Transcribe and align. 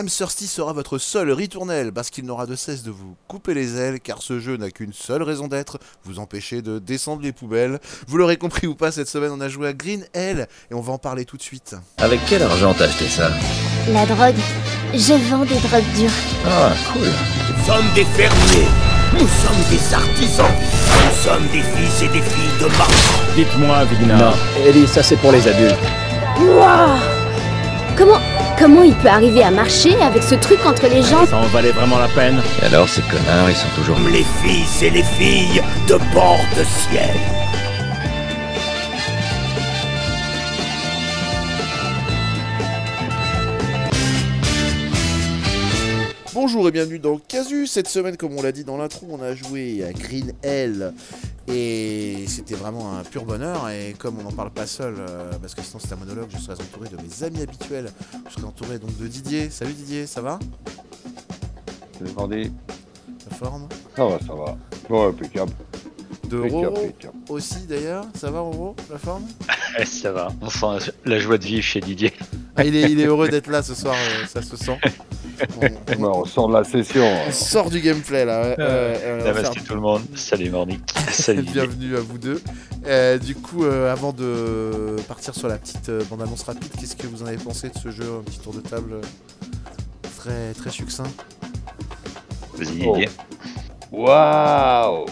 Thirsty 0.00 0.46
sera 0.46 0.72
votre 0.72 0.98
seul 0.98 1.30
ritournelle 1.30 1.92
parce 1.92 2.10
qu'il 2.10 2.24
n'aura 2.24 2.46
de 2.46 2.56
cesse 2.56 2.82
de 2.82 2.90
vous 2.90 3.14
couper 3.28 3.54
les 3.54 3.76
ailes 3.76 4.00
car 4.00 4.22
ce 4.22 4.40
jeu 4.40 4.56
n'a 4.56 4.70
qu'une 4.70 4.92
seule 4.92 5.22
raison 5.22 5.48
d'être, 5.48 5.78
vous 6.04 6.18
empêcher 6.18 6.62
de 6.62 6.78
descendre 6.78 7.22
les 7.22 7.32
poubelles. 7.32 7.78
Vous 8.08 8.16
l'aurez 8.16 8.36
compris 8.36 8.66
ou 8.66 8.74
pas, 8.74 8.90
cette 8.90 9.08
semaine 9.08 9.30
on 9.32 9.40
a 9.40 9.48
joué 9.48 9.68
à 9.68 9.72
Green 9.72 10.04
Hell 10.14 10.48
et 10.70 10.74
on 10.74 10.80
va 10.80 10.94
en 10.94 10.98
parler 10.98 11.24
tout 11.24 11.36
de 11.36 11.42
suite. 11.42 11.76
Avec 11.98 12.20
quel 12.28 12.42
argent 12.42 12.74
t'as 12.76 12.86
acheté 12.86 13.06
ça? 13.06 13.30
La 13.92 14.06
drogue. 14.06 14.40
Je 14.94 15.14
vends 15.30 15.44
des 15.44 15.58
drogues 15.60 15.92
dures. 15.96 16.10
Ah, 16.46 16.72
cool. 16.92 17.08
Nous 17.08 17.64
sommes 17.66 17.94
des 17.94 18.04
fermiers, 18.04 18.68
nous 19.12 19.28
sommes 19.28 19.70
des 19.70 19.94
artisans, 19.94 20.46
nous 20.50 21.22
sommes 21.22 21.46
des 21.52 21.62
fils 21.62 22.02
et 22.02 22.08
des 22.08 22.22
filles 22.22 22.60
de 22.60 22.66
marchands. 22.76 23.22
Dites-moi, 23.36 23.84
Vigna. 23.84 24.16
Non, 24.16 24.32
Ellie, 24.66 24.86
ça 24.88 25.02
c'est 25.02 25.16
pour 25.16 25.32
les 25.32 25.46
adultes. 25.46 25.76
Waouh 26.40 26.98
Comment, 27.96 28.18
comment 28.62 28.84
il 28.84 28.94
peut 28.94 29.08
arriver 29.08 29.42
à 29.42 29.50
marcher 29.50 30.00
avec 30.00 30.22
ce 30.22 30.36
truc 30.36 30.64
entre 30.64 30.86
les 30.86 31.02
jambes 31.02 31.26
Ça 31.28 31.38
en 31.38 31.46
valait 31.48 31.72
vraiment 31.72 31.98
la 31.98 32.06
peine 32.06 32.40
Et 32.62 32.66
alors, 32.66 32.88
ces 32.88 33.02
connards, 33.02 33.50
ils 33.50 33.56
sont 33.56 33.68
toujours... 33.74 33.98
Les 34.08 34.24
fils 34.40 34.82
et 34.82 34.90
les 34.90 35.02
filles 35.02 35.60
de 35.88 35.96
bord 36.14 36.38
de 36.56 36.62
ciel. 36.62 37.41
Bonjour 46.44 46.66
et 46.66 46.72
bienvenue 46.72 46.98
dans 46.98 47.18
Casu. 47.18 47.68
Cette 47.68 47.86
semaine, 47.86 48.16
comme 48.16 48.36
on 48.36 48.42
l'a 48.42 48.50
dit 48.50 48.64
dans 48.64 48.76
l'intro, 48.76 49.06
on 49.08 49.22
a 49.22 49.32
joué 49.32 49.84
à 49.84 49.92
Green 49.92 50.32
Hell 50.42 50.92
et 51.46 52.24
c'était 52.26 52.56
vraiment 52.56 52.98
un 52.98 53.04
pur 53.04 53.24
bonheur. 53.24 53.68
Et 53.68 53.94
comme 53.96 54.18
on 54.18 54.24
n'en 54.24 54.32
parle 54.32 54.50
pas 54.50 54.66
seul, 54.66 54.96
euh, 54.98 55.30
parce 55.40 55.54
que 55.54 55.62
sinon 55.62 55.78
c'est 55.78 55.92
un 55.92 55.96
monologue, 55.98 56.26
je 56.34 56.38
serai 56.38 56.54
entouré 56.54 56.88
de 56.88 56.96
mes 56.96 57.22
amis 57.22 57.42
habituels. 57.42 57.92
Je 58.28 58.34
serai 58.34 58.44
entouré 58.44 58.80
donc 58.80 58.90
de 58.98 59.06
Didier. 59.06 59.50
Salut 59.50 59.72
Didier, 59.72 60.04
ça 60.08 60.20
va? 60.20 60.40
Vendé. 62.00 62.50
La 63.30 63.36
forme? 63.36 63.68
Ça 63.94 64.04
va, 64.04 64.18
ça 64.18 64.34
va. 64.34 64.58
Bon, 64.90 65.10
impeccable. 65.10 65.52
De 66.28 66.38
Impeccable, 66.38 66.66
Roro 66.66 66.92
aussi 67.28 67.66
d'ailleurs. 67.68 68.06
Ça 68.16 68.32
va 68.32 68.40
Roro? 68.40 68.74
La 68.90 68.98
forme? 68.98 69.28
Ouais, 69.78 69.86
ça 69.86 70.10
va. 70.10 70.32
On 70.40 70.50
sent 70.50 70.90
la 71.04 71.20
joie 71.20 71.38
de 71.38 71.44
vivre 71.44 71.62
chez 71.62 71.78
Didier. 71.78 72.12
Ah, 72.56 72.64
il, 72.64 72.76
est, 72.76 72.90
il 72.90 73.00
est 73.00 73.06
heureux 73.06 73.28
d'être 73.28 73.48
là 73.48 73.62
ce 73.62 73.74
soir, 73.74 73.94
euh, 73.96 74.26
ça 74.26 74.42
se 74.42 74.56
sent. 74.56 74.78
On, 75.98 76.04
on- 76.04 76.24
sort 76.24 76.48
de 76.48 76.52
la 76.54 76.64
session. 76.64 77.04
on 77.26 77.32
sort 77.32 77.70
du 77.70 77.80
gameplay 77.80 78.24
là. 78.24 78.42
ouais. 78.42 78.56
Euh, 78.58 79.22
euh, 79.24 79.44
tout 79.66 79.74
le 79.74 79.80
monde. 79.80 80.02
Salut 80.14 80.50
Morning. 80.50 80.78
Salut. 81.10 81.42
Bienvenue 81.42 81.96
à 81.96 82.00
vous 82.00 82.18
deux. 82.18 82.40
Euh, 82.86 83.18
du 83.18 83.34
coup, 83.34 83.64
euh, 83.64 83.90
avant 83.92 84.12
de 84.12 84.96
partir 85.08 85.34
sur 85.34 85.48
la 85.48 85.56
petite 85.58 85.88
euh, 85.88 86.02
bande-annonce 86.10 86.42
rapide, 86.44 86.70
qu'est-ce 86.78 86.94
que 86.96 87.06
vous 87.06 87.22
en 87.22 87.26
avez 87.26 87.38
pensé 87.38 87.68
de 87.70 87.78
ce 87.78 87.90
jeu 87.90 88.04
Un 88.20 88.22
petit 88.22 88.38
tour 88.38 88.52
de 88.52 88.60
table 88.60 89.00
très, 90.18 90.52
très 90.54 90.70
succinct? 90.70 91.04
Vas-y 92.54 92.86
Oh. 92.86 92.96
Waouh 93.90 95.06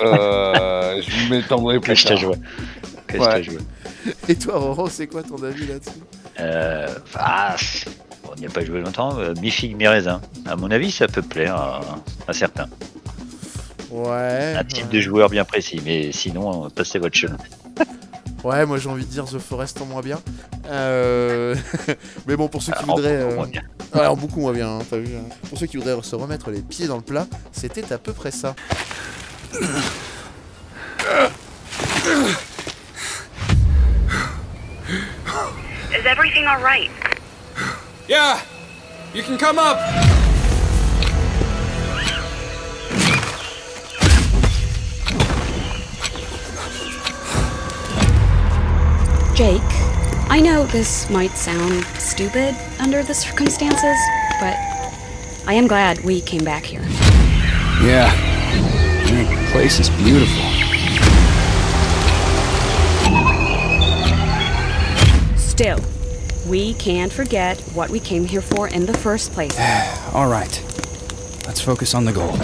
euh, 0.04 1.00
Je 1.02 1.30
m'étendrai 1.30 1.80
plus 1.80 1.88
Cache 1.94 2.04
ta 2.04 2.16
joie. 2.16 2.36
Cache 3.06 3.20
Ouais. 3.20 3.26
ta 3.28 3.42
joie. 3.42 3.60
Et 4.28 4.34
toi, 4.36 4.58
Roro, 4.58 4.88
c'est 4.88 5.06
quoi 5.06 5.22
ton 5.22 5.42
avis 5.42 5.66
là-dessus? 5.66 5.90
Euh, 6.40 6.88
ah, 7.14 7.56
on 8.30 8.34
n'y 8.38 8.46
a 8.46 8.50
pas 8.50 8.64
joué 8.64 8.80
longtemps. 8.80 9.18
Euh, 9.18 9.34
mi-raisin. 9.42 10.20
À 10.46 10.56
mon 10.56 10.70
avis, 10.70 10.90
ça 10.90 11.06
peut 11.08 11.22
plaire 11.22 11.56
à, 11.56 11.80
à 12.28 12.32
certains. 12.32 12.68
Ouais. 13.90 14.54
Un 14.58 14.64
type 14.64 14.84
ouais. 14.84 14.96
de 14.96 15.00
joueur 15.00 15.30
bien 15.30 15.44
précis. 15.44 15.80
Mais 15.84 16.12
sinon, 16.12 16.68
passez 16.70 16.98
votre 16.98 17.16
chemin. 17.16 17.36
Ouais, 18.44 18.64
moi 18.64 18.78
j'ai 18.78 18.88
envie 18.88 19.04
de 19.04 19.10
dire 19.10 19.24
The 19.24 19.38
Forest 19.38 19.80
en 19.80 19.86
moins 19.86 20.02
bien. 20.02 20.20
Euh, 20.68 21.54
Mais 22.26 22.36
bon, 22.36 22.46
pour 22.48 22.62
ceux 22.62 22.72
qui 22.72 22.84
en 22.84 22.94
voudraient. 22.94 23.18
beaucoup 23.18 23.32
euh, 23.32 23.36
moins 23.36 23.46
bien. 23.48 23.62
Ouais, 23.94 24.06
en 24.06 24.16
beaucoup 24.16 24.40
moins 24.40 24.52
bien, 24.52 24.68
hein, 24.68 24.78
t'as 24.88 24.98
vu. 24.98 25.16
hein. 25.16 25.24
Pour 25.48 25.58
ceux 25.58 25.66
qui 25.66 25.78
voudraient 25.78 25.96
se 26.02 26.14
remettre 26.14 26.50
les 26.50 26.60
pieds 26.60 26.86
dans 26.86 26.96
le 26.96 27.02
plat, 27.02 27.26
c'était 27.50 27.92
à 27.92 27.98
peu 27.98 28.12
près 28.12 28.30
ça. 28.30 28.54
Is 36.06 36.10
everything 36.12 36.46
all 36.46 36.60
right? 36.60 36.88
Yeah! 38.08 38.40
You 39.12 39.24
can 39.24 39.36
come 39.36 39.58
up! 39.58 39.76
Jake, 49.34 49.60
I 50.30 50.40
know 50.40 50.66
this 50.66 51.10
might 51.10 51.32
sound 51.32 51.84
stupid 51.98 52.54
under 52.78 53.02
the 53.02 53.12
circumstances, 53.12 53.98
but 54.38 54.54
I 55.48 55.54
am 55.54 55.66
glad 55.66 55.98
we 56.04 56.20
came 56.20 56.44
back 56.44 56.62
here. 56.62 56.82
Yeah. 57.82 58.14
The 59.08 59.50
place 59.50 59.80
is 59.80 59.90
beautiful. 59.90 60.44
Still, 65.36 65.80
we 66.48 66.74
can't 66.74 67.12
forget 67.12 67.60
what 67.74 67.90
we 67.90 68.00
came 68.00 68.24
here 68.24 68.42
for 68.42 68.68
in 68.68 68.86
the 68.86 68.94
first 68.94 69.32
place. 69.32 69.56
All 70.12 70.28
right. 70.28 70.62
Let's 71.46 71.60
focus 71.60 71.94
on 71.94 72.04
the 72.04 72.12
goal. 72.12 72.36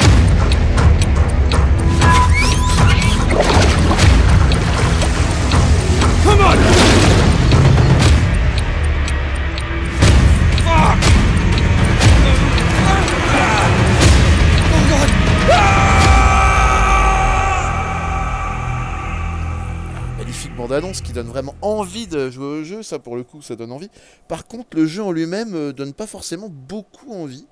Bande-annonce 20.72 21.02
qui 21.02 21.12
donne 21.12 21.26
vraiment 21.26 21.54
envie 21.60 22.06
de 22.06 22.30
jouer 22.30 22.60
au 22.60 22.64
jeu, 22.64 22.82
ça 22.82 22.98
pour 22.98 23.16
le 23.16 23.24
coup 23.24 23.42
ça 23.42 23.56
donne 23.56 23.72
envie. 23.72 23.90
Par 24.26 24.46
contre 24.46 24.74
le 24.74 24.86
jeu 24.86 25.02
en 25.02 25.12
lui-même 25.12 25.54
euh, 25.54 25.72
donne 25.72 25.92
pas 25.92 26.06
forcément 26.06 26.48
beaucoup 26.48 27.12
envie. 27.12 27.46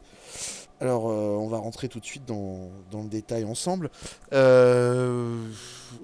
Alors 0.81 1.11
euh, 1.11 1.37
on 1.39 1.49
va 1.49 1.59
rentrer 1.59 1.89
tout 1.89 2.01
de 2.01 2.05
suite 2.07 2.25
dans, 2.25 2.71
dans 2.91 3.03
le 3.03 3.09
détail 3.11 3.45
ensemble. 3.45 3.91
Euh, 4.33 5.37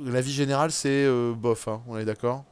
la 0.05 0.21
vie 0.21 0.33
générale 0.33 0.71
c'est 0.71 1.07
euh, 1.07 1.33
bof, 1.33 1.69
hein, 1.69 1.81
on 1.89 1.97
est 1.97 2.05
d'accord? 2.05 2.45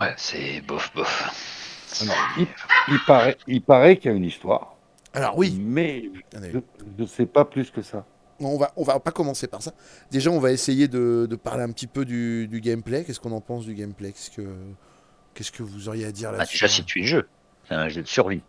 Ouais, 0.00 0.14
c'est 0.16 0.60
bof 0.62 0.92
bof. 0.92 2.02
Alors, 2.02 2.16
il, 2.36 2.48
il 2.88 2.98
paraît, 3.06 3.36
il 3.46 3.62
paraît 3.62 3.96
qu'il 3.98 4.10
y 4.10 4.14
a 4.14 4.16
une 4.16 4.24
histoire. 4.24 4.74
Alors 5.12 5.38
oui, 5.38 5.56
Mais 5.60 6.10
je 6.34 6.58
ne 6.98 7.06
sais 7.06 7.26
pas 7.26 7.44
plus 7.44 7.70
que 7.70 7.82
ça. 7.82 8.04
On 8.40 8.58
va, 8.58 8.72
on 8.76 8.84
va 8.84 8.98
pas 9.00 9.10
commencer 9.12 9.46
par 9.46 9.62
ça. 9.62 9.72
Déjà 10.10 10.30
on 10.30 10.38
va 10.40 10.52
essayer 10.52 10.88
de, 10.88 11.26
de 11.28 11.36
parler 11.36 11.62
un 11.62 11.70
petit 11.70 11.86
peu 11.86 12.04
du, 12.04 12.48
du 12.48 12.60
gameplay. 12.60 13.04
Qu'est-ce 13.04 13.20
qu'on 13.20 13.32
en 13.32 13.40
pense 13.40 13.64
du 13.64 13.74
gameplay? 13.74 14.12
Qu'est-ce 14.12 14.30
que, 14.30 14.46
qu'est-ce 15.34 15.52
que 15.52 15.62
vous 15.62 15.88
auriez 15.88 16.04
à 16.06 16.12
dire 16.12 16.30
Bah, 16.32 16.38
là-dessus? 16.38 16.56
déjà, 16.56 16.68
situer 16.68 17.00
le 17.02 17.06
jeu. 17.06 17.28
C'est 17.68 17.74
un 17.74 17.88
jeu 17.88 18.02
de 18.02 18.08
survie. 18.08 18.42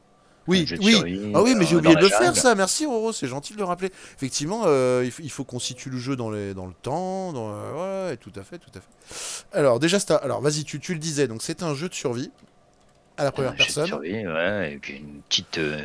Oui, 0.48 0.68
oui. 0.80 0.92
survie, 0.94 1.32
Ah 1.34 1.42
oui, 1.42 1.56
mais 1.58 1.66
j'ai 1.66 1.74
euh, 1.74 1.80
oublié 1.80 1.96
de 1.96 2.02
le 2.02 2.08
faire 2.10 2.22
jungle. 2.28 2.38
ça. 2.38 2.54
Merci 2.54 2.86
Roro, 2.86 3.12
c'est 3.12 3.26
gentil 3.28 3.54
de 3.54 3.58
le 3.58 3.64
rappeler. 3.64 3.90
Effectivement, 4.16 4.62
euh, 4.66 5.02
il, 5.04 5.10
faut, 5.10 5.24
il 5.24 5.32
faut 5.32 5.44
qu'on 5.44 5.58
situe 5.58 5.90
le 5.90 5.98
jeu 5.98 6.16
dans, 6.16 6.30
les, 6.30 6.54
dans 6.54 6.68
le 6.68 6.74
temps. 6.74 7.34
Dans, 7.34 7.50
euh, 7.52 8.10
ouais, 8.10 8.18
tout 8.18 8.32
à 8.36 8.44
fait, 8.44 8.60
tout 8.60 8.70
à 8.76 8.80
fait. 8.80 9.58
Alors 9.58 9.80
déjà, 9.80 10.00
c'est 10.00 10.12
un- 10.12 10.18
alors 10.18 10.42
vas-y, 10.42 10.64
tu, 10.64 10.80
tu 10.80 10.94
le 10.94 11.00
disais. 11.00 11.28
Donc 11.28 11.42
c'est 11.42 11.64
un 11.64 11.74
jeu 11.74 11.90
de 11.90 11.96
survie 11.96 12.32
à 13.18 13.24
la 13.24 13.32
première 13.32 13.52
jeu 13.52 13.58
de 13.58 13.64
personne. 13.64 13.88
survie, 13.88 14.28
ouais, 14.28 14.74
et 14.74 14.78
puis 14.78 14.98
une 14.98 15.22
petite, 15.28 15.58
euh, 15.58 15.80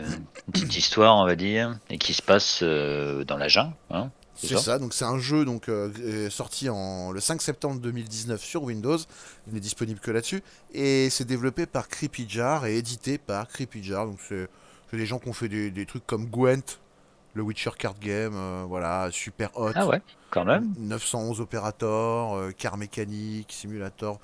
une 0.46 0.52
petite 0.52 0.76
histoire, 0.76 1.16
on 1.16 1.26
va 1.26 1.36
dire, 1.36 1.78
et 1.88 1.98
qui 1.98 2.12
se 2.12 2.22
passe 2.22 2.60
euh, 2.62 3.24
dans 3.24 3.36
la 3.36 3.48
jungle. 3.48 3.74
Hein, 3.90 4.10
c'est 4.34 4.48
ça 4.48 4.58
ça. 4.58 4.78
Donc 4.78 4.94
c'est 4.94 5.04
un 5.04 5.18
jeu 5.18 5.44
donc 5.44 5.68
euh, 5.68 6.30
sorti 6.30 6.68
en 6.70 7.12
le 7.12 7.20
5 7.20 7.42
septembre 7.42 7.80
2019 7.80 8.42
sur 8.42 8.62
Windows. 8.62 8.98
Il 9.46 9.54
n'est 9.54 9.60
disponible 9.60 10.00
que 10.00 10.10
là-dessus 10.10 10.42
et 10.72 11.10
c'est 11.10 11.26
développé 11.26 11.66
par 11.66 11.88
Creepy 11.88 12.26
Jar 12.28 12.64
et 12.64 12.78
édité 12.78 13.18
par 13.18 13.48
Creepy 13.48 13.82
Jar. 13.82 14.06
Donc 14.06 14.18
c'est 14.26 14.48
c'est 14.90 14.96
des 14.96 15.06
gens 15.06 15.18
qui 15.20 15.28
ont 15.28 15.32
fait 15.32 15.48
des, 15.48 15.70
des 15.70 15.86
trucs 15.86 16.04
comme 16.04 16.26
Gwent, 16.26 16.80
le 17.34 17.42
Witcher 17.42 17.70
card 17.78 17.94
game, 18.00 18.32
euh, 18.34 18.64
voilà, 18.66 19.08
Super 19.12 19.50
Hot. 19.56 19.70
Ah 19.74 19.86
ouais, 19.86 20.02
quand 20.30 20.44
même. 20.44 20.72
911 20.78 21.40
Operator, 21.40 22.34
euh, 22.36 22.50
Car 22.56 22.76
Mécanique, 22.76 23.52
Simulator. 23.52 24.18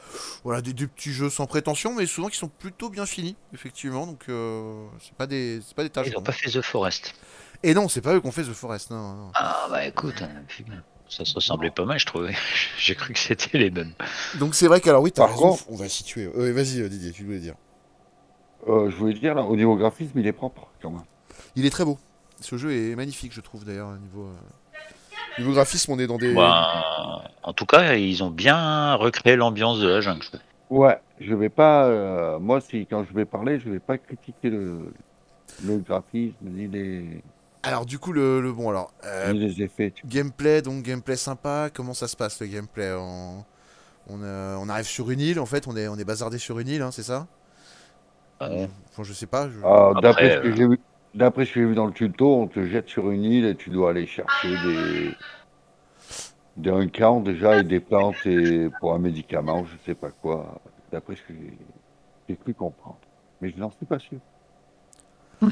Voilà, 0.44 0.61
des, 0.61 0.73
des 0.73 0.87
petits 0.87 1.12
jeux 1.12 1.31
sans 1.31 1.47
prétention, 1.47 1.94
mais 1.94 2.06
souvent 2.06 2.29
qui 2.29 2.37
sont 2.37 2.49
plutôt 2.49 2.88
bien 2.91 3.06
finis, 3.06 3.37
effectivement. 3.55 4.06
Donc, 4.06 4.25
euh, 4.29 4.85
c'est 5.00 5.14
pas 5.14 5.26
des, 5.26 5.61
c'est 5.64 5.76
pas 5.76 5.85
des 5.85 5.91
tâches. 5.91 6.08
Ils 6.08 6.14
n'ont 6.14 6.23
pas 6.23 6.32
fait 6.32 6.50
The 6.50 6.62
Forest. 6.62 7.14
Et 7.62 7.75
non, 7.75 7.88
c'est 7.88 8.00
pas 8.00 8.14
eux 8.14 8.20
qui 8.20 8.26
ont 8.26 8.32
fait 8.32 8.43
The 8.43 8.53
Forest, 8.53 8.91
non. 8.91 9.12
non. 9.14 9.31
Ah 9.35 9.67
bah 9.70 9.85
écoute, 9.87 10.20
hein, 10.23 10.29
ça 11.09 11.25
se 11.25 11.32
ressemblait 11.35 11.70
pas 11.70 11.85
mal, 11.85 11.99
je 12.00 12.06
trouvais. 12.06 12.35
J'ai 12.79 12.94
cru 12.97 13.12
que 13.12 13.19
c'était 13.20 13.56
les 13.59 13.70
mêmes. 13.70 13.93
Donc, 14.41 14.55
c'est 14.56 14.67
vrai 14.67 14.81
qu'alors, 14.81 15.02
oui, 15.02 15.12
t'as 15.12 15.23
Par 15.23 15.31
raison, 15.35 15.50
contre- 15.50 15.64
on 15.70 15.76
va 15.76 15.88
situer. 15.88 16.25
Euh, 16.37 16.52
Vas-y, 16.52 16.88
Didier, 16.88 17.12
tu 17.12 17.25
voulais 17.25 17.38
dire. 17.38 17.55
Euh, 18.69 18.91
je 18.91 18.97
voulais 18.97 19.14
dire, 19.14 19.35
là, 19.35 19.43
au 19.44 19.55
niveau 19.56 19.76
graphisme, 19.76 20.19
il 20.19 20.26
est 20.26 20.32
propre, 20.32 20.69
quand 20.82 20.91
même. 20.91 21.05
Il 21.55 21.64
est 21.64 21.70
très 21.70 21.85
beau. 21.85 21.99
Ce 22.41 22.56
jeu 22.56 22.73
est 22.73 22.94
magnifique, 22.97 23.33
je 23.33 23.41
trouve, 23.41 23.65
d'ailleurs, 23.65 23.88
au 23.88 23.97
niveau. 23.97 24.25
euh, 24.27 24.35
Niveau 25.38 25.53
graphisme, 25.53 25.93
on 25.93 25.99
est 25.99 26.06
dans 26.06 26.17
des. 26.19 26.35
Bah, 26.35 27.23
en 27.43 27.53
tout 27.53 27.67
cas, 27.67 27.94
ils 27.94 28.23
ont 28.23 28.31
bien 28.31 28.94
recréé 28.94 29.37
l'ambiance 29.37 29.79
de 29.81 29.88
la 29.88 30.00
jungle. 30.00 30.25
Ouais, 30.71 30.99
je 31.21 31.35
vais 31.35 31.49
pas. 31.50 31.85
euh, 31.87 32.38
moi, 32.38 32.61
si 32.61 32.87
quand 32.87 33.05
je 33.05 33.12
vais 33.15 33.25
parler, 33.25 33.61
je 33.61 33.69
vais 33.71 33.79
pas 33.81 33.99
critiquer 33.99 34.50
le, 34.50 34.93
Le 35.65 35.79
graphisme, 35.79 36.35
ni 36.43 36.69
les, 36.69 37.23
Alors 37.62 37.87
du 37.87 37.99
coup 37.99 38.12
le, 38.12 38.41
le- 38.41 38.53
bon 38.53 38.69
alors 38.71 38.93
euh, 39.05 39.33
les 39.33 39.62
effets. 39.62 39.91
tu- 39.91 40.06
gameplay 40.06 40.62
donc 40.62 40.83
gameplay 40.85 41.17
sympa. 41.17 41.71
Comment 41.73 41.94
ça 41.94 42.09
se 42.09 42.17
passe 42.17 42.41
le 42.41 42.47
gameplay 42.47 42.93
on, 42.99 43.44
on, 44.09 44.23
euh, 44.23 44.56
on 44.61 44.69
arrive 44.69 44.87
sur 44.87 45.11
une 45.11 45.21
île 45.21 45.41
en 45.41 45.47
fait. 45.47 45.67
On 45.69 45.77
est 45.77 45.88
on 45.88 45.97
est 45.97 46.05
bazardé 46.05 46.38
sur 46.38 46.59
une 46.59 46.69
île, 46.69 46.83
hein, 46.83 46.91
c'est 46.93 47.03
ça? 47.03 47.27
Ouais. 48.41 48.69
Enfin 48.91 49.03
je 49.03 49.12
sais 49.12 49.27
pas. 49.27 49.49
je- 49.49 49.61
Ah, 49.65 49.91
Après, 49.91 50.00
D'après 50.03 50.31
ce 50.31 50.41
que 50.43 50.55
j'ai 50.56 50.67
vu, 50.69 50.79
d'après 51.16 51.46
ce 51.46 51.54
que 51.54 51.60
j'ai 51.60 51.66
vu 51.66 51.74
dans 51.74 51.86
le 51.86 51.92
tuto, 51.92 52.36
on 52.36 52.46
te 52.46 52.64
jette 52.66 52.88
sur 52.88 53.10
une 53.10 53.24
île 53.24 53.46
et 53.46 53.56
tu 53.56 53.70
dois 53.70 53.90
aller 53.90 54.06
chercher 54.06 54.54
des 54.64 55.10
des 56.56 56.90
déjà 57.22 57.58
et 57.58 57.64
des 57.64 57.80
plantes 57.80 58.24
et 58.24 58.70
pour 58.80 58.94
un 58.94 58.98
médicament, 58.98 59.64
je 59.64 59.76
sais 59.84 59.94
pas 59.94 60.10
quoi. 60.10 60.60
D'après 60.92 61.16
ce 61.16 61.22
que 61.22 61.34
j'ai 62.28 62.36
cru 62.36 62.54
comprendre, 62.54 62.98
mais 63.40 63.50
je 63.50 63.58
n'en 63.58 63.70
suis 63.70 63.86
pas 63.86 63.98
sûr. 63.98 64.18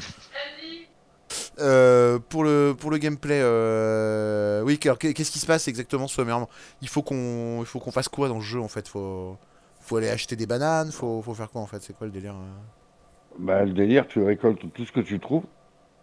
Euh, 1.59 2.19
pour 2.19 2.43
le 2.43 2.75
pour 2.77 2.91
le 2.91 2.97
gameplay, 2.97 3.39
euh, 3.41 4.61
oui. 4.63 4.77
Qu'est-ce 4.77 5.31
qui 5.31 5.39
se 5.39 5.45
passe 5.45 5.69
exactement 5.69 6.09
sommairement 6.09 6.49
Il 6.81 6.89
faut 6.89 7.01
qu'on 7.01 7.59
il 7.61 7.65
faut 7.65 7.79
qu'on 7.79 7.93
fasse 7.93 8.09
quoi 8.09 8.27
dans 8.27 8.35
le 8.35 8.41
jeu 8.41 8.59
en 8.59 8.67
fait? 8.67 8.89
Faut 8.89 9.37
faut 9.79 9.95
aller 9.95 10.09
acheter 10.09 10.35
des 10.35 10.47
bananes? 10.47 10.91
Faut 10.91 11.21
faut 11.21 11.33
faire 11.33 11.49
quoi 11.49 11.61
en 11.61 11.65
fait? 11.65 11.81
C'est 11.81 11.93
quoi 11.95 12.07
le 12.07 12.11
délire 12.11 12.35
euh? 12.35 12.84
Bah, 13.37 13.63
le 13.63 13.73
délire, 13.73 14.07
tu 14.07 14.23
récoltes 14.23 14.61
tout 14.73 14.85
ce 14.85 14.91
que 14.91 15.01
tu 15.01 15.19
trouves. 15.19 15.43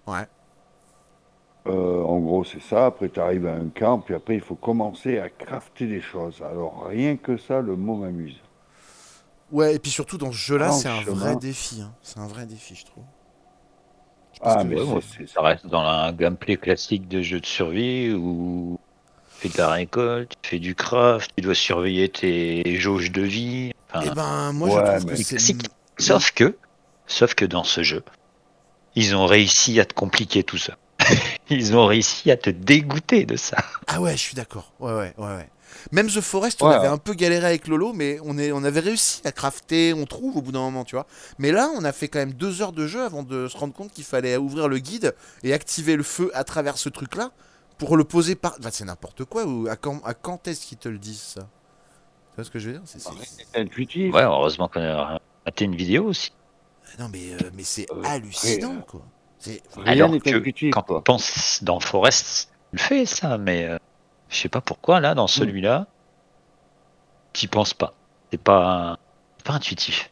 Ouais. 0.06 0.26
Euh, 1.66 2.02
en 2.02 2.18
gros, 2.18 2.44
c'est 2.44 2.60
ça. 2.60 2.86
Après, 2.86 3.08
tu 3.08 3.20
arrives 3.20 3.46
à 3.46 3.54
un 3.54 3.68
camp, 3.68 4.00
puis 4.00 4.14
après, 4.14 4.34
il 4.34 4.40
faut 4.40 4.56
commencer 4.56 5.18
à 5.18 5.28
crafter 5.28 5.86
des 5.86 6.00
choses. 6.00 6.42
Alors, 6.42 6.86
rien 6.88 7.16
que 7.16 7.36
ça, 7.36 7.60
le 7.60 7.76
mot 7.76 7.96
m'amuse. 7.96 8.36
Ouais. 9.52 9.74
Et 9.76 9.78
puis 9.78 9.90
surtout 9.90 10.18
dans 10.18 10.32
ce 10.32 10.36
jeu-là, 10.38 10.72
c'est 10.72 10.88
un 10.88 11.02
vrai 11.02 11.36
défi. 11.36 11.82
hein. 11.82 11.92
C'est 12.02 12.18
un 12.18 12.26
vrai 12.26 12.46
défi, 12.46 12.74
je 12.74 12.84
trouve. 12.86 13.04
Je 14.34 14.38
Ah, 14.42 14.64
mais 14.64 14.80
Ouais, 14.80 15.00
ça 15.26 15.40
reste 15.42 15.66
dans 15.66 15.82
un 15.82 16.10
gameplay 16.12 16.56
classique 16.56 17.06
de 17.06 17.20
jeu 17.22 17.38
de 17.38 17.46
survie 17.46 18.12
où 18.12 18.78
tu 19.40 19.48
fais 19.48 19.54
de 19.54 19.58
la 19.58 19.68
récolte, 19.68 20.32
tu 20.42 20.50
fais 20.50 20.58
du 20.58 20.74
craft, 20.74 21.30
tu 21.36 21.42
dois 21.42 21.54
surveiller 21.54 22.08
tes 22.08 22.76
jauges 22.76 23.12
de 23.12 23.22
vie. 23.22 23.72
Enfin, 23.92 24.04
Eh 24.10 24.14
ben 24.14 24.52
moi 24.52 24.68
Ouais, 24.68 24.74
je 24.74 24.80
trouve 24.96 25.04
mais- 25.04 25.10
que 25.12 25.16
c'est 25.18 25.38
c'est 25.38 25.52
classique. 25.54 25.70
Sauf 25.98 26.32
que, 26.32 26.56
sauf 27.06 27.34
que 27.34 27.44
dans 27.44 27.64
ce 27.64 27.82
jeu, 27.82 28.02
ils 28.94 29.14
ont 29.16 29.26
réussi 29.26 29.80
à 29.80 29.84
te 29.84 29.94
compliquer 29.94 30.42
tout 30.44 30.58
ça. 30.58 30.76
Ils 31.50 31.74
ont 31.76 31.86
réussi 31.86 32.30
à 32.30 32.36
te 32.36 32.48
dégoûter 32.48 33.26
de 33.26 33.36
ça. 33.36 33.56
Ah 33.88 34.00
ouais, 34.00 34.12
je 34.12 34.20
suis 34.20 34.34
d'accord. 34.36 34.72
Ouais, 34.78 34.92
ouais, 34.92 35.14
ouais, 35.18 35.26
ouais. 35.36 35.48
Même 35.90 36.06
The 36.08 36.20
Forest, 36.20 36.62
on 36.62 36.68
Ouais, 36.68 36.74
avait 36.74 36.86
ouais. 36.86 36.92
un 36.92 36.98
peu 36.98 37.12
galéré 37.14 37.44
avec 37.46 37.66
Lolo, 37.66 37.92
mais 37.92 38.18
on, 38.24 38.38
est, 38.38 38.52
on 38.52 38.62
avait 38.62 38.80
réussi 38.80 39.20
à 39.24 39.32
crafter, 39.32 39.92
on 39.94 40.04
trouve 40.06 40.36
au 40.36 40.42
bout 40.42 40.52
d'un 40.52 40.60
moment, 40.60 40.84
tu 40.84 40.94
vois. 40.94 41.06
Mais 41.38 41.50
là, 41.50 41.68
on 41.76 41.84
a 41.84 41.92
fait 41.92 42.06
quand 42.08 42.20
même 42.20 42.34
deux 42.34 42.62
heures 42.62 42.72
de 42.72 42.86
jeu 42.86 43.02
avant 43.02 43.22
de 43.24 43.48
se 43.48 43.56
rendre 43.56 43.74
compte 43.74 43.90
qu'il 43.92 44.04
fallait 44.04 44.36
ouvrir 44.36 44.68
le 44.68 44.78
guide 44.78 45.14
et 45.42 45.52
activer 45.52 45.96
le 45.96 46.02
feu 46.04 46.30
à 46.34 46.44
travers 46.44 46.78
ce 46.78 46.88
truc-là 46.88 47.32
pour 47.78 47.96
le 47.96 48.04
poser 48.04 48.36
par. 48.36 48.54
Enfin, 48.60 48.68
c'est 48.70 48.84
n'importe 48.84 49.24
quoi. 49.24 49.44
Ou 49.44 49.66
à 49.68 49.74
quand, 49.76 50.00
à 50.04 50.14
quand 50.14 50.46
est-ce 50.46 50.66
qu'ils 50.66 50.78
te 50.78 50.88
le 50.88 50.98
disent 50.98 51.20
ça? 51.34 51.40
Tu 51.40 52.36
vois 52.36 52.44
ce 52.44 52.50
que 52.50 52.58
je 52.60 52.66
veux 52.68 52.72
dire? 52.74 52.82
C'est-. 52.84 54.12
Ouais, 54.12 54.22
heureusement 54.22 54.68
qu'on 54.68 54.80
a 54.82 55.18
raté 55.44 55.64
une 55.64 55.74
vidéo 55.74 56.04
aussi. 56.04 56.32
Non, 56.98 57.08
mais, 57.10 57.32
euh, 57.32 57.50
mais 57.54 57.64
c'est 57.64 57.90
Euh, 57.90 58.02
hallucinant, 58.04 58.72
après, 58.78 58.86
quoi. 58.86 59.02
C'est. 59.38 59.62
Rien 59.76 59.86
Alors 59.92 60.10
n'est 60.10 60.20
que 60.20 60.30
intuitif, 60.36 60.70
quand 60.70 60.82
quoi. 60.82 60.98
on 60.98 61.02
pense 61.02 61.62
dans 61.64 61.80
Forest, 61.80 62.50
il 62.72 62.76
le 62.76 62.82
fait 62.82 63.06
ça, 63.06 63.38
mais 63.38 63.64
euh, 63.66 63.78
je 64.28 64.36
sais 64.36 64.48
pas 64.48 64.60
pourquoi 64.60 65.00
là, 65.00 65.14
dans 65.14 65.26
celui-là, 65.26 65.86
t'y 67.32 67.48
penses 67.48 67.74
pas. 67.74 67.94
C'est 68.30 68.38
pas, 68.42 68.98
c'est 69.38 69.46
pas 69.46 69.52
intuitif. 69.54 70.10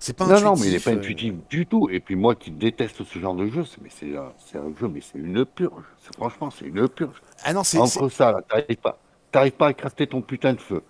C'est 0.00 0.12
pas 0.14 0.26
Non, 0.26 0.40
non, 0.40 0.56
mais 0.56 0.66
il 0.66 0.72
n'est 0.72 0.76
intuitif, 0.76 0.84
pas 0.84 0.90
euh, 0.90 0.96
intuitif 0.98 1.34
du 1.48 1.66
tout. 1.66 1.88
Et 1.90 2.00
puis 2.00 2.16
moi 2.16 2.34
qui 2.34 2.50
déteste 2.50 3.04
ce 3.04 3.18
genre 3.18 3.34
de 3.34 3.46
jeu, 3.48 3.64
c'est, 3.64 3.80
mais 3.80 3.90
c'est, 3.90 4.16
un, 4.16 4.32
c'est 4.38 4.58
un 4.58 4.72
jeu, 4.78 4.88
mais 4.88 5.00
c'est 5.00 5.18
une 5.18 5.44
purge. 5.44 5.84
C'est, 6.02 6.14
franchement, 6.14 6.50
c'est 6.50 6.66
une 6.66 6.88
purge. 6.88 7.20
Ah 7.42 7.52
non, 7.52 7.64
c'est. 7.64 7.78
c'est- 7.86 7.98
Entre 8.00 8.08
ça, 8.10 8.32
là, 8.32 8.42
t'arrives 8.42 8.76
pas, 8.76 8.98
t'arrives 9.32 9.52
pas 9.52 9.68
à 9.68 9.72
crafter 9.74 10.06
ton 10.06 10.20
putain 10.22 10.54
de 10.54 10.60
feu. 10.60 10.82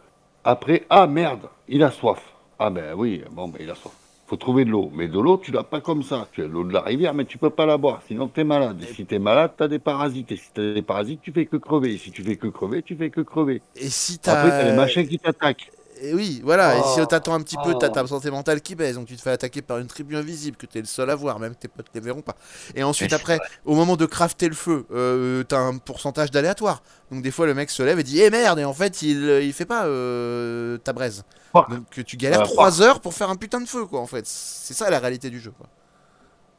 Après, 0.45 0.85
ah 0.91 1.07
merde, 1.07 1.49
il 1.69 1.83
a 1.83 1.91
soif. 1.91 2.21
Ah 2.59 2.71
ben 2.71 2.95
oui, 2.95 3.25
bon, 3.31 3.49
ben 3.49 3.59
il 3.61 3.71
a 3.71 3.75
soif. 3.75 3.93
Faut 4.35 4.39
trouver 4.39 4.65
de 4.65 4.71
l'eau. 4.71 4.91
Mais 4.93 5.07
de 5.07 5.21
l'eau, 5.21 5.39
tu 5.39 5.53
l'as 5.53 5.63
pas 5.63 5.81
comme 5.81 6.03
ça. 6.03 6.27
Tu 6.33 6.43
as 6.43 6.49
l'eau 6.49 6.65
de 6.65 6.73
la 6.73 6.81
rivière, 6.81 7.15
mais 7.15 7.25
tu 7.25 7.39
peux 7.39 7.51
pas 7.51 7.67
la 7.67 7.77
boire. 7.77 8.03
Sinon, 8.09 8.27
t'es 8.27 8.43
malade. 8.43 8.83
Et 8.83 8.93
si 8.93 9.07
t'es 9.07 9.21
malade, 9.21 9.53
t'as 9.57 9.69
des 9.69 9.79
parasites. 9.79 10.33
Et 10.33 10.37
si 10.37 10.51
t'as 10.53 10.75
des 10.75 10.83
parasites, 10.83 11.21
tu 11.23 11.31
fais 11.31 11.47
que 11.47 11.57
crever. 11.57 11.95
Et 11.95 11.99
si 11.99 12.11
tu 12.11 12.25
fais 12.25 12.35
que 12.35 12.49
crever, 12.49 12.83
tu 12.83 12.97
fais 12.97 13.11
que 13.11 13.21
crever. 13.21 13.63
Et 13.77 13.89
si 13.89 14.19
t'as. 14.19 14.41
Après, 14.41 14.51
t'as 14.51 14.69
les 14.69 14.77
machins 14.77 15.07
qui 15.07 15.21
t'attaquent. 15.21 15.71
Et 16.07 16.13
oui, 16.15 16.41
voilà, 16.45 16.77
et 16.79 16.83
si 16.83 17.01
Oh. 17.01 17.07
t'attends 17.07 17.35
un 17.35 17.41
petit 17.41 17.57
peu, 17.65 17.75
t'as 17.79 17.89
Oh. 17.89 17.93
ta 17.93 18.07
santé 18.07 18.31
mentale 18.31 18.61
qui 18.61 18.75
baisse, 18.75 18.97
donc 18.97 19.07
tu 19.07 19.17
te 19.17 19.23
fais 19.23 19.31
attaquer 19.31 19.63
par 19.63 19.79
une 19.79 19.87
tribu 19.87 20.17
invisible 20.17 20.57
que 20.57 20.67
t'es 20.67 20.81
le 20.81 20.85
seul 20.87 21.09
à 21.09 21.15
voir, 21.15 21.39
même 21.39 21.55
tes 21.55 21.69
potes 21.69 21.87
les 21.95 22.01
verront 22.01 22.21
pas. 22.21 22.37
Et 22.75 22.83
ensuite, 22.83 23.13
après, 23.13 23.39
au 23.65 23.75
moment 23.75 23.97
de 23.97 24.05
crafter 24.07 24.49
le 24.49 24.55
feu, 24.55 24.85
euh, 24.93 25.43
t'as 25.45 25.59
un 25.61 25.79
pourcentage 25.79 26.31
d'aléatoire. 26.31 26.83
Donc 27.11 27.23
des 27.23 27.31
fois, 27.31 27.47
le 27.47 27.55
mec 27.55 27.71
se 27.71 27.83
lève 27.83 27.99
et 27.99 28.03
dit 28.03 28.21
Eh 28.21 28.31
merde, 28.31 28.59
et 28.59 28.65
en 28.65 28.75
fait, 28.75 29.03
il, 29.03 29.25
il 29.43 29.53
fait 29.53 29.65
pas 29.67 29.87
euh, 29.87 30.77
ta 30.79 30.93
braise. 30.93 31.25
Donc 31.55 31.89
que 31.91 32.01
tu 32.03 32.17
galères 32.17 32.41
Ah, 32.43 32.47
3 32.49 32.83
heures 32.83 33.01
pour 33.01 33.15
faire 33.15 33.31
un 33.31 33.37
putain 33.37 33.61
de 33.61 33.67
feu, 33.69 33.87
quoi, 33.87 34.01
en 34.01 34.07
fait. 34.07 34.27
C'est 34.27 34.75
ça 34.75 34.91
la 34.91 34.99
réalité 34.99 35.31
du 35.31 35.39
jeu, 35.41 35.53
quoi. 35.57 35.67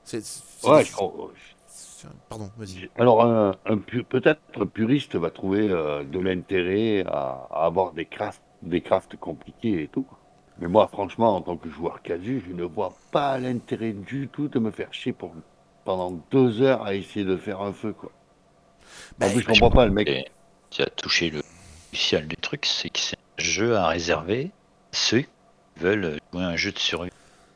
C'est. 0.03 0.23
c'est- 0.23 0.41
Ouais, 0.67 0.83
c'est- 0.83 0.91
je- 0.91 2.07
Pardon, 2.29 2.51
vas-y. 2.57 2.89
Alors, 2.99 3.23
un, 3.23 3.53
peut-être 4.09 4.39
un 4.61 4.65
puriste 4.67 5.15
va 5.15 5.31
trouver 5.31 5.67
euh, 5.69 6.03
de 6.03 6.19
l'intérêt 6.19 7.03
à, 7.07 7.47
à 7.51 7.65
avoir 7.65 7.93
des 7.93 8.05
crafts, 8.05 8.41
des 8.65 8.81
crafts 8.81 9.15
compliqués 9.17 9.83
et 9.83 9.87
tout. 9.87 10.05
Mais 10.59 10.67
moi, 10.67 10.87
franchement, 10.87 11.35
en 11.35 11.41
tant 11.41 11.57
que 11.57 11.69
joueur 11.69 12.01
casu, 12.01 12.43
je 12.47 12.53
ne 12.53 12.63
vois 12.63 12.93
pas 13.11 13.37
l'intérêt 13.37 13.91
du 13.91 14.29
tout 14.29 14.47
de 14.47 14.59
me 14.59 14.71
faire 14.71 14.93
chier 14.93 15.11
pour, 15.11 15.33
pendant 15.83 16.11
deux 16.31 16.61
heures 16.61 16.83
à 16.83 16.95
essayer 16.95 17.25
de 17.25 17.35
faire 17.35 17.61
un 17.61 17.73
feu. 17.73 17.93
Quoi. 17.93 18.11
Bah, 19.19 19.27
en 19.27 19.31
plus, 19.31 19.41
je 19.41 19.47
comprends 19.47 19.71
pas 19.71 19.85
le 19.85 19.91
mec. 19.91 20.31
Tu 20.69 20.81
as 20.81 20.87
touché 20.87 21.29
le 21.29 21.41
crucial 21.89 22.27
du 22.27 22.37
truc, 22.37 22.65
c'est 22.65 22.89
que 22.89 22.99
c'est 22.99 23.17
un 23.17 23.43
jeu 23.43 23.75
à 23.75 23.87
réserver 23.87 24.51
à 24.93 24.95
ceux 24.95 25.21
qui 25.21 25.27
veulent 25.77 26.19
jouer 26.33 26.43
un 26.43 26.55
jeu 26.55 26.71
de 26.71 26.79
survie. 26.79 27.11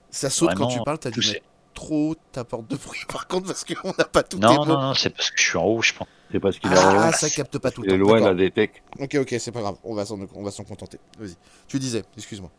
Ça 0.10 0.30
saute 0.30 0.56
quand 0.56 0.68
tu 0.68 0.80
parles, 0.84 1.00
t'as 1.00 1.12
dû 1.12 1.20
mettre 1.20 1.46
trop 1.74 2.16
ta 2.32 2.44
porte 2.44 2.68
de 2.68 2.76
bruit, 2.76 3.02
par 3.10 3.28
contre, 3.28 3.48
parce 3.48 3.64
qu'on 3.64 3.94
n'a 3.98 4.06
pas 4.06 4.24
tout 4.24 4.38
Non, 4.40 4.66
non, 4.66 4.80
non, 4.82 4.94
c'est 4.94 5.10
parce 5.10 5.32
que 5.32 5.40
je 5.40 5.50
suis 5.50 5.58
en 5.58 5.64
haut, 5.64 5.82
je 5.82 5.94
pense. 5.94 6.08
C'est 6.32 6.40
parce 6.40 6.60
qu'il 6.60 6.72
Ah, 6.74 7.10
est, 7.10 7.14
ça 7.14 7.30
capte 7.30 7.58
pas 7.58 7.72
tout 7.72 7.82
le 7.82 7.88
il 7.90 7.94
est 7.94 7.98
temps. 7.98 8.06
loin 8.06 8.20
la 8.20 8.34
détec. 8.36 8.84
Ok, 9.00 9.16
ok, 9.16 9.36
c'est 9.40 9.52
pas 9.52 9.62
grave, 9.62 9.78
on 9.84 9.96
va 9.96 10.06
s'en 10.06 10.20
on 10.36 10.44
va 10.44 10.52
s'en 10.52 10.64
contenter. 10.64 11.00
Vas-y. 11.20 11.36
Tu 11.68 11.80
disais, 11.80 12.04
excuse-moi. 12.18 12.52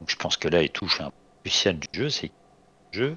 Donc 0.00 0.10
je 0.10 0.16
pense 0.16 0.36
que 0.36 0.48
là, 0.48 0.62
il 0.62 0.70
touche 0.70 1.00
un 1.00 1.10
crucial 1.44 1.78
du 1.78 1.86
jeu, 1.92 2.10
c'est 2.10 2.26
un 2.26 2.98
jeu 2.98 3.16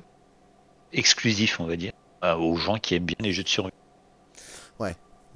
exclusif, 0.93 1.59
on 1.59 1.65
va 1.65 1.75
dire, 1.75 1.91
euh, 2.23 2.35
aux 2.35 2.55
gens 2.57 2.77
qui 2.77 2.95
aiment 2.95 3.05
bien 3.05 3.15
les 3.19 3.31
jeux 3.33 3.43
de 3.43 3.49
survie. 3.49 3.71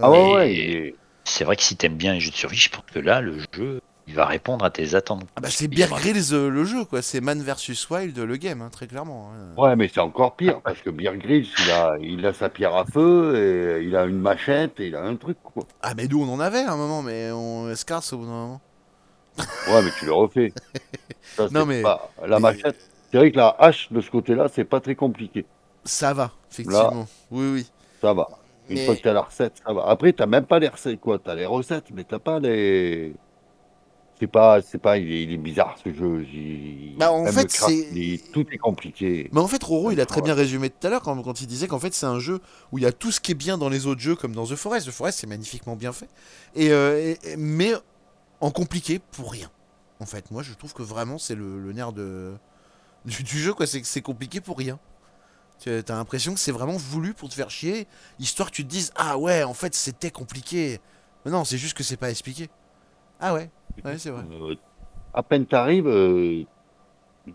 Ah 0.01 0.09
ouais, 0.09 0.29
Et- 0.29 0.33
ouais. 0.33 0.53
est- 0.55 0.95
C'est 1.25 1.43
vrai 1.43 1.55
que 1.55 1.61
si 1.61 1.75
t'aimes 1.75 1.97
bien 1.97 2.13
les 2.13 2.19
jeux 2.21 2.31
de 2.31 2.35
survie, 2.35 2.57
je 2.57 2.69
pense 2.69 2.85
que 2.91 2.97
là, 2.99 3.21
le 3.21 3.37
jeu, 3.53 3.81
il 4.09 4.15
va 4.15 4.25
répondre 4.25 4.65
à 4.65 4.71
tes 4.71 4.95
attentes. 4.95 5.23
Ah 5.35 5.41
bah 5.41 5.49
c'est 5.51 5.67
Bear 5.67 5.87
Grylls 5.89 6.33
euh, 6.33 6.49
le 6.49 6.63
jeu, 6.65 6.83
quoi. 6.83 7.01
C'est 7.03 7.21
Man 7.21 7.41
vs 7.43 7.87
Wild 7.91 8.17
le 8.17 8.35
game, 8.37 8.61
hein, 8.63 8.69
très 8.71 8.87
clairement. 8.87 9.31
hein. 9.31 9.53
Ouais, 9.61 9.75
mais 9.75 9.87
c'est 9.87 9.99
encore 9.99 10.35
pire, 10.35 10.61
parce 10.61 10.81
que 10.81 10.89
Beer 10.89 11.15
Grylls, 11.17 11.47
il 11.65 11.71
a, 11.71 11.95
il 12.01 12.25
a 12.25 12.33
sa 12.33 12.49
pierre 12.49 12.75
à 12.75 12.85
feu, 12.85 13.35
et 13.79 13.83
il 13.85 13.95
a 13.95 14.05
une 14.05 14.19
machette, 14.19 14.79
et 14.79 14.87
il 14.87 14.95
a 14.95 15.03
un 15.03 15.15
truc, 15.15 15.37
quoi. 15.43 15.63
Ah 15.83 15.93
mais 15.95 16.07
nous 16.07 16.23
on 16.23 16.33
en 16.33 16.39
avait 16.39 16.63
à 16.63 16.73
un 16.73 16.75
moment, 16.77 17.03
mais 17.03 17.29
on 17.31 17.69
escarce 17.69 18.11
au 18.13 18.17
bout 18.17 18.25
d'un 18.25 18.31
moment. 18.31 18.61
Ouais, 19.69 19.81
mais 19.83 19.91
tu 19.99 20.05
le 20.05 20.13
refais. 20.13 20.51
Ça, 21.21 21.47
Non, 21.51 21.65
mais- 21.67 21.83
pas- 21.83 22.09
La 22.25 22.37
mais- 22.37 22.51
machette. 22.53 22.77
C'est 23.11 23.17
vrai 23.17 23.31
que 23.31 23.37
la 23.37 23.55
hache, 23.59 23.91
de 23.91 24.01
ce 24.01 24.09
côté-là, 24.11 24.47
c'est 24.53 24.63
pas 24.65 24.79
très 24.79 24.95
compliqué. 24.95 25.45
Ça 25.83 26.13
va, 26.13 26.31
effectivement. 26.51 27.07
Oui, 27.31 27.45
oui. 27.53 27.71
Ça 28.01 28.13
va. 28.13 28.27
Une 28.69 28.75
Mais- 28.77 28.85
fois 28.85 28.95
que 28.95 29.01
t'as 29.01 29.13
la 29.13 29.21
recette, 29.21 29.53
ça 29.65 29.71
va. 29.73 29.85
Après, 29.87 30.13
t'as 30.13 30.25
même 30.27 30.45
pas 30.45 30.59
les 30.59 30.67
recettes, 30.67 30.99
quoi. 30.99 31.17
T'as 31.19 31.33
les 31.35 31.45
recettes, 31.45 31.85
mais 31.93 32.03
t'as 32.03 32.19
pas 32.19 32.39
les. 32.39 33.13
C'est 34.19 34.27
pas, 34.27 34.61
c'est 34.61 34.77
pas, 34.79 34.97
il 34.97 35.11
est, 35.11 35.23
il 35.23 35.31
est 35.31 35.37
bizarre 35.37 35.75
ce 35.81 35.93
jeu. 35.93 36.25
Il- 36.33 36.95
Bah, 36.97 37.11
en 37.11 37.25
fait, 37.31 37.47
c'est- 37.69 37.87
Tout 38.33 38.45
est 38.51 38.57
compliqué. 38.57 39.29
Mais 39.31 39.39
en 39.39 39.47
fait, 39.47 39.63
Roro, 39.63 39.91
il 39.91 40.01
a 40.01 40.05
très 40.05 40.21
bien 40.21 40.33
résumé 40.33 40.69
tout 40.69 40.85
à 40.85 40.89
l'heure 40.89 41.01
quand, 41.01 41.21
quand 41.21 41.39
il 41.41 41.47
disait 41.47 41.67
qu'en 41.67 41.79
fait, 41.79 41.93
c'est 41.93 42.05
un 42.05 42.19
jeu 42.19 42.41
où 42.73 42.77
il 42.77 42.83
y 42.83 42.87
a 42.87 42.91
tout 42.91 43.11
ce 43.11 43.21
qui 43.21 43.31
est 43.31 43.35
bien 43.35 43.57
dans 43.57 43.69
les 43.69 43.87
autres 43.87 44.01
jeux, 44.01 44.15
comme 44.15 44.33
dans 44.35 44.45
The 44.45 44.55
Forest. 44.55 44.87
The 44.87 44.91
Forest, 44.91 45.19
c'est 45.19 45.27
magnifiquement 45.27 45.75
bien 45.77 45.93
fait. 45.93 46.09
Et, 46.55 46.71
euh, 46.71 47.15
et- 47.23 47.37
mais 47.37 47.71
en 48.41 48.51
compliqué 48.51 48.99
pour 48.99 49.31
rien. 49.31 49.49
En 50.01 50.05
fait, 50.05 50.31
moi, 50.31 50.43
je 50.43 50.53
trouve 50.53 50.73
que 50.73 50.83
vraiment, 50.83 51.17
c'est 51.17 51.35
le, 51.35 51.61
le 51.61 51.71
nerf 51.73 51.93
de, 51.93 52.33
du, 53.05 53.23
du 53.23 53.39
jeu, 53.39 53.53
quoi. 53.53 53.67
C'est 53.67 53.79
que 53.79 53.87
c'est 53.87 54.01
compliqué 54.01 54.41
pour 54.41 54.57
rien. 54.57 54.79
Tu 55.61 55.69
as 55.69 55.81
l'impression 55.95 56.33
que 56.33 56.39
c'est 56.41 56.51
vraiment 56.53 56.77
voulu 56.77 57.13
pour 57.13 57.27
te 57.29 57.33
faire 57.33 57.49
chier, 57.49 57.87
histoire 58.19 58.49
que 58.51 58.55
tu 58.55 58.63
te 58.65 58.69
dises 58.69 58.91
Ah 58.95 59.17
ouais, 59.17 59.43
en 59.43 59.53
fait, 59.53 59.73
c'était 59.75 60.11
compliqué. 60.11 60.79
Mais 61.25 61.31
non, 61.31 61.43
c'est 61.45 61.57
juste 61.57 61.75
que 61.77 61.83
c'est 61.83 61.97
pas 61.97 62.09
expliqué. 62.09 62.49
Ah 63.19 63.33
ouais, 63.33 63.49
ouais, 63.83 63.97
c'est 63.97 64.09
vrai. 64.11 64.23
Euh, 64.31 64.55
à 65.13 65.23
peine 65.23 65.45
t'arrives, 65.45 65.87
euh, 65.87 66.43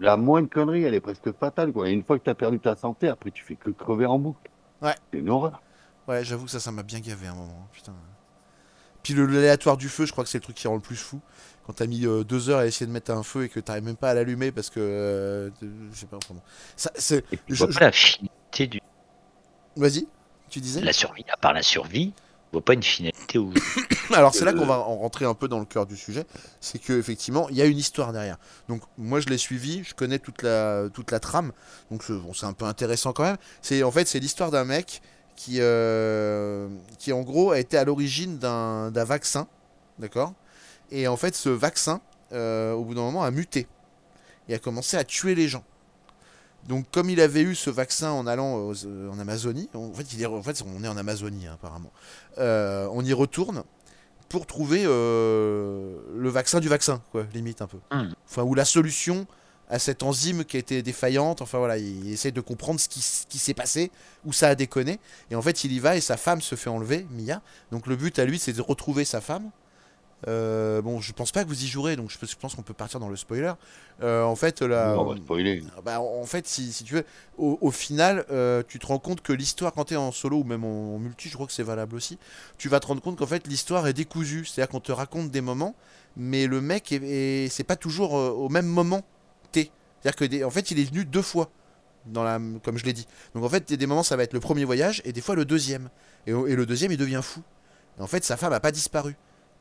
la 0.01 0.17
moindre 0.17 0.49
connerie, 0.49 0.85
elle 0.85 0.95
est 0.95 1.01
presque 1.01 1.33
fatale, 1.39 1.73
quoi. 1.73 1.89
Et 1.89 1.93
une 1.93 2.03
fois 2.05 2.19
que 2.19 2.25
t'as 2.25 2.35
perdu 2.35 2.59
ta 2.59 2.75
santé, 2.77 3.09
après, 3.09 3.31
tu 3.31 3.45
fais 3.45 3.57
que 3.57 3.71
crever 3.71 4.07
en 4.07 4.19
boucle. 4.19 4.51
Ouais. 4.83 4.95
C'est 5.13 5.19
une 5.19 5.29
horreur. 5.31 5.63
Ouais, 6.09 6.25
j'avoue 6.25 6.45
que 6.47 6.51
ça, 6.51 6.61
ça 6.61 6.73
m'a 6.73 6.83
bien 6.83 7.01
gavé 7.01 7.27
à 7.27 7.33
un 7.33 7.35
moment. 7.35 7.69
Putain. 7.73 7.93
Puis 9.03 9.13
le 9.15 9.27
l'aléatoire 9.27 9.77
du 9.77 9.89
feu, 9.89 10.07
je 10.07 10.13
crois 10.13 10.25
que 10.25 10.31
c'est 10.31 10.39
le 10.39 10.43
truc 10.43 10.57
qui 10.57 10.67
rend 10.67 10.75
le 10.77 10.81
plus 10.81 10.97
fou. 10.97 11.21
Quand 11.67 11.75
t'as 11.75 11.87
mis 11.87 12.07
euh, 12.07 12.25
deux 12.25 12.49
heures 12.51 12.59
à 12.61 12.67
essayer 12.67 12.87
de 12.87 12.91
mettre 12.93 13.11
un 13.11 13.23
feu 13.23 13.45
et 13.45 13.49
que 13.49 13.61
t'arrives 13.61 13.85
même 13.85 13.97
pas 13.97 14.11
à 14.11 14.15
l'allumer 14.15 14.51
parce 14.53 14.71
que. 14.71 14.81
euh, 14.81 15.51
je 15.93 15.97
sais 15.99 16.07
pas 16.07 16.19
comment. 16.27 16.43
Ça, 16.77 16.91
c'est. 16.95 17.25
Je- 17.49 17.55
je- 17.55 17.65
pas 17.67 17.81
la 17.81 17.93
finalité 17.93 18.67
du... 18.67 18.81
Vas-y, 19.77 20.07
tu 20.49 20.61
disais? 20.61 20.81
La 20.81 20.93
survie. 20.93 21.25
À 21.33 21.37
part 21.37 21.53
la 21.53 21.63
survie, 21.63 22.13
je 22.17 22.53
vois 22.53 22.65
pas 22.65 22.75
une 22.75 22.83
finalité 22.83 23.39
où. 23.39 23.53
Alors 24.13 24.35
c'est 24.35 24.45
là 24.45 24.53
qu'on 24.53 24.67
va 24.67 24.79
en 24.79 24.97
rentrer 24.99 25.25
un 25.25 25.35
peu 25.35 25.49
dans 25.49 25.59
le 25.59 25.65
cœur 25.65 25.87
du 25.87 25.97
sujet, 25.97 26.27
c'est 26.61 26.79
que 26.79 26.93
effectivement 26.99 27.49
il 27.49 27.57
y 27.57 27.63
a 27.63 27.67
une 27.67 27.79
histoire 27.79 28.13
derrière. 28.13 28.39
Donc 28.69 28.83
moi 28.99 29.21
je 29.21 29.29
l'ai 29.29 29.39
suivi, 29.39 29.83
je 29.85 29.95
connais 29.95 30.19
toute 30.19 30.43
la 30.43 30.89
toute 30.93 31.11
la 31.11 31.21
trame, 31.21 31.53
donc 31.91 32.03
c'est 32.03 32.13
bon, 32.13 32.33
un 32.43 32.53
peu 32.53 32.65
intéressant 32.67 33.13
quand 33.13 33.25
même. 33.25 33.37
C'est 33.63 33.83
en 33.83 33.91
fait 33.91 34.07
c'est 34.09 34.19
l'histoire 34.21 34.51
d'un 34.51 34.65
mec 34.65 35.01
qui 35.37 35.57
euh, 35.61 36.69
qui 36.99 37.13
en 37.13 37.23
gros 37.23 37.51
a 37.53 37.59
été 37.59 37.77
à 37.79 37.85
l'origine 37.85 38.39
d'un 38.39 38.91
d'un 38.91 39.05
vaccin, 39.05 39.47
d'accord? 39.99 40.35
Et 40.91 41.09
en 41.09 41.17
fait 41.17 41.35
ce 41.35 41.49
vaccin 41.49 42.01
euh, 42.33 42.73
au 42.73 42.85
bout 42.85 42.95
d'un 42.95 43.03
moment 43.03 43.23
a 43.25 43.31
muté 43.31 43.67
et 44.49 44.55
a 44.55 44.59
commencé 44.59 44.97
à 44.97 45.05
tuer 45.05 45.35
les 45.35 45.49
gens. 45.49 45.65
Donc 46.69 46.87
comme 46.91 47.11
il 47.11 47.21
avait 47.21 47.43
eu 47.43 47.55
ce 47.55 47.69
vaccin 47.71 48.11
en 48.11 48.27
allant 48.27 48.55
aux- 48.57 48.87
euh, 48.87 49.11
en 49.11 49.19
Amazonie, 49.19 49.69
en 49.75 49.93
fait, 49.93 50.13
il 50.15 50.23
est, 50.23 50.27
en 50.27 50.43
fait 50.43 50.63
on 50.67 50.83
est 50.83 50.89
en 50.89 50.97
Amazonie 50.97 51.47
hein, 51.47 51.55
apparemment, 51.55 51.93
Euh, 52.39 52.89
on 52.93 53.05
y 53.05 53.13
retourne 53.13 53.65
pour 54.35 54.47
trouver 54.47 54.83
euh, 54.85 55.97
le 56.13 56.29
vaccin 56.29 56.59
du 56.59 56.69
vaccin, 56.69 57.01
quoi, 57.13 57.25
limite 57.33 57.63
un 57.63 57.69
peu. 57.69 57.77
Hmm. 57.93 58.11
Enfin, 58.29 58.43
ou 58.43 58.57
la 58.57 58.65
solution 58.65 59.29
à 59.69 59.79
cette 59.79 60.03
enzyme 60.03 60.45
qui 60.45 60.57
a 60.57 60.59
été 60.59 60.83
défaillante. 60.83 61.41
Enfin 61.41 61.59
voilà, 61.59 61.79
il 61.79 62.13
essaie 62.13 62.33
de 62.33 62.41
comprendre 62.41 62.81
ce 62.81 62.89
qui, 62.89 63.01
ce 63.01 63.27
qui 63.27 63.39
s'est 63.39 63.55
passé, 63.55 63.93
où 64.25 64.33
ça 64.33 64.49
a 64.49 64.57
déconné. 64.57 64.99
Et 65.31 65.37
en 65.37 65.43
fait, 65.43 65.63
il 65.63 65.71
y 65.71 65.79
va 65.79 65.95
et 65.95 66.01
sa 66.01 66.17
femme 66.17 66.41
se 66.41 66.57
fait 66.57 66.69
enlever, 66.69 67.07
Mia. 67.13 67.43
Donc 67.71 67.87
le 67.87 67.95
but 67.95 68.19
à 68.19 68.25
lui, 68.25 68.41
c'est 68.41 68.53
de 68.53 68.61
retrouver 68.61 69.05
sa 69.05 69.21
femme. 69.21 69.53
Euh, 70.27 70.81
bon, 70.81 71.01
je 71.01 71.13
pense 71.13 71.33
pas 71.33 71.45
que 71.45 71.49
vous 71.49 71.65
y 71.65 71.67
jouerez, 71.67 71.97
donc 71.97 72.11
je 72.11 72.19
pense- 72.37 72.55
qu'on 72.55 72.63
peut 72.63 72.73
partir 72.75 73.01
dans 73.01 73.09
le 73.09 73.17
spoiler. 73.17 73.53
Euh, 74.03 74.23
en 74.25 74.37
fait, 74.37 74.63
la, 74.63 74.95
on 74.99 75.05
va 75.05 75.17
spoiler. 75.21 75.63
bah, 75.85 76.01
en 76.01 76.25
fait, 76.25 76.47
si, 76.47 76.73
si 76.73 76.85
tu 76.85 76.95
veux, 76.95 77.05
au, 77.37 77.59
au 77.61 77.71
final, 77.71 78.25
euh, 78.31 78.63
tu 78.67 78.79
te 78.79 78.87
rends 78.87 78.99
compte 78.99 79.21
que 79.21 79.33
l'histoire, 79.33 79.73
quand 79.73 79.85
tu 79.87 79.95
es 79.95 79.97
en 79.99 80.13
solo 80.13 80.39
ou 80.39 80.45
même 80.45 80.65
en, 80.65 80.95
en 80.95 80.99
multi, 80.99 81.29
je 81.29 81.35
crois 81.35 81.47
que 81.47 81.53
c'est 81.53 81.63
valable 81.63 81.95
aussi, 81.97 82.19
tu 82.59 82.69
vas 82.69 82.81
te 82.81 82.87
rendre 82.87 83.03
compte 83.03 83.19
qu'en 83.19 83.27
fait, 83.27 83.47
l'histoire 83.47 83.87
est 83.87 83.93
décousue. 83.93 84.45
C'est-à-dire 84.45 84.71
qu'on 84.71 84.81
te 84.81 84.93
raconte 84.93 85.31
des 85.31 85.41
moments, 85.41 85.75
mais 86.17 86.47
le 86.47 86.61
mec, 86.61 86.91
est, 86.93 87.03
est- 87.03 87.49
c'est 87.51 87.65
pas 87.65 87.77
toujours 87.77 88.13
au 88.15 88.49
même 88.49 88.67
moment 88.67 89.03
t'es. 89.53 89.71
C'est-à-dire 90.01 90.17
que, 90.17 90.25
des- 90.25 90.45
en 90.45 90.51
fait, 90.51 90.71
il 90.71 90.79
est 90.81 90.85
venu 90.91 91.05
deux 91.05 91.23
fois, 91.23 91.51
dans 92.07 92.23
la, 92.23 92.39
comme 92.63 92.77
je 92.79 92.85
l'ai 92.85 92.93
dit. 92.93 93.07
Donc 93.35 93.45
en 93.45 93.49
fait, 93.49 93.73
des 93.73 93.87
moments, 93.87 94.03
ça 94.03 94.17
va 94.17 94.23
être 94.25 94.33
le 94.35 94.41
premier 94.41 94.65
voyage, 94.65 95.01
et 95.05 95.13
des 95.13 95.21
fois 95.21 95.35
le 95.35 95.45
deuxième. 95.45 95.89
Et 96.27 96.33
le 96.33 96.67
deuxième, 96.67 96.93
il 96.93 96.99
devient 96.99 97.21
fou. 97.23 97.43
Et 97.99 98.03
en 98.03 98.07
fait, 98.07 98.25
sa 98.25 98.37
femme 98.37 98.53
a 98.53 98.61
pas 98.61 98.73
disparu. 98.73 99.17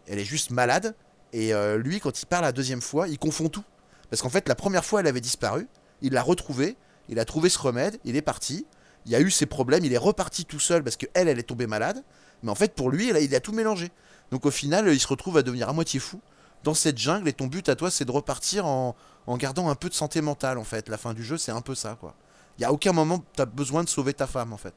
Elle 0.08 0.20
est 0.20 0.26
juste 0.26 0.52
malade, 0.52 0.96
et 1.34 1.54
euh, 1.54 1.78
lui, 1.78 2.00
quand 2.00 2.22
il 2.22 2.26
part 2.28 2.42
la 2.42 2.52
deuxième 2.52 2.82
fois, 2.82 3.08
il 3.08 3.18
confond 3.18 3.50
tout. 3.50 3.64
Parce 4.10 4.22
qu'en 4.22 4.30
fait, 4.30 4.48
la 4.48 4.56
première 4.56 4.86
fois, 4.86 5.00
elle 5.00 5.08
avait 5.08 5.22
disparu. 5.22 5.68
Il 6.02 6.14
l'a 6.14 6.22
retrouvée. 6.22 6.78
Il 7.10 7.20
a 7.20 7.26
trouvé 7.26 7.50
ce 7.50 7.58
remède. 7.58 8.00
Il 8.06 8.16
est 8.16 8.22
parti. 8.22 8.68
Il 9.06 9.12
y 9.12 9.16
a 9.16 9.20
eu 9.20 9.32
ses 9.32 9.48
problèmes. 9.48 9.84
Il 9.84 9.92
est 9.92 9.98
reparti 9.98 10.46
tout 10.46 10.60
seul 10.60 10.84
parce 10.84 10.96
qu'elle, 10.96 11.28
elle 11.28 11.40
est 11.40 11.44
tombée 11.44 11.66
malade. 11.66 12.04
Mais 12.44 12.52
en 12.52 12.56
fait, 12.56 12.76
pour 12.76 12.92
lui, 12.92 13.10
elle 13.10 13.22
il 13.24 13.34
a 13.34 13.40
tout 13.40 13.52
mélangé. 13.52 13.92
Donc 14.30 14.46
au 14.46 14.52
final, 14.52 14.88
il 14.88 15.00
se 15.00 15.08
retrouve 15.08 15.38
à 15.38 15.42
devenir 15.42 15.68
à 15.70 15.74
moitié 15.74 16.00
fou 16.00 16.22
dans 16.64 16.76
cette 16.76 17.00
jungle. 17.00 17.28
Et 17.28 17.34
ton 17.34 17.48
but 17.48 17.68
à 17.68 17.76
toi, 17.76 17.90
c'est 17.90 18.06
de 18.06 18.12
repartir 18.12 18.68
en, 18.68 18.96
en 19.26 19.38
gardant 19.38 19.70
un 19.70 19.76
peu 19.76 19.90
de 19.90 19.96
santé 19.96 20.22
mentale, 20.22 20.60
en 20.60 20.64
fait. 20.64 20.88
La 20.90 20.98
fin 20.98 21.16
du 21.16 21.24
jeu, 21.24 21.38
c'est 21.38 21.52
un 21.52 21.62
peu 21.62 21.74
ça, 21.74 21.98
quoi. 22.00 22.14
Il 22.60 22.62
y 22.62 22.66
a 22.66 22.72
aucun 22.72 22.94
moment 22.94 23.24
tu 23.36 23.42
as 23.42 23.46
besoin 23.46 23.84
de 23.84 23.90
sauver 23.90 24.14
ta 24.14 24.28
femme, 24.28 24.54
en 24.54 24.58
fait. 24.58 24.76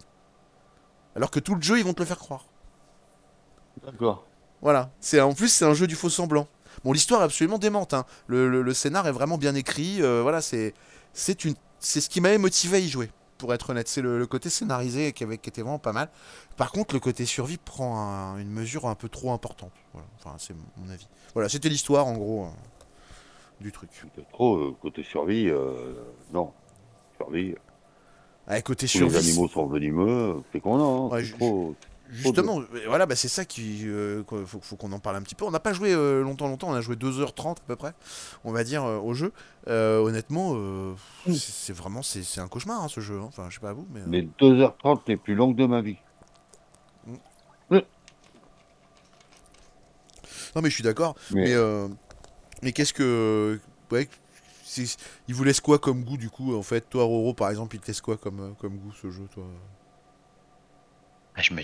Alors 1.14 1.30
que 1.30 1.40
tout 1.40 1.54
le 1.54 1.60
jeu, 1.60 1.78
ils 1.78 1.84
vont 1.84 1.92
te 1.92 2.00
le 2.00 2.06
faire 2.06 2.18
croire. 2.18 2.46
D'accord. 3.84 4.24
Voilà. 4.66 4.90
C'est 4.98 5.20
en 5.20 5.32
plus 5.32 5.46
c'est 5.48 5.64
un 5.64 5.74
jeu 5.74 5.86
du 5.86 5.94
faux 5.94 6.10
semblant. 6.10 6.48
Bon, 6.82 6.92
l'histoire 6.92 7.20
est 7.20 7.24
absolument 7.24 7.56
démente. 7.58 7.94
hein. 7.94 8.04
Le, 8.26 8.48
le- 8.50 8.62
le 8.62 8.74
scénar 8.74 9.06
est 9.06 9.12
vraiment 9.12 9.38
bien 9.38 9.54
écrit. 9.54 10.02
euh, 10.02 10.22
voilà, 10.22 10.40
c'est 10.40 10.74
c'est 11.12 11.44
une 11.44 11.54
c'est 11.78 12.00
ce 12.00 12.08
qui 12.08 12.20
m'avait 12.20 12.36
motivé 12.36 12.78
à 12.78 12.80
y 12.80 12.88
jouer. 12.88 13.08
Pour 13.38 13.54
être 13.54 13.70
honnête, 13.70 13.86
c'est 13.86 14.02
le, 14.02 14.18
le 14.18 14.26
côté 14.26 14.50
scénarisé 14.50 15.12
qui, 15.12 15.22
avait, 15.22 15.38
qui 15.38 15.50
était 15.50 15.62
vraiment 15.62 15.78
pas 15.78 15.92
mal. 15.92 16.08
Par 16.56 16.72
contre, 16.72 16.94
le 16.96 17.00
côté 17.00 17.26
survie 17.26 17.58
prend 17.58 17.96
un- 18.00 18.38
une 18.38 18.50
mesure 18.50 18.86
un 18.88 18.96
peu 18.96 19.08
trop 19.08 19.30
importante. 19.30 19.70
Voilà. 19.92 20.08
Enfin, 20.18 20.34
c'est 20.38 20.56
mon 20.78 20.90
avis. 20.90 21.06
Voilà, 21.34 21.48
c'était 21.48 21.68
l'histoire 21.68 22.04
en 22.08 22.14
gros 22.14 22.46
euh, 22.46 22.48
du 23.60 23.70
truc. 23.70 23.90
Trop, 24.32 24.56
euh, 24.56 24.74
côté 24.82 25.04
survie, 25.04 25.48
non. 26.32 26.50
Survie, 27.18 27.54
côté 28.64 28.88
survie. 28.88 29.12
les 29.14 29.28
animaux 29.28 29.46
sont 29.48 29.66
venimeux, 29.66 30.42
c'est 30.50 30.58
qu'on 30.58 30.80
a, 30.80 30.82
hein, 30.82 31.08
Ouais, 31.16 31.24
c'est 31.24 31.38
trop... 31.38 31.76
Justement, 32.10 32.62
voilà, 32.86 33.04
bah 33.06 33.16
c'est 33.16 33.28
ça 33.28 33.44
qui 33.44 33.82
euh, 33.88 34.22
faut, 34.46 34.60
faut 34.60 34.76
qu'on 34.76 34.92
en 34.92 35.00
parle 35.00 35.16
un 35.16 35.22
petit 35.22 35.34
peu. 35.34 35.44
On 35.44 35.50
n'a 35.50 35.58
pas 35.60 35.72
joué 35.72 35.92
euh, 35.92 36.22
longtemps, 36.22 36.46
longtemps. 36.48 36.68
On 36.70 36.74
a 36.74 36.80
joué 36.80 36.94
2h30 36.96 37.50
à 37.52 37.54
peu 37.66 37.76
près, 37.76 37.92
on 38.44 38.52
va 38.52 38.62
dire, 38.64 38.84
euh, 38.84 38.98
au 38.98 39.12
jeu. 39.14 39.32
Euh, 39.68 39.98
honnêtement, 39.98 40.52
euh, 40.54 40.94
c'est 41.34 41.72
vraiment 41.72 42.02
c'est 42.02 42.22
c'est 42.22 42.40
un 42.40 42.48
cauchemar 42.48 42.82
hein, 42.82 42.88
ce 42.88 43.00
jeu. 43.00 43.18
hein. 43.18 43.24
Enfin, 43.26 43.46
je 43.50 43.54
sais 43.54 43.60
pas 43.60 43.72
vous, 43.72 43.86
mais. 43.92 44.00
euh, 44.00 44.06
Les 44.08 44.22
2h30 44.40 45.00
les 45.08 45.16
plus 45.16 45.34
longues 45.34 45.56
de 45.56 45.66
ma 45.66 45.80
vie. 45.82 45.96
Non, 50.54 50.62
mais 50.62 50.70
je 50.70 50.74
suis 50.74 50.82
d'accord. 50.84 51.16
Mais- 51.32 51.44
Mais, 51.44 51.52
euh, 51.54 51.88
mais 52.62 52.72
qu'est-ce 52.72 52.94
que. 52.94 53.60
Ouais, 53.90 54.08
il 55.28 55.34
vous 55.34 55.44
laisse 55.44 55.60
quoi 55.60 55.78
comme 55.78 56.02
goût 56.04 56.16
du 56.16 56.30
coup 56.30 56.54
En 56.56 56.62
fait, 56.62 56.88
toi, 56.88 57.04
Roro, 57.04 57.34
par 57.34 57.50
exemple, 57.50 57.76
il 57.76 57.80
te 57.80 57.86
laisse 57.88 58.00
quoi 58.00 58.16
comme, 58.16 58.54
comme 58.58 58.76
goût 58.78 58.92
ce 58.92 59.10
jeu, 59.10 59.26
toi? 59.32 59.44
Ah, 61.34 61.42
Je 61.42 61.52
me 61.54 61.62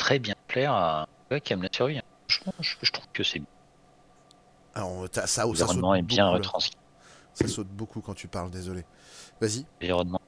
très 0.00 0.18
bien 0.18 0.34
plaire 0.48 0.72
à 0.72 1.02
un 1.02 1.06
gars 1.30 1.40
qui 1.40 1.52
aime 1.52 1.62
la 1.62 1.68
survie. 1.70 1.98
hein. 1.98 2.02
Franchement, 2.28 2.52
je, 2.60 2.74
je 2.82 2.90
trouve 2.90 3.06
que 3.12 3.22
c'est 3.22 3.42
Alors, 4.74 5.08
t'as- 5.10 5.22
ça, 5.22 5.26
ça 5.26 5.42
saute 5.42 5.58
l'environnement 5.58 5.94
est 5.94 6.02
bien 6.02 6.24
beaucoup, 6.26 6.38
retranscrit. 6.38 6.76
Ça 7.34 7.46
saute 7.48 7.68
beaucoup 7.68 8.00
quand 8.00 8.14
tu 8.14 8.26
parles, 8.28 8.50
désolé. 8.50 8.84
Vas-y. 9.40 9.66
L'environnement, 9.80 10.20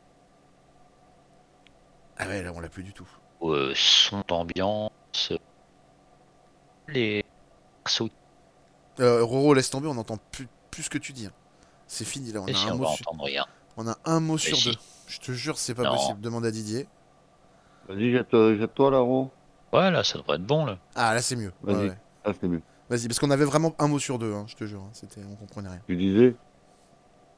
Ah 2.18 2.26
ouais, 2.26 2.42
là, 2.42 2.52
on 2.54 2.60
l'a 2.60 2.68
plus 2.68 2.82
du 2.84 2.92
tout. 2.92 3.08
euh, 3.42 3.72
son 3.74 4.22
d'ambiance, 4.28 5.32
les 6.88 7.24
persos. 7.84 8.10
Euh, 9.00 9.24
Roro, 9.24 9.54
laisse 9.54 9.70
tomber, 9.70 9.88
on 9.88 9.96
entend 9.96 10.18
plus, 10.30 10.48
plus 10.70 10.82
ce 10.84 10.90
que 10.90 10.98
tu 10.98 11.12
dis. 11.12 11.26
hein. 11.26 11.32
C'est 11.86 12.04
fini 12.04 12.30
là, 12.32 12.40
on 12.40 12.46
Et 12.46 12.52
a, 12.52 12.54
si 12.54 12.68
un 12.68 12.74
on 12.74 12.76
mot 12.78 12.84
va 12.84 12.90
sur... 12.94 13.08
entendre 13.08 13.24
rien. 13.24 13.46
on 13.76 13.88
a 13.88 13.96
un 14.04 14.20
mot 14.20 14.38
sur 14.38 14.56
si. 14.56 14.68
deux. 14.70 14.76
Je 15.08 15.18
te 15.18 15.32
jure, 15.32 15.58
c'est 15.58 15.74
pas 15.74 15.82
Non. 15.82 15.92
possible. 15.96 16.20
Demande 16.20 16.44
à 16.46 16.50
Didier. 16.50 16.86
Vas-y, 17.88 18.12
jette- 18.12 18.58
jette-toi 18.58 18.90
là, 18.90 19.02
Ro. 19.72 19.78
Voilà, 19.78 20.04
ça 20.04 20.18
devrait 20.18 20.36
être 20.36 20.46
bon 20.46 20.64
là. 20.66 20.78
Ah, 20.94 21.14
là, 21.14 21.22
c'est 21.22 21.36
mieux. 21.36 21.52
Ouais, 21.64 21.72
Vas-y. 21.74 21.88
ouais. 21.88 21.96
Ah, 22.24 22.32
c'est 22.40 22.48
mieux. 22.48 22.62
Vas-y, 22.90 23.06
parce 23.08 23.18
qu'on 23.18 23.30
avait 23.30 23.44
vraiment 23.44 23.74
un 23.78 23.88
mot 23.88 23.98
sur 23.98 24.18
deux, 24.18 24.32
hein, 24.34 24.44
je 24.48 24.54
te 24.54 24.64
jure. 24.64 24.80
hein. 24.82 24.90
C'était... 24.92 25.20
On 25.30 25.34
comprenait 25.36 25.70
rien. 25.70 25.80
Tu 25.86 25.96
disais 25.96 26.34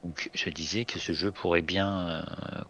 Donc 0.02 0.30
je 0.34 0.50
disais 0.50 0.84
que 0.84 0.98
ce 0.98 1.12
jeu 1.12 1.30
pourrait 1.30 1.62
bien 1.62 2.08
euh, 2.08 2.22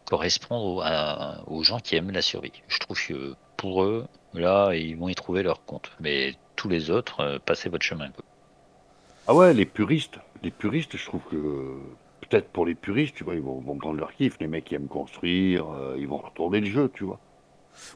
correspondre 0.09 0.65
au- 0.77 0.81
à- 0.83 1.43
aux 1.47 1.63
gens 1.63 1.79
qui 1.81 1.97
aiment 1.97 2.11
la 2.11 2.23
survie. 2.23 2.53
Je 2.69 2.79
trouve 2.79 2.99
que 3.07 3.35
pour 3.57 3.83
eux, 3.85 4.07
là, 4.35 4.73
ils 4.75 4.97
vont 4.97 5.09
y 5.09 5.15
trouver 5.15 5.43
leur 5.43 5.65
compte. 5.65 5.91
Mais 6.01 6.35
tous 6.57 6.69
les 6.69 6.91
autres, 6.91 7.21
euh, 7.21 7.39
passez 7.45 7.69
votre 7.71 7.85
chemin. 7.85 8.11
quoi. 8.11 8.25
Ah 9.27 9.35
ouais, 9.35 9.55
les 9.55 9.65
puristes. 9.67 10.19
Les 10.43 10.51
puristes, 10.51 10.97
je 10.97 11.07
trouve 11.07 11.23
que... 11.31 11.79
Peut-être 12.29 12.49
pour 12.51 12.67
les 12.67 12.75
puristes, 12.75 13.15
tu 13.17 13.25
vois, 13.25 13.35
ils 13.35 13.41
vont, 13.43 13.61
vont 13.61 13.77
prendre 13.79 13.99
leur 13.99 14.13
kiff. 14.15 14.37
Les 14.41 14.47
mecs 14.47 14.65
qui 14.65 14.75
aiment 14.75 14.89
construire, 14.89 15.67
euh, 15.71 15.97
ils 15.99 16.07
vont 16.09 16.19
retourner 16.19 16.61
le 16.61 16.67
jeu, 16.71 16.91
tu 16.95 17.05
vois. 17.05 17.19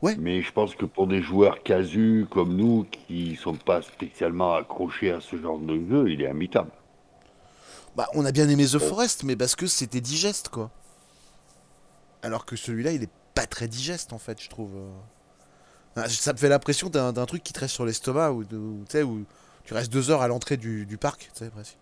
Ouais. 0.02 0.16
Mais 0.18 0.42
je 0.42 0.52
pense 0.52 0.74
que 0.74 0.84
pour 0.84 1.06
des 1.06 1.22
joueurs 1.22 1.62
casus 1.62 2.26
comme 2.30 2.56
nous, 2.56 2.84
qui 2.90 3.36
sont 3.36 3.54
pas 3.56 3.82
spécialement 3.82 4.54
accrochés 4.54 5.12
à 5.12 5.20
ce 5.20 5.36
genre 5.36 5.58
de 5.58 5.74
jeu, 5.88 6.10
il 6.10 6.22
est 6.22 6.30
imitable. 6.30 6.70
Bah, 7.96 8.06
on 8.14 8.24
a 8.24 8.32
bien 8.32 8.48
aimé 8.48 8.64
The 8.66 8.78
Forest, 8.78 9.24
mais 9.24 9.34
parce 9.36 9.56
que 9.56 9.66
c'était 9.66 10.00
digeste, 10.00 10.48
quoi. 10.50 10.70
Alors 12.22 12.44
que 12.44 12.56
celui-là, 12.56 12.92
il 12.92 13.02
est 13.02 13.10
pas 13.34 13.46
très 13.46 13.68
digeste, 13.68 14.12
en 14.12 14.18
fait, 14.18 14.42
je 14.42 14.48
trouve. 14.48 14.70
euh. 14.76 14.90
Ah, 15.96 16.08
Ça 16.08 16.32
me 16.32 16.38
fait 16.38 16.48
l'impression 16.48 16.88
d'un, 16.90 17.12
truc 17.26 17.42
qui 17.42 17.52
te 17.52 17.60
reste 17.60 17.74
sur 17.74 17.84
l'estomac, 17.84 18.30
ou, 18.32 18.44
de- 18.44 18.56
ou, 18.56 18.84
tu 18.84 18.92
sais, 18.92 19.02
où 19.02 19.24
tu 19.64 19.74
restes 19.74 19.92
deux 19.92 20.10
heures 20.10 20.22
à 20.22 20.28
l'entrée 20.28 20.56
du, 20.56 20.86
du 20.86 20.96
parc, 20.96 21.30
tu 21.32 21.38
sais, 21.44 21.50
presque. 21.50 21.76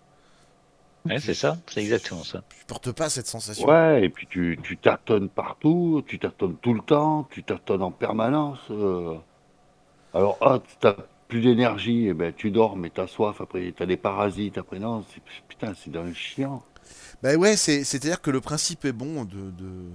Ouais, 1.08 1.20
c'est 1.20 1.34
ça, 1.34 1.56
c'est 1.68 1.80
exactement 1.82 2.22
ça. 2.24 2.42
Je 2.60 2.64
porte 2.66 2.92
pas 2.92 3.08
cette 3.10 3.26
sensation. 3.26 3.66
Ouais, 3.66 4.04
et 4.04 4.08
puis 4.10 4.26
tu, 4.26 4.58
tu 4.62 4.76
tâtonnes 4.76 5.28
partout, 5.30 6.02
tu 6.06 6.18
tâtonnes 6.18 6.56
tout 6.58 6.74
le 6.74 6.80
temps, 6.82 7.24
tu 7.30 7.42
tâtonnes 7.42 7.82
en 7.82 7.90
permanence. 7.92 8.58
euh. 8.70 9.16
Alors, 10.14 10.38
ah, 10.42 10.60
t'as 10.80 10.96
plus 11.28 11.40
d'énergie, 11.42 12.08
et 12.08 12.14
ben 12.14 12.32
tu 12.36 12.50
dors, 12.50 12.76
mais 12.76 12.90
t'as 12.90 13.06
soif, 13.06 13.40
après 13.40 13.72
t'as 13.76 13.86
des 13.86 13.96
parasites, 13.96 14.58
après 14.58 14.78
non, 14.80 15.04
c'est- 15.14 15.22
putain, 15.48 15.74
c'est 15.74 15.90
d'un 15.90 16.12
chiant. 16.14 16.64
Bah 17.22 17.34
ouais, 17.36 17.56
c'est, 17.56 17.84
c'est-à-dire 17.84 18.20
que 18.20 18.30
le 18.30 18.40
principe 18.40 18.84
est 18.84 18.92
bon 18.92 19.24
de, 19.24 19.50
de, 19.50 19.90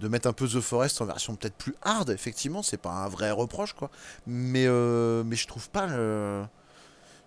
de 0.00 0.08
mettre 0.08 0.28
un 0.28 0.32
peu 0.32 0.48
The 0.48 0.60
Forest 0.60 1.00
en 1.02 1.06
version 1.06 1.36
peut-être 1.36 1.56
plus 1.56 1.74
hard, 1.82 2.10
effectivement, 2.10 2.62
c'est 2.62 2.78
pas 2.80 2.90
un 2.92 3.08
vrai 3.08 3.30
reproche, 3.30 3.72
quoi. 3.74 3.90
Mais, 4.26 4.66
euh, 4.66 5.24
mais 5.24 5.36
je 5.36 5.46
trouve 5.46 5.70
pas 5.70 5.86
le... 5.86 6.44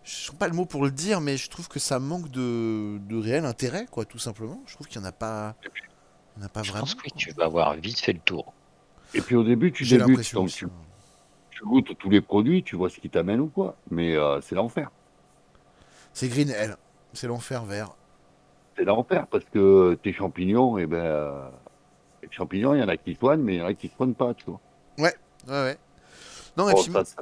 Je 0.09 0.25
trouve 0.25 0.39
pas 0.39 0.47
le 0.47 0.55
mot 0.55 0.65
pour 0.65 0.83
le 0.83 0.89
dire, 0.91 1.21
mais 1.21 1.37
je 1.37 1.49
trouve 1.49 1.67
que 1.67 1.77
ça 1.79 1.99
manque 1.99 2.29
de, 2.31 2.97
de 2.97 3.17
réel 3.17 3.45
intérêt, 3.45 3.85
quoi, 3.85 4.05
tout 4.05 4.17
simplement. 4.17 4.59
Je 4.65 4.73
trouve 4.73 4.87
qu'il 4.87 4.99
y 4.99 5.03
en 5.03 5.07
a 5.07 5.11
pas... 5.11 5.55
En 6.39 6.43
a 6.43 6.49
pas 6.49 6.63
Je 6.63 6.71
vraiment. 6.71 6.85
pense 6.85 6.95
que 6.95 7.09
tu 7.15 7.31
vas 7.33 7.45
avoir 7.45 7.75
vite 7.75 7.99
fait 7.99 8.13
le 8.13 8.19
tour. 8.19 8.53
Et 9.13 9.21
puis 9.21 9.35
au 9.35 9.43
début, 9.43 9.71
tu 9.71 9.83
débutes, 9.85 10.33
donc 10.33 10.49
tu, 10.49 10.65
ouais. 10.65 10.71
tu 11.51 11.63
goûtes 11.63 11.95
tous 11.97 12.09
les 12.09 12.21
produits, 12.21 12.63
tu 12.63 12.75
vois 12.75 12.89
ce 12.89 12.99
qui 12.99 13.09
t'amène 13.09 13.39
ou 13.39 13.47
quoi. 13.47 13.75
Mais 13.91 14.15
euh, 14.15 14.41
c'est 14.41 14.55
l'enfer. 14.55 14.89
C'est 16.13 16.27
Green 16.27 16.49
Hell. 16.49 16.75
C'est 17.13 17.27
l'enfer 17.27 17.65
vert. 17.65 17.91
C'est 18.77 18.85
l'enfer 18.85 19.27
parce 19.27 19.43
que 19.45 19.95
tes 20.01 20.13
champignons, 20.13 20.77
et 20.77 20.87
ben, 20.87 20.97
euh, 20.97 21.49
les 22.23 22.29
champignons, 22.31 22.73
il 22.73 22.79
y 22.79 22.83
en 22.83 22.87
a 22.87 22.97
qui 22.97 23.15
soignent, 23.15 23.41
mais 23.41 23.55
il 23.55 23.59
y 23.59 23.61
en 23.61 23.67
a 23.67 23.73
qui 23.73 23.91
soignent 23.95 24.13
pas, 24.13 24.33
tu 24.33 24.45
vois. 24.45 24.59
Ouais, 24.97 25.15
ouais, 25.47 25.63
ouais. 25.63 25.77
Non, 26.57 26.69
et 26.69 26.73
Bon, 26.73 26.81
puis, 26.83 26.91
ça, 26.91 27.05
ça, 27.05 27.15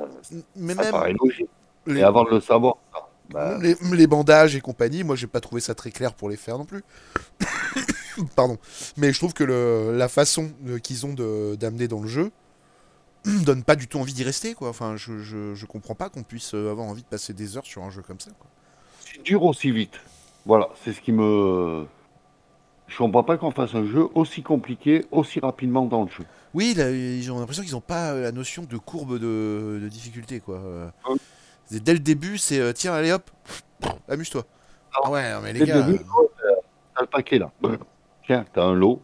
mais 0.55 0.73
ça 0.73 0.83
même 0.83 0.91
paraît 0.91 1.13
logique. 1.13 1.49
Les, 1.87 2.01
Et 2.01 2.03
avant 2.03 2.23
de 2.23 2.29
le 2.29 2.39
savoir, 2.39 2.77
bah, 3.29 3.57
les, 3.61 3.75
les 3.93 4.07
bandages 4.07 4.55
et 4.55 4.61
compagnie, 4.61 5.03
moi 5.03 5.15
j'ai 5.15 5.27
pas 5.27 5.41
trouvé 5.41 5.61
ça 5.61 5.75
très 5.75 5.91
clair 5.91 6.13
pour 6.13 6.29
les 6.29 6.37
faire 6.37 6.57
non 6.57 6.65
plus. 6.65 6.83
Pardon. 8.35 8.57
Mais 8.97 9.13
je 9.13 9.19
trouve 9.19 9.33
que 9.33 9.43
le, 9.43 9.95
la 9.95 10.07
façon 10.07 10.51
euh, 10.67 10.79
qu'ils 10.79 11.05
ont 11.05 11.13
d'amener 11.13 11.87
dans 11.87 12.01
le 12.01 12.07
jeu 12.07 12.31
donne 13.45 13.63
pas 13.63 13.75
du 13.75 13.87
tout 13.87 13.99
envie 13.99 14.13
d'y 14.13 14.23
rester, 14.23 14.53
quoi. 14.53 14.69
Enfin, 14.69 14.95
je, 14.95 15.19
je, 15.19 15.53
je 15.55 15.65
comprends 15.65 15.95
pas 15.95 16.09
qu'on 16.09 16.23
puisse 16.23 16.53
euh, 16.53 16.71
avoir 16.71 16.87
envie 16.87 17.03
de 17.03 17.07
passer 17.07 17.33
des 17.33 17.57
heures 17.57 17.65
sur 17.65 17.83
un 17.83 17.89
jeu 17.89 18.01
comme 18.01 18.19
ça, 18.19 18.31
c'est 18.99 19.23
dur 19.23 19.43
aussi 19.43 19.71
vite. 19.71 19.99
Voilà, 20.45 20.69
c'est 20.83 20.93
ce 20.93 21.01
qui 21.01 21.11
me. 21.11 21.85
Je 22.87 22.97
comprends 22.97 23.23
pas 23.23 23.37
qu'on 23.37 23.51
fasse 23.51 23.75
un 23.75 23.85
jeu 23.85 24.07
aussi 24.15 24.43
compliqué, 24.43 25.05
aussi 25.11 25.39
rapidement 25.41 25.85
dans 25.85 26.03
le 26.03 26.09
jeu. 26.09 26.25
Oui, 26.53 26.73
là, 26.73 26.89
ils 26.89 27.29
ont 27.31 27.39
l'impression 27.39 27.63
qu'ils 27.63 27.75
ont 27.75 27.81
pas 27.81 28.13
euh, 28.13 28.23
la 28.23 28.31
notion 28.31 28.63
de 28.63 28.77
courbe 28.77 29.19
de, 29.19 29.79
de 29.81 29.89
difficulté, 29.89 30.39
quoi. 30.39 30.55
Euh, 30.55 30.89
Dès 31.71 31.93
le 31.93 31.99
début, 31.99 32.37
c'est 32.37 32.59
euh, 32.59 32.73
tiens, 32.73 32.93
allez 32.93 33.11
hop, 33.11 33.29
amuse-toi. 34.07 34.45
Ah 35.03 35.09
ouais, 35.09 35.33
non, 35.33 35.41
mais 35.41 35.53
les 35.53 35.59
Dès 35.59 35.65
le 35.65 35.73
gars, 35.73 35.81
début, 35.81 35.99
euh, 35.99 36.55
t'as 36.95 37.01
le 37.01 37.07
paquet 37.07 37.39
là. 37.39 37.51
Tiens, 38.25 38.45
t'as 38.53 38.63
un 38.63 38.73
lot, 38.73 39.01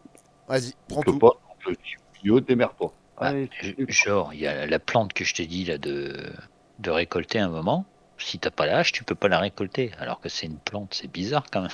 vas-y, 0.48 0.72
prends 0.88 1.02
tout. 1.02 1.18
pas, 1.18 1.32
le 1.66 1.72
dit 1.74 1.78
au 1.96 2.24
milieu, 2.34 2.40
démerde-toi. 2.40 2.92
Je- 3.22 3.46
c'est- 3.60 3.90
genre, 3.90 4.34
il 4.34 4.40
y 4.40 4.46
a 4.46 4.66
la 4.66 4.78
plante 4.78 5.12
que 5.12 5.24
je 5.24 5.34
t'ai 5.34 5.46
dit 5.46 5.64
là 5.64 5.78
de, 5.78 6.14
de 6.78 6.90
récolter 6.90 7.38
un 7.38 7.48
moment. 7.48 7.84
Si 8.18 8.38
t'as 8.38 8.50
pas 8.50 8.66
la 8.66 8.78
hache, 8.78 8.92
tu 8.92 9.04
peux 9.04 9.14
pas 9.14 9.28
la 9.28 9.38
récolter. 9.38 9.92
Alors 9.98 10.20
que 10.20 10.28
c'est 10.28 10.46
une 10.46 10.56
plante, 10.58 10.94
c'est 10.94 11.08
bizarre 11.10 11.46
quand 11.52 11.62
même. 11.62 11.70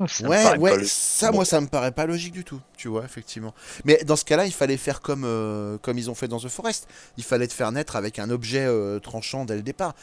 Ça 0.08 0.28
Ouais, 0.28 0.58
ouais, 0.58 0.84
ça, 0.84 1.30
moi, 1.30 1.44
ça 1.44 1.60
me 1.60 1.68
paraît 1.68 1.92
pas 1.92 2.04
logique 2.06 2.32
du 2.32 2.42
tout, 2.44 2.60
tu 2.76 2.88
vois, 2.88 3.04
effectivement. 3.04 3.54
Mais 3.84 4.02
dans 4.04 4.16
ce 4.16 4.24
cas-là, 4.24 4.44
il 4.44 4.52
fallait 4.52 4.76
faire 4.76 5.00
comme, 5.00 5.22
euh, 5.24 5.78
comme 5.78 5.98
ils 5.98 6.10
ont 6.10 6.14
fait 6.16 6.26
dans 6.26 6.40
The 6.40 6.48
Forest. 6.48 6.88
Il 7.16 7.22
fallait 7.22 7.46
te 7.46 7.52
faire 7.52 7.70
naître 7.70 7.94
avec 7.94 8.18
un 8.18 8.28
objet 8.30 8.64
euh, 8.66 8.98
tranchant 8.98 9.44
dès 9.44 9.54
le 9.54 9.62
départ. 9.62 9.94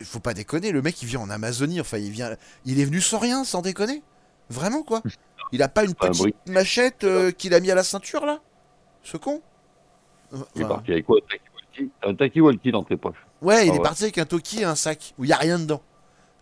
Il 0.00 0.06
faut 0.06 0.20
pas 0.20 0.34
déconner, 0.34 0.70
le 0.70 0.82
mec, 0.82 1.00
il 1.02 1.06
vient 1.06 1.20
en 1.20 1.30
Amazonie, 1.30 1.80
enfin, 1.80 1.96
il 1.96 2.10
vient, 2.10 2.36
il 2.66 2.78
est 2.78 2.84
venu 2.84 3.00
sans 3.00 3.18
rien, 3.18 3.42
sans 3.44 3.62
déconner. 3.62 4.02
Vraiment, 4.50 4.82
quoi. 4.82 5.02
Il 5.50 5.62
a 5.62 5.68
pas 5.68 5.84
une 5.84 5.92
un 5.92 6.08
petite 6.08 6.36
machette 6.46 7.04
euh, 7.04 7.30
qu'il 7.30 7.54
a 7.54 7.60
mis 7.60 7.70
à 7.70 7.74
la 7.74 7.82
ceinture, 7.82 8.26
là? 8.26 8.40
Ce 9.02 9.16
con? 9.16 9.40
Il 10.54 10.60
est 10.60 10.68
parti 10.68 10.92
avec 10.92 11.06
quoi 11.06 11.16
Un 12.02 12.14
Taki-Walkie 12.14 12.18
Taki-Walkie 12.18 12.70
dans 12.70 12.84
tes 12.84 12.98
poches. 12.98 13.16
Ouais, 13.40 13.66
il 13.66 13.70
Ah 13.72 13.76
est 13.76 13.80
parti 13.80 14.02
avec 14.02 14.18
un 14.18 14.26
toki 14.26 14.60
et 14.60 14.64
un 14.64 14.74
sac, 14.74 15.14
où 15.16 15.24
il 15.24 15.30
y 15.30 15.32
a 15.32 15.38
rien 15.38 15.58
dedans. 15.58 15.80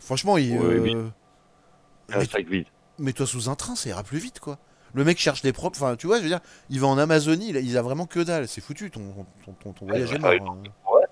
Franchement, 0.01 0.39
il... 0.39 0.59
Ouais, 0.59 0.81
mais- 0.81 0.95
Un 0.95 2.19
mais- 2.19 2.25
sac 2.25 2.47
vide. 2.49 2.67
Mets-toi 2.99 3.27
sous 3.27 3.49
un 3.49 3.55
train, 3.55 3.75
ça 3.77 3.89
ira 3.89 4.03
plus 4.03 4.19
vite, 4.19 4.41
quoi. 4.41 4.59
Le 4.95 5.05
mec 5.05 5.19
cherche 5.19 5.43
des 5.43 5.53
propres. 5.53 5.79
Enfin, 5.83 5.97
tu 5.97 6.07
vois, 6.07 6.19
je 6.19 6.23
veux 6.23 6.29
dire, 6.29 6.41
il 6.71 6.81
va 6.81 6.87
en 6.87 6.97
Amazonie, 6.97 7.51
il 7.51 7.57
a, 7.57 7.61
il 7.61 7.77
a 7.77 7.83
vraiment 7.83 8.07
que 8.07 8.21
dalle. 8.21 8.49
C'est 8.49 8.61
foutu, 8.61 8.91
ton, 8.91 9.27
ton, 9.45 9.53
ton, 9.53 9.73
ton 9.73 9.87
voyage 9.87 10.11
est 10.13 10.21
ouais, 10.23 10.39
mort. 10.41 10.57
hein. 10.65 11.05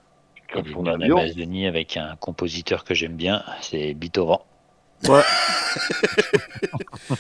Il 0.57 0.63
crèves 0.63 0.69
est 0.71 0.75
en 0.77 0.87
avion. 0.87 1.19
Amazonie 1.19 1.67
avec 1.67 1.97
un 1.97 2.17
compositeur 2.17 2.85
que 2.85 2.95
j'aime 2.95 3.15
bien, 3.17 3.43
c'est 3.61 3.93
Bitoran. 3.95 4.45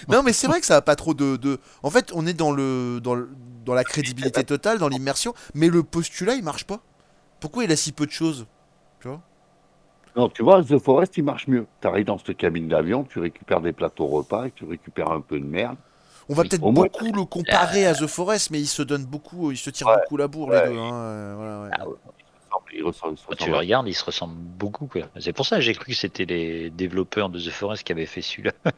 Non, 0.08 0.22
mais 0.22 0.32
c'est 0.32 0.46
vrai 0.46 0.60
que 0.60 0.66
ça 0.66 0.76
a 0.76 0.82
pas 0.82 0.96
trop 0.96 1.12
de, 1.14 1.36
de- 1.36 1.60
En 1.82 1.90
fait, 1.90 2.12
on 2.14 2.26
est 2.26 2.32
dans 2.34 2.52
le, 2.52 3.00
dans 3.02 3.14
le, 3.14 3.28
dans 3.64 3.74
la 3.74 3.84
crédibilité 3.84 4.44
totale, 4.44 4.78
dans 4.78 4.88
l'immersion, 4.88 5.34
mais 5.54 5.68
le 5.68 5.82
postulat, 5.82 6.34
il 6.34 6.42
marche 6.44 6.64
pas. 6.64 6.80
Pourquoi 7.40 7.64
il 7.64 7.72
a 7.72 7.76
si 7.76 7.92
peu 7.92 8.06
de 8.06 8.10
choses? 8.10 8.46
Non, 10.16 10.28
tu 10.28 10.42
vois, 10.42 10.62
The 10.62 10.78
Forest, 10.78 11.16
il 11.16 11.24
marche 11.24 11.48
mieux. 11.48 11.66
T'arrives 11.80 12.04
dans 12.06 12.18
cette 12.18 12.36
cabine 12.36 12.68
d'avion, 12.68 13.04
tu 13.04 13.18
récupères 13.18 13.60
des 13.60 13.72
plateaux 13.72 14.06
repas, 14.06 14.46
et 14.46 14.52
tu 14.52 14.64
récupères 14.64 15.10
un 15.10 15.20
peu 15.20 15.40
de 15.40 15.44
merde. 15.44 15.76
On 16.28 16.34
va 16.34 16.42
Oui, 16.42 16.48
peut-être 16.48 16.62
moins- 16.62 16.72
beaucoup 16.72 17.12
le 17.12 17.24
comparer 17.24 17.86
à 17.86 17.94
The 17.94 18.06
Forest, 18.06 18.50
mais 18.50 18.60
il 18.60 18.66
se 18.66 18.82
donne 18.82 19.04
beaucoup, 19.04 19.50
il 19.50 19.56
se 19.56 19.70
tire 19.70 19.86
Ouais, 19.88 19.96
beaucoup 19.96 20.16
la 20.16 20.28
bourre, 20.28 20.48
ouais. 20.48 20.68
les 20.68 20.72
deux. 20.74 20.78
hein, 20.78 20.94
euh, 20.94 21.34
voilà, 21.36 21.62
ouais. 21.62 21.68
Ah 21.72 21.84
Quand 22.50 23.34
tu 23.36 23.50
le 23.50 23.56
regardes, 23.56 23.88
il 23.88 23.94
se 23.94 24.04
ressemble 24.04 24.34
beaucoup. 24.36 24.86
quoi. 24.86 25.02
C'est 25.20 25.32
pour 25.32 25.44
ça 25.46 25.56
que 25.56 25.62
j'ai 25.62 25.74
cru 25.74 25.86
que 25.92 25.98
c'était 25.98 26.24
les 26.24 26.70
développeurs 26.70 27.28
de 27.28 27.38
The 27.40 27.50
Forest 27.50 27.82
qui 27.82 27.92
avaient 27.92 28.06
fait 28.06 28.22
celui-là. 28.22 28.52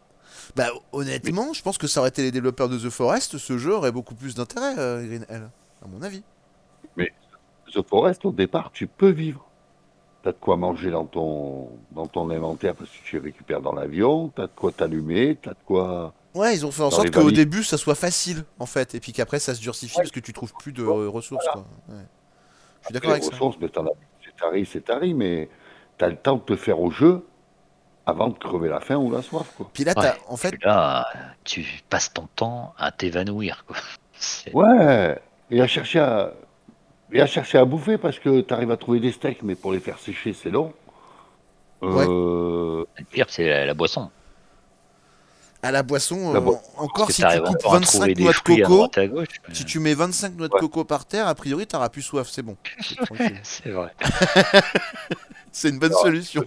Bah, 0.55 0.69
honnêtement, 0.93 1.53
je 1.53 1.61
pense 1.63 1.77
que 1.77 1.87
ça 1.89 1.99
aurait 2.01 2.11
été 2.11 2.23
les 2.23 2.31
développeurs 2.31 2.69
de 2.69 2.79
The 2.79 2.89
Forest, 2.89 3.37
ce 3.37 3.59
jeu 3.59 3.75
aurait 3.75 3.91
beaucoup 3.91 4.15
plus 4.15 4.35
d'intérêt, 4.37 4.79
euh, 4.79 5.05
Green 5.05 5.27
Hell, 5.29 5.49
à 5.85 5.89
mon 5.89 6.01
avis. 6.03 6.23
The 7.75 7.83
Forest, 7.87 8.25
au 8.25 8.31
départ, 8.33 8.71
tu 8.73 8.87
peux 8.87 9.11
vivre. 9.11 9.46
T'as 10.27 10.33
de 10.33 10.39
quoi 10.39 10.57
manger 10.57 10.91
dans 10.91 11.05
ton, 11.05 11.69
dans 11.93 12.09
ton 12.09 12.29
inventaire 12.31 12.75
parce 12.75 12.91
que 12.91 12.97
tu 13.05 13.17
récupères 13.21 13.61
dans 13.61 13.71
l'avion, 13.71 14.33
t'as 14.35 14.49
de 14.49 14.53
quoi 14.57 14.73
t'allumer, 14.73 15.39
t'as 15.41 15.53
de 15.53 15.59
quoi. 15.65 16.15
Ouais, 16.35 16.53
ils 16.57 16.67
ont 16.67 16.73
fait 16.73 16.83
en 16.83 16.91
sorte 16.91 17.13
qu'au 17.13 17.31
début 17.31 17.63
ça 17.63 17.79
soit 17.79 17.95
facile 17.95 18.43
en 18.59 18.67
fait, 18.67 18.97
et 18.97 18.99
puis 18.99 19.13
qu'après 19.13 19.39
ça 19.39 19.55
se 19.55 19.61
durcifie 19.61 19.95
parce 19.95 20.11
que 20.11 20.19
tu 20.19 20.33
trouves 20.33 20.53
plus 20.59 20.73
de 20.73 20.83
euh, 20.83 21.09
ressources. 21.09 21.47
Quoi. 21.53 21.65
Ouais. 21.89 21.95
Je 22.81 22.87
suis 22.87 22.93
d'accord 22.95 23.13
avec 23.13 23.23
ça. 23.23 23.31
ressources, 23.31 23.57
mais 23.61 23.69
t'en 23.69 23.87
as. 23.87 23.91
C'est 24.25 24.35
tari, 24.37 24.67
c'est 24.67 24.81
tari, 24.85 25.15
mais 25.15 25.49
t'as 25.97 26.09
le 26.09 26.17
temps 26.17 26.35
de 26.35 26.43
te 26.43 26.57
faire 26.57 26.81
au 26.81 26.91
jeu 26.91 27.25
avant 28.05 28.27
de 28.27 28.37
crever 28.37 28.69
la 28.69 28.81
faim 28.81 28.97
ou 28.97 29.13
la 29.13 29.23
soif, 29.23 29.47
quoi. 29.57 29.71
Puis 29.73 29.85
là, 29.85 29.93
Ouais. 29.97 30.11
en 30.27 30.37
fait, 30.37 30.57
Là, 30.65 31.07
tu 31.45 31.65
passes 31.89 32.13
ton 32.13 32.27
temps 32.35 32.75
à 32.79 32.91
t'évanouir. 32.91 33.65
quoi. 33.65 33.77
Ouais, 34.53 35.21
et 35.53 35.61
à 35.61 35.69
chercher 35.69 36.01
à, 36.01 36.33
et 37.13 37.21
à 37.21 37.27
chercher 37.27 37.59
à 37.59 37.65
bouffer 37.65 37.99
parce 37.99 38.19
que 38.19 38.41
t'arrives 38.41 38.71
à 38.71 38.77
trouver 38.77 39.01
des 39.01 39.13
steaks, 39.13 39.43
mais 39.43 39.55
pour 39.55 39.73
les 39.73 39.81
faire 39.81 39.99
sécher, 39.99 40.33
c'est 40.33 40.51
long. 40.51 40.73
Euh, 41.83 42.85
Le 42.99 43.05
pire, 43.05 43.27
c'est 43.29 43.49
la, 43.49 43.67
la 43.67 43.75
boisson. 43.75 44.11
à 45.63 45.71
la 45.73 45.83
boisson, 45.83 46.33
La 46.33 46.39
euh, 46.39 46.43
bo- 46.43 46.59
encore 46.77 47.11
si 47.11 47.23
tu 47.23 47.29
coupes 47.41 47.49
encore 47.49 47.75
à 47.75 47.81
trouver 47.81 48.05
25 48.07 48.15
des 48.15 48.23
noix 48.23 48.33
de 48.33 48.37
à 48.37 48.41
coco, 48.41 48.63
droite 48.77 48.99
à 48.99 49.07
gauche. 49.07 49.29
si 49.53 49.65
tu 49.65 49.79
mets 49.81 49.95
25 49.95 50.35
noix 50.37 50.49
de 50.49 50.55
Ouais. 50.55 50.61
coco 50.61 50.85
par 50.85 51.05
terre, 51.07 51.27
a 51.29 51.35
priori 51.35 51.67
t'auras 51.67 51.89
plus 51.89 52.03
soif, 52.03 52.29
c'est 52.31 52.43
bon. 52.43 52.57
C'est 53.43 53.71
vrai. 53.71 53.93
C'est 55.53 55.69
une 55.71 55.79
bonne 55.79 55.93
Non, 55.93 55.99
solution. 55.99 56.45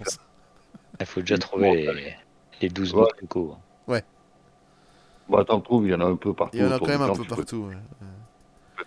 Il 1.00 1.06
faut 1.06 1.20
déjà 1.20 1.38
trouver 1.38 1.68
bon, 1.86 1.92
les, 1.92 2.16
les 2.60 2.68
12 2.68 2.92
Ouais. 2.92 3.00
noix 3.00 3.08
de 3.14 3.20
coco. 3.26 3.56
Bon, 5.28 5.44
t'en 5.44 5.60
trouves, 5.60 5.86
il 5.86 5.92
y 5.92 5.94
en 5.94 6.00
a 6.00 6.04
un 6.06 6.16
peu 6.16 6.34
partout. 6.34 6.56
Il 6.56 6.62
y 6.62 6.66
en 6.66 6.72
a 6.72 6.78
quand 6.80 6.88
même 6.88 7.02
un 7.02 7.08
peu 7.12 7.22
tu 7.22 7.28
peux- 7.28 7.36
partout. 7.36 7.68
ouais. 7.68 7.76
Tu 7.76 8.04
peux 8.04 8.06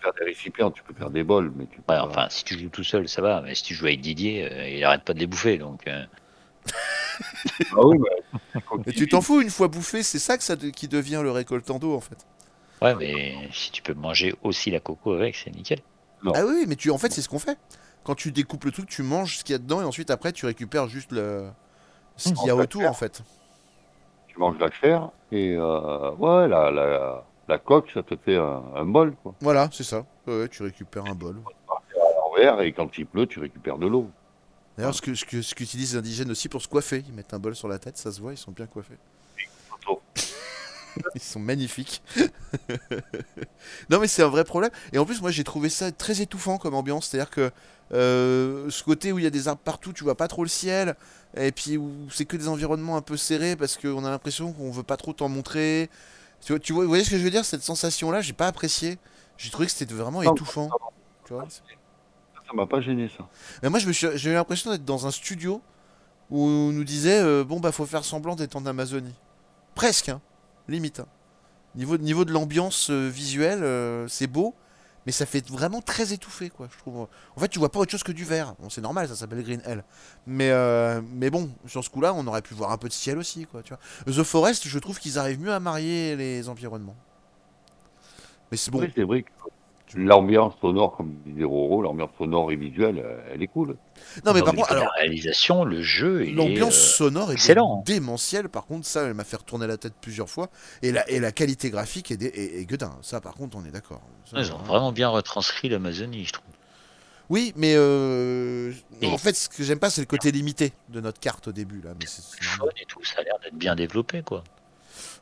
faire 0.04 0.14
des 0.20 0.26
récipients, 0.26 0.70
tu 0.72 0.84
peux 0.84 0.94
faire 0.94 1.10
des 1.10 1.24
bols, 1.24 1.52
mais 1.56 1.66
tu 1.66 1.78
peux 1.82 1.94
Ouais, 1.94 2.00
pas- 2.00 2.06
enfin, 2.08 2.28
si 2.30 2.44
tu 2.44 2.60
joues 2.60 2.70
tout 2.70 2.84
seul, 2.84 3.08
ça 3.08 3.22
va. 3.22 3.42
Mais 3.42 3.56
si 3.56 3.64
tu 3.64 3.74
joues 3.74 3.86
avec 3.86 4.02
Didier, 4.02 4.52
euh, 4.52 4.68
il 4.70 4.84
arrête 4.84 5.04
pas 5.04 5.14
de 5.14 5.20
les 5.20 5.28
bouffer. 5.28 5.58
Donc, 5.58 5.88
euh, 5.88 6.04
Ah 7.76 7.86
oui, 7.86 7.98
mais... 8.86 8.94
Tu 8.94 9.08
t'en 9.08 9.22
fous 9.22 9.42
une 9.42 9.50
fois 9.50 9.68
bouffé, 9.68 10.04
c'est 10.04 10.20
ça 10.20 10.38
que 10.38 10.44
ça 10.44 10.56
de- 10.56 10.70
qui 10.70 10.88
devient 10.88 11.22
le 11.24 11.32
récoltando 11.32 11.96
en 11.96 12.00
fait. 12.02 12.18
ouais, 12.82 12.96
mais 12.96 13.36
si 13.52 13.72
tu 13.72 13.82
peux 13.82 13.94
manger 13.94 14.34
aussi 14.44 14.72
la 14.72 14.80
coco 14.80 15.14
avec, 15.14 15.36
c'est 15.36 15.52
nickel. 15.52 15.80
Non. 16.24 16.32
Ah 16.36 16.44
oui, 16.46 16.66
mais 16.68 16.76
tu, 16.76 16.90
en 16.90 16.98
fait, 16.98 17.12
c'est 17.12 17.22
ce 17.22 17.30
qu'on 17.30 17.40
fait. 17.40 17.58
Quand 18.04 18.16
tu 18.16 18.32
découpes 18.32 18.66
le 18.66 18.72
truc, 18.72 18.88
tu 18.90 19.04
manges 19.04 19.38
ce 19.38 19.44
qu'il 19.44 19.54
y 19.54 19.56
a 19.56 19.60
dedans 19.60 19.82
et 19.82 19.86
ensuite 19.86 20.10
après 20.12 20.32
tu 20.34 20.46
récupères 20.46 20.88
juste 20.90 21.12
le 21.14 21.48
ce 22.18 22.34
qu'il 22.34 22.46
y 22.48 22.50
a 22.50 22.56
autour 22.56 22.84
en 22.86 22.94
fait. 22.94 23.22
tu 24.28 24.38
manges 24.40 24.60
la 24.60 24.70
chair 24.72 25.10
et 25.32 25.56
euh, 25.56 26.12
ouais, 26.16 26.48
la, 26.50 26.70
la, 26.70 27.24
la 27.48 27.58
coque, 27.58 27.92
ça 27.94 28.04
te 28.04 28.16
fait 28.16 28.38
un, 28.38 28.64
un 28.76 28.86
bol, 28.86 29.16
quoi. 29.22 29.36
Voilà, 29.42 29.70
c'est 29.72 29.84
ça. 29.84 30.06
Ouais, 30.28 30.48
tu 30.48 30.64
récupères 30.64 31.06
un 31.06 31.16
bol. 31.16 31.38
À 31.70 32.16
l'envers, 32.20 32.62
et 32.62 32.72
quand 32.74 32.98
il 32.98 33.06
pleut, 33.06 33.28
tu 33.28 33.40
récupères 33.40 33.78
de 33.78 33.88
l'eau. 33.88 34.10
D'ailleurs, 34.78 34.96
ce 34.96 35.02
que 35.02 35.14
ce 35.14 35.26
que 35.26 35.42
ce 35.42 35.54
qu'utilisent 35.54 35.94
les 35.94 36.00
indigènes 36.00 36.32
aussi 36.32 36.50
pour 36.50 36.62
se 36.62 36.68
coiffer, 36.68 37.04
ils 37.08 37.14
mettent 37.14 37.34
un 37.34 37.40
bol 37.40 37.56
sur 37.56 37.68
la 37.68 37.78
tête, 37.78 37.98
ça 37.98 38.12
se 38.12 38.20
voit, 38.22 38.34
ils 38.34 38.38
sont 38.38 38.52
bien 38.52 38.66
coiffés. 38.66 38.98
Ils 41.16 41.22
sont 41.22 41.40
magnifiques. 41.40 42.04
non 43.90 44.00
mais 44.00 44.08
c'est 44.08 44.22
un 44.22 44.28
vrai 44.28 44.44
problème. 44.44 44.70
Et 44.92 45.00
en 45.00 45.06
plus, 45.06 45.22
moi 45.22 45.32
j'ai 45.32 45.44
trouvé 45.44 45.70
ça 45.70 45.92
très 45.92 46.22
étouffant 46.22 46.60
comme 46.60 46.76
ambiance. 46.76 47.08
C'est-à-dire 47.08 47.32
que 47.32 47.50
euh, 47.94 48.70
ce 48.70 48.84
côté 48.84 49.12
où 49.12 49.18
il 49.18 49.24
y 49.24 49.28
a 49.28 49.32
des 49.32 49.48
arbres 49.48 49.62
partout, 49.64 49.92
tu 49.92 50.04
vois 50.04 50.16
pas 50.16 50.28
trop 50.28 50.44
le 50.44 50.50
ciel, 50.50 50.96
et 51.36 51.52
puis 51.52 51.78
où 51.78 51.92
c'est 52.12 52.26
que 52.26 52.38
des 52.38 52.48
environnements 52.48 52.96
un 52.96 53.02
peu 53.02 53.18
serrés 53.18 53.56
parce 53.56 53.78
qu'on 53.78 54.06
a 54.06 54.10
l'impression 54.12 54.54
qu'on 54.54 54.70
veut 54.70 54.84
pas 54.84 54.98
trop 54.98 55.14
t'en 55.14 55.30
montrer. 55.30 55.90
Tu 56.46 56.52
vois, 56.54 56.60
tu 56.60 56.74
vois, 56.74 56.84
vous 56.84 56.90
voyez 56.90 57.04
ce 57.04 57.10
que 57.10 57.18
je 57.18 57.24
veux 57.24 57.30
dire 57.32 57.46
Cette 57.46 57.64
sensation-là, 57.64 58.22
j'ai 58.22 58.34
pas 58.34 58.48
apprécié. 58.48 58.98
J'ai 59.38 59.50
trouvé 59.50 59.66
que 59.68 59.72
c'était 59.72 59.94
vraiment 59.94 60.22
Non, 60.24 60.34
étouffant. 60.34 60.70
Tu 61.26 61.34
vois 61.34 61.48
Ça 61.50 62.54
m'a 62.54 62.66
pas 62.66 62.82
gêné, 62.82 63.10
ça. 63.18 63.28
mais 63.62 63.70
moi, 63.70 63.80
je 63.80 63.88
me 63.88 63.94
suis- 63.94 64.08
j'ai 64.16 64.30
eu 64.32 64.34
l'impression 64.34 64.72
d'être 64.72 64.86
dans 64.86 65.08
un 65.08 65.12
studio 65.12 65.62
où 66.30 66.42
on 66.46 66.72
nous 66.72 66.84
disait 66.84 67.20
euh, 67.20 67.44
bon 67.44 67.60
bah 67.60 67.72
faut 67.72 67.86
faire 67.86 68.04
semblant 68.06 68.36
d'être 68.36 68.56
en 68.56 68.66
Amazonie. 68.66 69.14
Presque, 69.76 70.10
hein. 70.10 70.22
limite. 70.68 71.00
hein. 71.00 71.08
Niveau, 71.76 71.98
niveau 71.98 72.26
de 72.26 72.32
l'ambiance 72.32 72.90
euh, 72.92 73.08
visuelle, 73.10 73.64
euh, 73.64 74.08
c'est 74.08 74.28
beau, 74.28 74.54
mais 75.06 75.12
ça 75.12 75.26
fait 75.26 75.48
vraiment 75.50 75.82
très 75.82 76.14
étouffé, 76.14 76.50
quoi. 76.50 76.68
Je 76.72 76.78
trouve. 76.78 77.08
En 77.36 77.40
fait, 77.40 77.48
tu 77.48 77.60
vois 77.60 77.72
pas 77.72 77.80
autre 77.80 77.92
chose 77.92 78.04
que 78.04 78.12
du 78.12 78.24
vert. 78.24 78.56
Bon, 78.60 78.70
c'est 78.70 78.82
normal, 78.82 79.08
ça 79.08 79.16
s'appelle 79.16 79.44
Green 79.44 79.62
Hell. 79.66 79.84
Mais 80.26 80.50
euh, 80.52 81.02
mais 81.14 81.30
bon, 81.30 81.50
sur 81.66 81.84
ce 81.84 81.90
coup-là, 81.90 82.14
on 82.14 82.26
aurait 82.28 82.42
pu 82.42 82.54
voir 82.54 82.72
un 82.72 82.78
peu 82.78 82.88
de 82.88 82.94
ciel 82.94 83.18
aussi, 83.18 83.46
quoi. 83.46 83.62
Tu 83.64 83.74
vois. 83.74 84.14
The 84.14 84.24
Forest, 84.24 84.68
je 84.68 84.80
trouve 84.80 85.00
qu'ils 85.00 85.20
arrivent 85.20 85.42
mieux 85.42 85.54
à 85.54 85.60
marier 85.60 86.16
les 86.16 86.48
environnements. 86.50 86.96
Mais 88.52 88.58
c'est 88.58 88.72
bon, 88.72 88.88
c'est 88.96 89.04
vrai 89.04 89.24
que 89.24 89.30
l'ambiance 89.96 90.54
sonore, 90.62 90.96
comme 90.96 91.14
disait 91.26 91.44
Roro, 91.44 91.82
l'ambiance 91.82 92.10
sonore 92.18 92.52
et 92.52 92.56
visuelle, 92.56 93.00
euh, 93.04 93.20
elle 93.34 93.42
est 93.44 93.48
cool. 93.48 93.78
Non, 94.26 94.34
mais 94.34 94.42
par 94.42 94.54
contre, 94.54 94.72
alors, 94.72 94.84
la 94.86 94.90
réalisation, 95.02 95.64
le 95.64 95.82
jeu, 95.82 96.24
l'ambiance 96.32 96.76
euh, 96.78 96.96
sonore 97.06 97.32
est 97.32 97.36
excellent. 97.36 97.84
démentielle. 97.86 98.50
Par 98.50 98.66
contre, 98.66 98.86
ça, 98.86 99.04
elle 99.04 99.14
m'a 99.14 99.24
fait 99.24 99.38
retourner 99.38 99.68
la 99.68 99.78
tête 99.78 99.94
plusieurs 100.02 100.30
fois. 100.30 100.50
Et 100.82 100.92
la, 100.92 101.08
et 101.10 101.20
la 101.20 101.32
qualité 101.32 101.70
graphique 101.70 102.12
est, 102.12 102.22
est, 102.22 102.60
est 102.62 102.66
gueudin. 102.66 102.98
Ça, 103.02 103.22
par 103.22 103.34
contre, 103.34 103.58
on 103.58 103.66
est 103.66 103.72
d'accord. 103.72 104.02
Ça, 104.26 104.40
Ils 104.40 104.46
ont 104.52 104.58
vraiment. 104.58 104.64
vraiment 104.64 104.92
bien 104.92 105.10
retranscrit 105.10 105.70
l'Amazonie, 105.70 106.26
je 106.26 106.34
trouve. 106.34 106.46
Oui, 107.30 107.54
mais 107.56 107.74
euh, 107.76 108.72
Et- 109.02 109.08
en 109.08 109.18
fait, 109.18 109.34
ce 109.36 109.48
que 109.50 109.64
j'aime 109.64 109.80
pas, 109.80 109.90
c'est 109.90 110.02
le 110.02 110.08
côté 110.08 110.32
limité 110.32 110.74
de 110.90 111.00
notre 111.02 111.20
carte 111.20 111.48
au 111.48 111.52
début. 111.52 111.82
Là. 111.82 111.92
Mais 112.00 112.06
c'est- 112.06 112.22
et 112.82 112.86
tout, 112.86 113.04
ça 113.04 113.22
a 113.22 113.24
l'air 113.24 113.36
d'être 113.44 113.56
bien 113.56 113.76
développé, 113.76 114.22
quoi. 114.24 114.44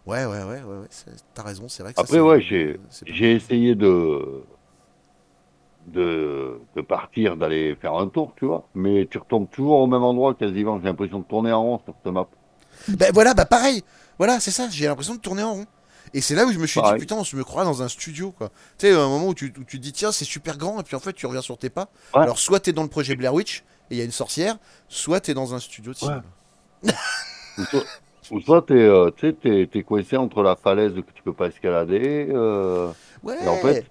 Ouais, 0.08 0.26
ouais, 0.26 0.44
ouais, 0.44 0.62
ouais, 0.64 0.64
ouais, 0.64 0.88
t'as 1.36 1.44
raison, 1.44 1.70
c'est 1.70 1.84
vrai 1.84 1.94
que 1.94 1.98
ça, 1.98 2.02
Après, 2.02 2.14
c'est- 2.16 2.20
ouais, 2.20 2.42
j'ai 2.42 2.80
j'ai 3.06 3.34
essayé 3.34 3.76
de, 3.76 4.44
de, 5.88 6.60
de 6.76 6.82
partir, 6.82 7.36
d'aller 7.38 7.76
faire 7.82 7.94
un 7.96 8.08
tour, 8.08 8.34
tu 8.38 8.46
vois, 8.46 8.68
mais 8.76 9.08
tu 9.10 9.18
retombes 9.18 9.50
toujours 9.50 9.80
au 9.80 9.88
même 9.88 10.04
endroit 10.04 10.34
quasiment. 10.36 10.80
J'ai 10.80 10.86
l'impression 10.86 11.20
de 11.20 11.24
tourner 11.26 11.52
en 11.52 11.62
rond 11.64 11.82
sur 11.84 11.94
cette 12.04 12.14
map. 12.14 12.28
Ben 12.88 13.12
voilà, 13.14 13.34
bah 13.34 13.46
pareil. 13.46 13.84
Voilà, 14.18 14.40
c'est 14.40 14.52
ça. 14.52 14.68
J'ai 14.70 14.86
l'impression 14.88 15.16
de 15.16 15.20
tourner 15.20 15.44
en 15.44 15.54
rond. 15.54 15.66
Et 16.14 16.22
c'est 16.22 16.36
là 16.36 16.46
où 16.46 16.52
je 16.52 16.60
me 16.60 16.68
suis 16.68 16.80
Pareil. 16.82 16.96
dit, 17.00 17.06
putain, 17.06 17.16
on 17.16 17.24
se 17.24 17.36
me 17.36 17.44
croit 17.44 17.64
dans 17.64 17.82
un 17.84 17.88
studio, 17.88 18.32
quoi. 18.32 18.50
Tu 18.78 18.88
sais, 18.88 18.94
un 18.94 19.08
moment 19.08 19.28
où 19.28 19.34
tu, 19.34 19.54
où 19.60 19.64
tu 19.64 19.78
te 19.78 19.84
dis, 19.84 19.94
tiens, 19.94 20.12
c'est 20.12 20.26
super 20.26 20.58
grand, 20.58 20.80
et 20.80 20.84
puis 20.84 20.96
en 20.96 21.00
fait, 21.00 21.14
tu 21.14 21.26
reviens 21.26 21.42
sur 21.42 21.58
tes 21.58 21.70
pas. 21.70 21.88
Ouais. 22.14 22.22
Alors, 22.22 22.38
soit 22.38 22.60
t'es 22.60 22.74
dans 22.74 22.84
le 22.84 22.90
projet 22.90 23.16
Blair 23.16 23.34
Witch, 23.34 23.60
et 23.90 23.96
il 23.96 23.98
y 23.98 24.02
a 24.02 24.04
une 24.04 24.12
sorcière, 24.12 24.58
soit 24.90 25.22
t'es 25.22 25.34
dans 25.34 25.54
un 25.54 25.60
studio 25.60 25.94
de 25.94 25.98
cinéma. 25.98 26.24
Ou 27.58 27.64
soit, 27.66 27.84
ou 28.32 28.40
soit 28.42 28.62
t'es 28.64 28.74
euh, 28.74 29.12
tu 29.16 29.28
sais, 29.28 29.34
t'es- 29.34 29.68
t'es 29.72 29.84
coincé 29.84 30.16
entre 30.18 30.42
la 30.42 30.56
falaise 30.56 30.94
que 30.94 31.02
tu 31.14 31.22
peux 31.24 31.34
pas 31.34 31.48
escalader. 31.48 32.28
euh, 32.32 32.92
Ouais. 33.24 33.36
et 33.44 33.48
en 33.48 33.58
fait, 33.58 33.86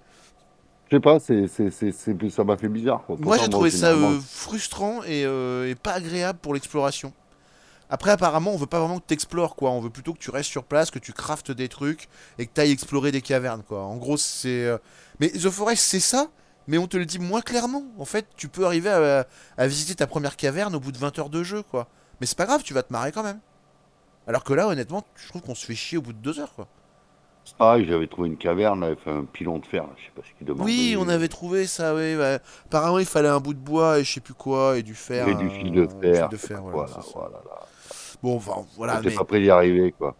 je 0.91 0.97
sais 0.97 0.99
pas, 0.99 1.19
c'est, 1.19 1.47
c'est, 1.47 1.71
c'est, 1.71 1.91
c'est- 1.93 2.29
ça 2.29 2.43
m'a 2.43 2.57
fait 2.57 2.67
bizarre. 2.67 3.03
Quoi. 3.05 3.15
Moi, 3.25 3.37
j'ai 3.37 3.49
trouvé 3.49 3.69
ça 3.79 3.93
euh, 4.17 4.19
frustrant 4.19 5.01
et, 5.03 5.25
euh, 5.25 5.69
et 5.69 5.75
pas 5.75 5.93
agréable 5.93 6.37
pour 6.41 6.53
l'exploration. 6.53 7.13
Après, 7.89 8.11
apparemment, 8.11 8.51
on 8.53 8.57
veut 8.57 8.67
pas 8.67 8.79
vraiment 8.79 8.99
que 8.99 9.05
t'explores, 9.05 9.55
quoi. 9.55 9.71
On 9.71 9.79
veut 9.81 9.89
plutôt 9.89 10.13
que 10.13 10.19
tu 10.19 10.31
restes 10.31 10.49
sur 10.49 10.63
place, 10.65 10.91
que 10.91 10.99
tu 10.99 11.13
craftes 11.13 11.51
des 11.51 11.69
trucs 11.69 12.07
et 12.37 12.45
que 12.45 12.51
t'ailles 12.51 12.71
explorer 12.71 13.11
des 13.11 13.21
cavernes, 13.21 13.63
quoi. 13.63 13.83
En 13.83 13.95
gros, 13.97 14.17
c'est. 14.17 14.65
euh, 14.65 14.77
Mais 15.19 15.29
The 15.29 15.49
Forest, 15.49 15.83
c'est 15.83 15.99
ça, 16.01 16.27
mais 16.67 16.77
on 16.77 16.87
te 16.87 16.97
le 16.97 17.05
dit 17.05 17.19
moins 17.19 17.41
clairement. 17.41 17.83
En 17.97 18.05
fait, 18.05 18.27
tu 18.37 18.47
peux 18.49 18.65
arriver 18.65 18.89
à, 18.89 19.25
à 19.57 19.67
visiter 19.67 19.95
ta 19.95 20.07
première 20.07 20.35
caverne 20.37 20.75
au 20.75 20.79
bout 20.81 20.91
de 20.91 20.97
20 20.97 21.19
heures 21.19 21.29
de 21.29 21.43
jeu, 21.43 21.63
quoi. 21.63 21.87
Mais 22.19 22.27
c'est 22.27 22.37
pas 22.37 22.45
grave, 22.45 22.63
tu 22.63 22.73
vas 22.73 22.83
te 22.83 22.91
marrer 22.93 23.11
quand 23.13 23.23
même. 23.23 23.39
Alors 24.27 24.43
que 24.43 24.53
là, 24.53 24.67
honnêtement, 24.67 25.03
je 25.15 25.27
trouve 25.29 25.41
qu'on 25.41 25.55
se 25.55 25.65
fait 25.65 25.75
chier 25.75 25.97
au 25.97 26.01
bout 26.01 26.13
de 26.13 26.19
deux 26.19 26.39
heures, 26.39 26.53
quoi. 26.53 26.67
Pareil, 27.57 27.85
j'avais 27.87 28.07
trouvé 28.07 28.27
une 28.29 28.37
caverne, 28.37 28.83
avec 28.83 28.99
un 29.07 29.23
pilon 29.25 29.59
de 29.59 29.65
fer, 29.65 29.83
là, 29.83 29.89
je 29.97 30.03
sais 30.05 30.11
pas 30.15 30.21
ce 30.27 30.37
qu'il 30.37 30.47
demande. 30.47 30.65
Oui, 30.65 30.95
on 30.99 31.07
avait 31.09 31.27
trouvé 31.27 31.67
ça, 31.67 31.93
oui. 31.95 32.15
ouais. 32.15 32.39
Apparemment, 32.65 32.99
il 32.99 33.05
fallait 33.05 33.29
un 33.29 33.39
bout 33.39 33.53
de 33.53 33.59
bois 33.59 33.99
et 33.99 34.03
je 34.03 34.13
sais 34.13 34.19
plus 34.21 34.33
quoi, 34.33 34.77
et 34.77 34.83
du 34.83 34.95
fer. 34.95 35.27
Et 35.27 35.35
du 35.35 35.49
fil 35.49 35.71
de 35.71 35.87
fer. 35.87 36.29
fil 36.29 36.29
de 36.29 36.37
fer, 36.37 36.61
voilà, 36.61 36.99
voilà, 37.13 37.41
là. 37.45 37.67
Bon, 38.23 38.35
enfin, 38.37 38.65
voilà. 38.77 38.97
J'étais 38.97 39.09
Mais... 39.09 39.15
pas 39.15 39.25
prêt 39.25 39.39
d'y 39.41 39.49
arriver, 39.49 39.93
quoi. 39.97 40.15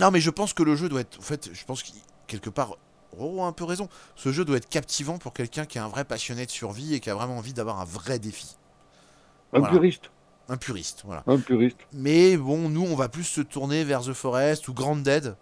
Non, 0.00 0.10
mais 0.10 0.20
je 0.20 0.30
pense 0.30 0.52
que 0.52 0.62
le 0.64 0.74
jeu 0.74 0.88
doit 0.88 1.00
être. 1.02 1.18
En 1.18 1.22
fait, 1.22 1.50
je 1.52 1.64
pense 1.64 1.82
qu'il 1.82 1.94
quelque 2.26 2.50
part. 2.50 2.76
Roro 3.12 3.44
a 3.44 3.46
un 3.46 3.52
peu 3.52 3.62
raison. 3.62 3.88
Ce 4.16 4.32
jeu 4.32 4.44
doit 4.44 4.56
être 4.56 4.68
captivant 4.68 5.18
pour 5.18 5.32
quelqu'un 5.32 5.66
qui 5.66 5.78
est 5.78 5.80
un 5.80 5.86
vrai 5.86 6.04
passionné 6.04 6.46
de 6.46 6.50
survie 6.50 6.94
et 6.94 7.00
qui 7.00 7.10
a 7.10 7.14
vraiment 7.14 7.36
envie 7.38 7.52
d'avoir 7.52 7.80
un 7.80 7.84
vrai 7.84 8.18
défi. 8.18 8.56
Un 9.52 9.60
Voilà. 9.60 9.72
puriste, 9.72 10.10
Un 10.48 10.56
puriste, 10.56 11.02
voilà. 11.04 11.22
un 11.28 11.38
puriste. 11.38 11.78
Mais 11.92 12.36
bon, 12.36 12.68
nous, 12.68 12.82
on 12.84 12.96
va 12.96 13.08
plus 13.08 13.22
se 13.22 13.40
tourner 13.40 13.84
vers 13.84 14.00
The 14.00 14.12
Forest 14.14 14.66
ou 14.66 14.74
Grand 14.74 14.96
Dead. 14.96 15.36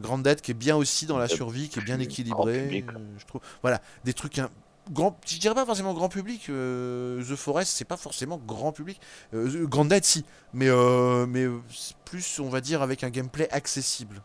Grand 0.00 0.18
Dead 0.18 0.40
qui 0.40 0.50
est 0.50 0.54
bien 0.54 0.76
aussi 0.76 1.06
dans 1.06 1.18
la 1.18 1.28
Dead, 1.28 1.36
survie, 1.36 1.68
qui 1.68 1.78
est 1.78 1.82
bien 1.82 1.98
équilibré. 2.00 2.84
euh, 2.88 3.18
je 3.18 3.24
trouve. 3.26 3.40
Voilà, 3.62 3.80
des 4.04 4.14
trucs. 4.14 4.38
un- 4.38 4.50
Grand, 4.90 5.18
je 5.26 5.38
dirais 5.38 5.54
pas 5.54 5.64
forcément 5.64 5.94
grand 5.94 6.10
public. 6.10 6.48
euh, 6.50 7.22
The 7.24 7.36
Forest, 7.36 7.72
c'est 7.74 7.86
pas 7.86 7.96
forcément 7.96 8.38
grand 8.46 8.70
public. 8.72 9.00
Euh, 9.32 9.66
Grand 9.66 9.86
Dead, 9.86 10.04
si, 10.04 10.26
mais 10.52 10.68
euh, 10.68 11.26
mais 11.26 11.44
euh, 11.44 11.58
plus, 12.04 12.38
on 12.40 12.50
va 12.50 12.60
dire, 12.60 12.82
avec 12.82 13.02
un 13.04 13.10
gameplay 13.10 13.48
accessible, 13.50 14.22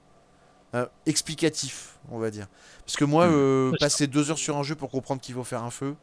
Euh, 0.76 0.88
explicatif, 1.08 2.00
on 2.12 2.20
va 2.20 2.32
dire. 2.32 2.48
Parce 2.86 2.98
que 2.98 3.06
moi, 3.06 3.26
euh, 3.28 3.72
Ouais, 3.72 3.78
passer 3.80 4.08
deux 4.08 4.32
heures 4.32 4.38
sur 4.40 4.58
un 4.58 4.64
jeu 4.64 4.76
pour 4.76 4.90
comprendre 4.92 5.22
qu'il 5.22 5.36
faut 5.36 5.44
faire 5.46 5.64
un 5.64 5.72
feu, 5.72 5.96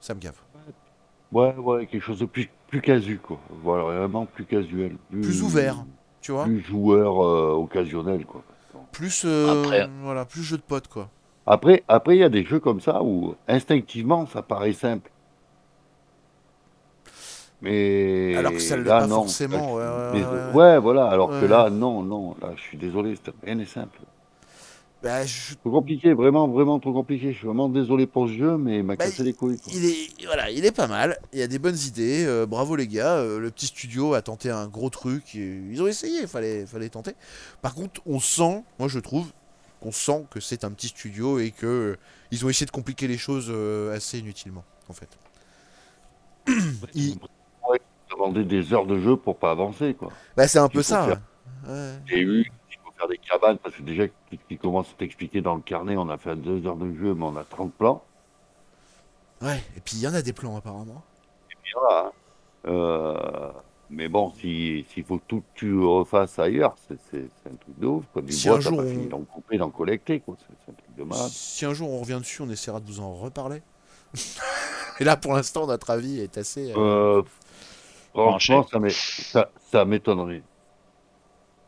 ça 0.00 0.14
me 0.14 0.20
gave. 0.20 0.36
Ouais, 1.32 1.54
ouais, 1.56 1.86
quelque 1.86 2.02
chose 2.02 2.18
de 2.18 2.26
plus, 2.26 2.50
plus 2.68 2.82
casu, 2.82 3.18
quoi. 3.18 3.40
Voilà, 3.50 3.84
vraiment 3.84 4.26
plus 4.26 4.44
casuel. 4.44 4.96
Plus 5.20 5.42
ouvert, 5.42 5.86
tu 6.20 6.32
vois. 6.32 6.44
Plus 6.44 6.60
joueur 6.62 7.22
euh, 7.24 7.52
occasionnel, 7.54 8.26
quoi. 8.26 8.44
Plus, 8.92 9.22
euh, 9.24 9.62
Après- 9.64 9.88
voilà, 10.02 10.24
plus 10.24 10.42
jeu 10.42 10.56
de 10.58 10.62
potes, 10.62 10.88
quoi. 10.88 11.08
Après, 11.46 11.82
après, 11.88 12.16
il 12.16 12.20
y 12.20 12.24
a 12.24 12.28
des 12.28 12.44
jeux 12.44 12.60
comme 12.60 12.80
ça 12.80 13.02
où 13.02 13.34
instinctivement 13.48 14.26
ça 14.26 14.42
paraît 14.42 14.74
simple. 14.74 15.10
Mais 17.62 18.34
Alors 18.36 18.52
que 18.52 18.58
ça 18.58 18.76
l'est 18.76 18.82
là, 18.84 19.00
pas 19.00 19.06
non. 19.06 19.22
forcément, 19.22 19.74
ouais, 19.74 19.82
ouais, 19.82 20.20
ouais, 20.20 20.24
ouais. 20.24 20.52
ouais, 20.54 20.78
voilà. 20.78 21.06
Alors 21.06 21.30
que 21.30 21.44
là, 21.46 21.70
non, 21.70 22.02
non. 22.02 22.34
Là, 22.42 22.50
je 22.56 22.60
suis 22.60 22.76
désolé, 22.76 23.14
rien 23.44 23.54
n'est 23.54 23.66
simple. 23.66 23.98
Bah, 25.02 25.26
je- 25.26 25.54
Trop 25.56 25.70
compliqué, 25.72 26.12
vraiment, 26.12 26.46
vraiment 26.48 26.78
trop 26.78 26.92
compliqué. 26.92 27.32
Je 27.32 27.38
suis 27.38 27.46
vraiment 27.46 27.68
désolé 27.68 28.06
pour 28.06 28.28
ce 28.28 28.34
jeu, 28.34 28.56
mais 28.56 28.78
il 28.78 28.84
m'a 28.84 28.94
Bah, 28.96 29.04
cassé 29.06 29.24
les 29.24 29.32
couilles. 29.32 29.58
quoi. 29.58 29.72
il 29.74 29.84
est, 29.84 30.24
voilà, 30.26 30.48
il 30.50 30.64
est 30.64 30.70
pas 30.76 30.86
mal. 30.86 31.18
Il 31.32 31.40
y 31.40 31.42
a 31.42 31.48
des 31.48 31.58
bonnes 31.58 31.78
idées. 31.86 32.24
euh, 32.24 32.46
bravo 32.46 32.76
les 32.76 32.86
gars. 32.86 33.16
euh, 33.16 33.40
le 33.40 33.50
petit 33.50 33.66
studio 33.66 34.14
a 34.14 34.22
tenté 34.22 34.50
un 34.50 34.68
gros 34.68 34.90
truc. 34.90 35.34
et 35.34 35.60
ils 35.70 35.82
ont 35.82 35.88
essayé. 35.88 36.26
Fallait, 36.28 36.66
fallait 36.66 36.88
tenter. 36.88 37.12
Par 37.62 37.74
contre, 37.74 38.00
on 38.06 38.20
sent, 38.20 38.62
moi 38.78 38.86
je 38.88 39.00
trouve, 39.00 39.26
qu'on 39.80 39.90
sent 39.92 40.24
que 40.30 40.38
c'est 40.38 40.62
un 40.62 40.70
petit 40.70 40.88
studio 40.88 41.40
et 41.40 41.50
que 41.50 41.66
euh, 41.66 41.96
ils 42.30 42.46
ont 42.46 42.48
essayé 42.48 42.66
de 42.66 42.70
compliquer 42.70 43.08
les 43.08 43.18
choses 43.18 43.48
euh, 43.50 43.92
assez 43.96 44.20
inutilement, 44.20 44.64
en 44.88 44.92
fait. 44.92 45.08
Il- 46.94 47.16
Demander 48.10 48.44
des 48.44 48.74
heures 48.74 48.84
de 48.84 49.00
jeu 49.00 49.16
pour 49.16 49.38
pas 49.38 49.50
avancer, 49.52 49.94
quoi. 49.94 50.12
Bah, 50.36 50.46
c'est 50.46 50.58
un 50.58 50.68
peu 50.68 50.82
ça. 50.82 51.06
faire. 51.06 51.20
ouais. 51.66 51.72
Ouais. 51.72 51.92
J'ai 52.06 52.20
eu, 52.20 52.52
faire 53.02 53.08
des 53.08 53.18
cabanes, 53.18 53.58
parce 53.58 53.74
que 53.74 53.82
déjà, 53.82 54.06
qui, 54.08 54.38
qui 54.48 54.58
commence 54.58 54.88
à 54.90 54.94
t'expliquer 54.98 55.40
dans 55.40 55.54
le 55.56 55.60
carnet, 55.60 55.96
on 55.96 56.08
a 56.08 56.18
fait 56.18 56.36
deux 56.36 56.66
heures 56.66 56.76
de 56.76 56.92
jeu, 56.94 57.14
mais 57.14 57.24
on 57.24 57.36
a 57.36 57.44
30 57.44 57.72
plans. 57.74 58.02
Ouais. 59.40 59.62
Et 59.76 59.80
puis 59.80 59.96
il 59.96 60.00
y 60.02 60.06
en 60.08 60.14
a 60.14 60.22
des 60.22 60.32
plans 60.32 60.56
apparemment. 60.56 61.02
Et 61.50 61.54
voilà, 61.74 62.06
hein. 62.06 62.12
Euh, 62.66 63.50
mais 63.90 64.08
bon, 64.08 64.32
si- 64.38 64.86
s'il 64.88 65.02
faut 65.04 65.18
que 65.18 65.24
tout 65.26 65.42
tu 65.54 65.76
refasses 65.80 66.38
ailleurs, 66.38 66.76
c'est 66.86 66.94
un 67.46 67.56
truc 67.56 67.78
de 67.78 67.86
ouf. 67.86 68.04
Quoi. 68.12 68.22
Du 68.22 68.32
Si 68.32 68.46
bois, 68.46 68.58
un 68.58 68.60
jour 68.60 68.76
pas 68.76 68.82
on- 68.84 68.88
fini 68.88 69.06
d'en 69.08 69.20
couper, 69.22 69.58
d'en 69.58 69.70
collecter, 69.70 70.20
quoi. 70.20 70.36
C'est 70.38 70.70
un 70.70 70.74
truc 70.74 70.96
de 70.96 71.02
malade. 71.02 71.28
Si 71.28 71.64
un 71.64 71.74
jour 71.74 71.90
on 71.90 71.98
revient 72.00 72.18
dessus, 72.20 72.40
on 72.42 72.50
essaiera 72.50 72.78
de 72.78 72.86
vous 72.86 73.00
en 73.00 73.14
reparler. 73.14 73.62
et 75.00 75.04
là, 75.04 75.16
pour 75.16 75.32
l'instant, 75.34 75.66
notre 75.66 75.90
avis 75.90 76.20
est 76.20 76.38
assez. 76.38 76.72
euh, 76.72 76.76
Euh, 76.76 77.22
franchement, 78.14 78.64
ça 79.72 79.84
m'étonnerait. 79.84 80.42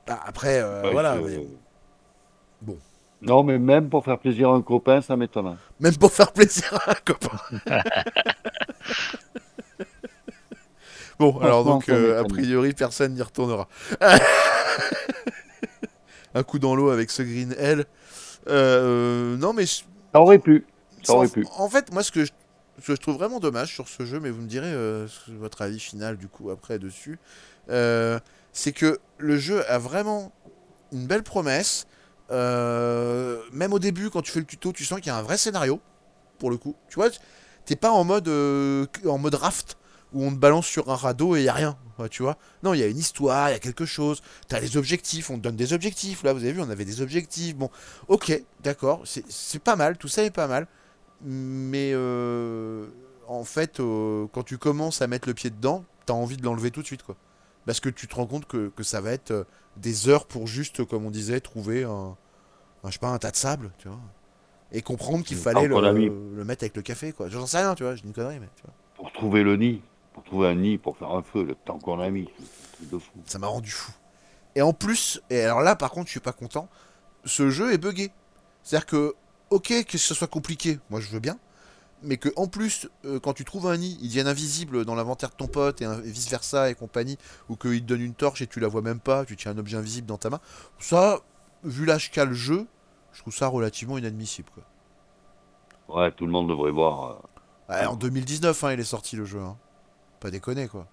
Bah, 0.07 0.21
après, 0.27 0.61
euh, 0.63 0.91
voilà. 0.93 1.17
mais- 1.17 1.47
Bon. 2.63 2.79
Non, 3.23 3.43
mais 3.43 3.59
même 3.59 3.89
pour 3.89 4.05
faire 4.05 4.19
plaisir 4.19 4.51
à 4.51 4.55
un 4.55 4.63
copain, 4.63 5.01
ça 5.01 5.17
m'étonnerait. 5.17 5.57
Même 5.81 5.97
pour 5.97 6.13
faire 6.13 6.33
plaisir 6.33 6.75
à 6.87 6.91
un 6.91 6.95
copain. 6.95 7.39
bon, 11.19 11.39
alors 11.41 11.65
donc, 11.65 11.89
euh, 11.89 12.19
a 12.19 12.23
m'étonne. 12.23 12.37
priori, 12.39 12.73
personne 12.75 13.15
n'y 13.15 13.23
retournera. 13.23 13.69
un 16.35 16.43
coup 16.43 16.59
dans 16.59 16.75
l'eau 16.75 16.91
avec 16.91 17.11
ce 17.11 17.23
Green 17.23 17.55
Hell. 17.59 17.85
Euh, 18.49 19.37
non, 19.37 19.53
mais. 19.53 19.67
je- 19.67 19.85
Ça 20.13 20.21
aurait 20.21 20.39
pu. 20.39 20.67
Ça 21.03 21.13
en, 21.15 21.17
aurait 21.17 21.29
pu. 21.29 21.47
en 21.57 21.69
fait, 21.69 21.93
moi, 21.93 22.03
ce 22.03 22.11
que, 22.13 22.25
je, 22.25 22.33
ce 22.81 22.87
que 22.89 22.95
je 22.95 23.01
trouve 23.01 23.15
vraiment 23.17 23.41
dommage 23.41 23.73
sur 23.73 23.89
ce 23.89 24.05
jeu, 24.05 24.21
mais 24.21 24.31
vous 24.31 24.43
me 24.43 24.49
direz 24.49 24.71
euh, 24.73 25.07
votre 25.29 25.63
avis 25.63 25.79
final 25.81 26.17
du 26.17 26.29
coup 26.29 26.51
après 26.51 26.79
dessus, 26.79 27.19
euh, 27.71 28.19
c'est 28.55 28.73
que 28.73 29.01
le 29.19 29.37
jeu 29.37 29.69
a 29.71 29.79
vraiment 29.79 30.33
une 30.93 31.07
belle 31.07 31.23
promesse. 31.23 31.87
Euh, 32.31 33.43
même 33.53 33.75
au 33.75 33.79
début, 33.79 34.09
quand 34.09 34.23
tu 34.23 34.33
fais 34.33 34.41
le 34.41 34.47
tuto, 34.47 34.73
tu 34.73 34.85
sens 34.87 35.01
qu'il 35.01 35.09
y 35.09 35.11
a 35.11 35.17
un 35.17 35.23
vrai 35.23 35.37
scénario 35.37 35.81
pour 36.39 36.51
le 36.51 36.57
coup. 36.57 36.75
Tu 36.89 36.95
vois, 36.95 37.09
t'es 37.67 37.77
pas 37.77 37.91
en 37.91 38.05
mode 38.05 38.29
euh, 38.29 38.87
en 39.05 39.19
mode 39.19 39.35
raft 39.35 39.77
où 40.13 40.25
on 40.25 40.31
te 40.31 40.37
balance 40.37 40.67
sur 40.67 40.89
un 40.89 40.95
radeau 40.95 41.37
et 41.37 41.43
il 41.43 41.49
a 41.49 41.53
rien. 41.53 41.77
Tu 42.11 42.23
vois 42.23 42.39
Non, 42.63 42.75
il 42.75 42.81
y 42.81 42.83
a 42.83 42.87
une 42.87 42.99
histoire, 42.99 43.51
il 43.51 43.53
y 43.53 43.57
a 43.57 43.59
quelque 43.59 43.85
chose. 43.85 44.23
T'as 44.49 44.61
les 44.61 44.77
objectifs, 44.77 45.31
on 45.31 45.37
te 45.37 45.43
donne 45.43 45.57
des 45.57 45.73
objectifs. 45.73 46.23
Là, 46.23 46.33
vous 46.33 46.43
avez 46.43 46.53
vu, 46.53 46.61
on 46.61 46.71
avait 46.71 46.85
des 46.85 47.03
objectifs. 47.03 47.57
Bon, 47.57 47.71
ok, 48.09 48.41
d'accord, 48.63 49.03
c'est 49.05 49.63
pas 49.63 49.77
mal, 49.77 49.97
tout 49.99 50.09
ça 50.09 50.23
est 50.23 50.31
pas 50.31 50.47
mal. 50.47 50.69
Mais 51.23 51.91
euh, 51.93 52.87
en 53.27 53.45
fait, 53.45 53.79
quand 53.79 54.43
tu 54.45 54.59
commences 54.59 55.03
à 55.03 55.09
mettre 55.09 55.29
le 55.29 55.35
pied 55.35 55.51
dedans, 55.51 55.85
t'as 56.07 56.15
envie 56.15 56.37
de 56.37 56.45
l'enlever 56.45 56.71
tout 56.71 56.83
de 56.83 56.87
suite, 56.87 57.03
quoi. 57.03 57.17
Parce 57.67 57.81
que 57.81 57.89
tu 57.89 58.09
te 58.09 58.15
rends 58.17 58.27
compte 58.27 58.47
que, 58.47 58.69
que 58.71 58.83
ça 58.83 59.01
va 59.01 59.13
être 59.13 59.31
euh, 59.33 59.45
des 59.77 60.09
heures 60.09 60.27
pour 60.27 60.47
juste, 60.47 60.85
comme 60.85 61.07
on 61.07 61.11
disait, 61.11 61.41
trouver 61.41 61.85
un, 61.85 62.17
un, 62.85 62.89
je 62.89 62.93
sais 62.95 62.99
pas, 63.01 63.09
un 63.11 63.19
tas 63.19 63.31
de 63.33 63.37
sable, 63.37 63.75
tu 63.79 63.89
vois. 63.89 64.01
Et 64.73 64.83
comprendre 64.83 65.25
qu'il 65.25 65.37
Mmh, 65.37 65.41
fallait 65.41 65.69
le, 65.69 66.45
mettre 66.45 66.65
avec 66.65 66.77
le 66.77 66.83
café, 66.83 67.13
quoi. 67.13 67.29
J'en 67.31 67.47
sais 67.47 67.59
rien, 67.59 67.75
tu 67.75 67.85
vois, 67.85 67.95
je 67.97 68.03
dis 68.03 68.09
une 68.09 68.15
connerie, 68.15 68.41
mais 68.41 68.51
tu 68.57 68.63
vois. 68.65 68.75
Pour 68.97 69.13
trouver 69.13 69.45
le 69.45 69.57
nid, 69.57 69.83
pour 70.13 70.25
trouver 70.25 70.49
un 70.49 70.55
nid, 70.57 70.79
pour 70.79 70.97
faire 70.97 71.11
un 71.13 71.23
feu, 71.23 71.45
le 71.45 71.55
temps 71.55 71.79
qu'on 71.79 72.01
a 72.01 72.11
mis. 72.11 72.29
Truc 72.73 72.89
de 72.89 72.99
fou. 72.99 73.25
Ça 73.25 73.39
m'a 73.39 73.47
rendu 73.47 73.71
fou. 73.71 73.93
Et 74.55 74.63
en 74.63 74.73
plus, 74.73 75.23
et 75.31 75.43
alors 75.43 75.63
là, 75.63 75.77
par 75.77 75.91
contre, 75.91 76.07
je 76.09 76.13
suis 76.13 76.21
pas 76.21 76.33
content, 76.33 76.69
ce 77.25 77.51
jeu 77.51 77.73
est 77.73 77.79
buggé. 77.79 78.13
C'est-à-dire 78.63 78.87
que, 78.87 79.15
ok, 79.51 79.85
que 79.87 79.99
ce 79.99 80.15
soit 80.15 80.29
compliqué, 80.29 80.81
moi 80.91 81.01
je 81.01 81.11
veux 81.11 81.21
bien, 81.21 81.39
mais 82.05 82.17
que 82.17 82.29
en 82.37 82.47
plus, 82.47 82.89
euh, 83.05 83.19
quand 83.21 83.33
tu 83.33 83.45
trouves 83.45 83.67
un 83.67 83.77
nid, 83.77 83.99
ils 84.01 84.09
deviennent 84.09 84.27
invisibles 84.29 84.85
dans 84.85 84.95
l'inventaire 84.95 85.31
de 85.31 85.35
ton 85.35 85.47
pote 85.47 85.83
et, 85.83 85.87
vice 86.05 86.29
versa 86.31 86.71
et 86.71 86.75
compagnie, 86.75 87.19
ou 87.49 87.57
qu'il 87.57 87.81
te 87.81 87.87
donne 87.87 88.01
une 88.03 88.15
torche 88.15 88.43
et 88.43 88.47
tu 88.47 88.61
la 88.61 88.69
vois 88.69 88.83
même 88.83 89.01
pas, 89.01 89.25
tu 89.25 89.37
tiens 89.37 89.53
un 89.53 89.59
objet 89.59 89.77
invisible 89.77 90.07
dans 90.07 90.19
ta 90.19 90.31
main. 90.31 90.41
Ça, 90.79 91.21
vu 91.65 91.85
l'âge 91.85 92.11
qu'a 92.11 92.25
le 92.25 92.35
jeu, 92.35 92.67
je 93.13 93.21
trouve 93.21 93.35
ça 93.35 93.47
relativement 93.49 93.99
inadmissible. 93.99 94.49
Quoi. 94.55 94.65
Ouais, 95.89 96.13
tout 96.13 96.27
le 96.27 96.33
monde 96.33 96.49
devrait 96.49 96.71
voir. 96.71 97.11
euh, 97.11 97.75
Ouais, 97.75 97.87
en 97.87 97.97
2019, 97.97 98.65
hein, 98.65 98.73
il 98.73 98.81
est 98.81 98.85
sorti 98.85 99.17
le 99.17 99.25
jeu. 99.25 99.41
hein. 99.41 99.57
Pas 100.21 100.31
déconner, 100.31 100.69
quoi. 100.69 100.87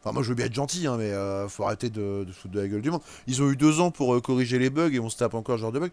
Enfin, 0.00 0.12
moi, 0.12 0.22
je 0.22 0.28
veux 0.28 0.34
bien 0.36 0.46
être 0.46 0.54
gentil, 0.54 0.86
hein, 0.86 0.96
mais 0.96 1.10
euh, 1.12 1.48
faut 1.48 1.64
arrêter 1.64 1.90
de, 1.90 2.24
foutre 2.32 2.54
de 2.54 2.60
la 2.60 2.68
gueule 2.68 2.82
du 2.82 2.90
monde. 2.90 3.02
Ils 3.26 3.42
ont 3.42 3.50
eu 3.50 3.56
deux 3.56 3.80
ans 3.80 3.90
pour 3.90 4.14
euh, 4.14 4.20
corriger 4.20 4.58
les 4.58 4.70
bugs 4.70 4.90
et 4.92 5.00
on 5.00 5.08
se 5.10 5.16
tape 5.16 5.34
encore 5.34 5.56
ce 5.56 5.62
genre 5.62 5.72
de 5.72 5.80
bugs. 5.80 5.90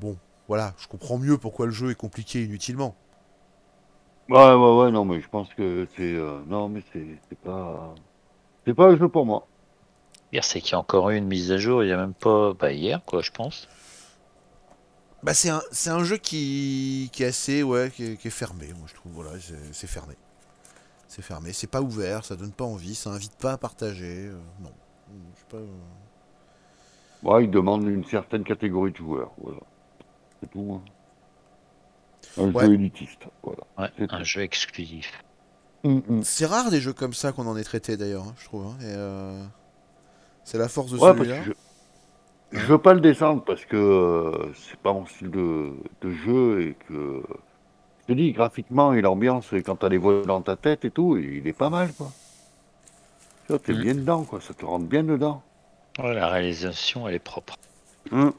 Bon, 0.00 0.16
voilà, 0.48 0.74
je 0.78 0.88
comprends 0.88 1.18
mieux 1.18 1.36
pourquoi 1.36 1.66
le 1.66 1.72
jeu 1.72 1.90
est 1.90 1.94
compliqué 1.94 2.42
inutilement. 2.44 2.96
Ouais, 4.28 4.54
ouais, 4.54 4.76
ouais, 4.78 4.90
non, 4.90 5.04
mais 5.04 5.20
je 5.20 5.28
pense 5.28 5.52
que 5.54 5.86
c'est. 5.96 6.14
euh, 6.14 6.42
non, 6.46 6.68
mais 6.68 6.82
c'est 6.92 7.20
c'est 7.28 7.38
pas. 7.38 7.94
C'est 8.66 8.74
pas 8.74 8.90
le 8.90 8.98
jeu 8.98 9.08
pour 9.08 9.26
moi. 9.26 9.48
Pire, 10.30 10.44
c'est 10.44 10.60
qu'il 10.60 10.72
y 10.72 10.74
a 10.74 10.80
encore 10.80 11.10
eu 11.10 11.16
une 11.18 11.28
mise 11.28 11.52
à 11.52 11.58
jour, 11.58 11.84
il 11.84 11.88
y 11.88 11.92
a 11.92 11.96
même 11.96 12.14
pas. 12.14 12.54
Bah, 12.54 12.72
hier, 12.72 13.04
quoi, 13.06 13.22
je 13.22 13.30
pense. 13.32 13.68
Bah, 15.22 15.34
c'est 15.34 15.50
un, 15.50 15.62
c'est 15.70 15.90
un 15.90 16.02
jeu 16.02 16.16
qui, 16.16 17.08
qui 17.12 17.22
est 17.22 17.26
assez, 17.26 17.62
ouais, 17.62 17.92
qui 17.94 18.04
est, 18.04 18.16
qui 18.16 18.26
est 18.28 18.30
fermé, 18.30 18.72
moi, 18.74 18.86
je 18.88 18.94
trouve. 18.94 19.12
Voilà, 19.12 19.30
c'est 19.40 19.72
c'est 19.72 19.86
fermé. 19.86 20.14
C'est 21.08 21.22
fermé, 21.22 21.52
c'est 21.52 21.68
pas 21.68 21.82
ouvert, 21.82 22.24
ça 22.24 22.36
donne 22.36 22.52
pas 22.52 22.64
envie, 22.64 22.94
ça 22.96 23.10
invite 23.10 23.36
pas 23.36 23.52
à 23.54 23.58
partager. 23.58 24.28
euh, 24.28 24.40
non. 24.60 24.72
Je 25.34 25.40
sais 25.40 25.46
pas. 25.50 25.58
euh. 25.58 25.66
Ouais, 27.22 27.44
il 27.44 27.50
demande 27.50 27.84
une 27.88 28.04
certaine 28.04 28.44
catégorie 28.44 28.92
de 28.92 28.96
joueurs. 28.98 29.32
Voilà. 29.38 29.60
C'est 30.40 30.50
tout. 30.50 30.80
hein. 30.82 30.84
Un 32.36 32.52
Ouais. 32.52 32.64
jeu 32.66 32.74
élitiste. 32.74 33.24
Voilà. 33.42 33.62
Ouais, 33.78 33.90
un 34.08 34.24
jeu 34.24 34.42
exclusif. 34.42 35.22
Hum, 35.84 36.02
hum. 36.08 36.22
C'est 36.22 36.46
rare 36.46 36.70
des 36.70 36.80
jeux 36.80 36.92
comme 36.92 37.12
ça 37.14 37.32
qu'on 37.32 37.46
en 37.46 37.56
ait 37.56 37.64
traité 37.64 37.96
d'ailleurs, 37.96 38.24
hein, 38.24 38.34
je 38.38 38.44
trouve. 38.44 38.66
hein, 38.66 38.76
et, 38.80 38.84
euh, 38.86 39.44
C'est 40.44 40.58
la 40.58 40.68
force 40.68 40.92
de 40.92 40.98
Ouais, 40.98 41.12
celui-là. 41.14 41.42
je... 41.44 41.52
je 42.52 42.66
veux 42.66 42.78
pas 42.78 42.94
le 42.94 43.00
descendre 43.00 43.44
parce 43.44 43.64
que 43.64 43.76
euh, 43.76 44.52
c'est 44.54 44.78
pas 44.80 44.92
mon 44.92 45.06
style 45.06 45.30
de, 45.30 45.72
de 46.00 46.10
jeu 46.10 46.62
et 46.62 46.74
que. 46.88 47.22
Je 48.00 48.14
te 48.14 48.18
dis, 48.18 48.32
graphiquement 48.32 48.94
et 48.94 49.02
l'ambiance, 49.02 49.52
et 49.54 49.62
quand 49.62 49.76
t'as 49.76 49.88
les 49.90 49.98
voix 49.98 50.24
dans 50.26 50.42
ta 50.42 50.56
tête 50.56 50.84
et 50.84 50.90
tout, 50.92 51.16
il 51.18 51.46
est 51.48 51.52
pas 51.54 51.70
mal, 51.70 51.94
quoi. 51.94 52.16
Tu 53.46 53.52
vois, 53.52 53.60
t'es 53.60 53.72
Mm. 53.72 53.80
bien 53.80 53.94
dedans, 53.94 54.24
quoi. 54.24 54.40
Ça 54.40 54.52
te 54.52 54.64
rentre 54.64 54.86
bien 54.86 55.04
dedans. 55.04 55.44
Ouais, 55.98 56.12
la 56.12 56.28
réalisation, 56.28 57.08
elle 57.08 57.14
est 57.14 57.18
propre. 57.18 57.54
Hum. 58.10 58.32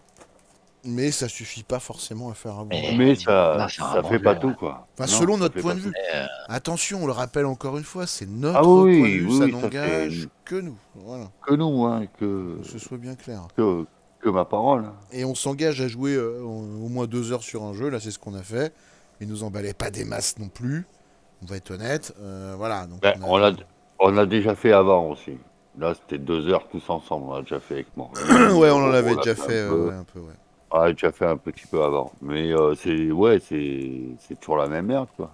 Mais 0.86 1.12
ça 1.12 1.30
suffit 1.30 1.64
pas 1.64 1.80
forcément 1.80 2.30
à 2.30 2.34
faire 2.34 2.60
un 2.60 2.66
bon. 2.66 2.78
Mais- 2.98 3.16
ça, 3.16 3.64
un 3.64 3.68
ça 3.70 4.04
fait 4.04 4.20
pas 4.20 4.36
tout, 4.36 4.54
quoi. 4.54 4.86
Enfin, 4.98 5.10
Non, 5.12 5.20
selon 5.20 5.38
notre 5.38 5.62
point 5.62 5.76
de 5.76 5.80
vue. 5.80 5.94
Euh, 6.14 6.26
Attention, 6.50 7.04
on 7.04 7.08
le 7.08 7.14
rappelle 7.14 7.46
encore 7.46 7.78
une 7.78 7.84
fois, 7.86 8.06
c'est 8.06 8.26
notre 8.28 8.58
Ah 8.58 8.64
oui, 8.68 9.00
point 9.00 9.08
de 9.10 9.14
vue, 9.14 9.26
oui, 9.28 9.38
ça 9.38 9.46
oui, 9.46 9.52
n'engage 9.54 10.28
que 10.44 10.56
nous. 10.56 10.76
Voilà, 10.96 11.26
Que 11.48 11.54
nous, 11.54 11.86
hein, 11.86 12.06
que, 12.20 12.58
que 12.62 12.68
ce 12.68 12.80
soit 12.80 12.98
bien 12.98 13.16
clair. 13.16 13.48
que, 13.56 13.86
que 14.20 14.30
ma 14.30 14.44
parole. 14.44 14.84
hein. 14.86 14.94
Et 15.14 15.24
on 15.24 15.36
s'engage 15.36 15.80
à 15.80 15.88
jouer 15.88 16.16
euh, 16.16 16.42
au 16.42 16.90
moins 16.90 17.06
deux 17.08 17.32
heures 17.32 17.44
sur 17.44 17.64
un 17.64 17.74
jeu, 17.74 17.88
là 17.90 18.00
c'est 18.02 18.12
ce 18.12 18.20
qu'on 18.20 18.34
a 18.36 18.44
fait. 18.44 18.74
Mais 19.22 19.26
nous 19.26 19.44
emballait 19.44 19.74
pas 19.74 19.90
des 19.90 20.04
masses 20.04 20.38
non 20.38 20.50
plus, 20.50 20.86
on 21.42 21.46
va 21.46 21.56
être 21.56 21.72
honnête. 21.72 22.14
Euh, 22.20 22.56
voilà, 22.58 22.88
donc 22.88 23.00
Ben, 23.02 23.14
on 23.24 23.42
a- 23.42 23.54
on 24.00 24.10
l'a 24.10 24.26
déjà 24.26 24.54
fait 24.56 24.74
avant 24.74 25.10
aussi. 25.12 25.38
Là, 25.80 25.94
c'était 25.96 26.18
deux 26.20 26.50
heures 26.50 26.68
tous 26.70 26.88
ensemble. 26.90 27.28
On 27.30 27.36
l'a 27.36 27.42
déjà 27.42 27.60
fait 27.60 27.76
avec 27.76 27.88
moi. 27.96 28.10
ouais, 28.54 28.70
on 28.70 28.84
en 28.84 28.92
avait 28.92 29.16
l'a 29.16 29.22
déjà 29.24 29.34
fait 29.36 29.62
un 29.62 29.70
peu. 29.70 29.92
euh, 30.18 30.20
ouais, 30.20 30.34
On 30.76 30.80
l'a 30.82 30.92
déjà 30.92 31.12
fait 31.12 31.26
un 31.28 31.38
petit 31.38 31.68
peu 31.68 31.84
avant. 31.84 32.12
Mais 32.22 32.52
euh, 32.52 32.74
c'est 32.76 33.12
ouais, 33.12 33.40
c'est 33.40 33.92
c'est 34.28 34.40
toujours 34.40 34.58
la 34.58 34.68
même 34.68 34.88
merde, 34.88 35.08
quoi. 35.16 35.32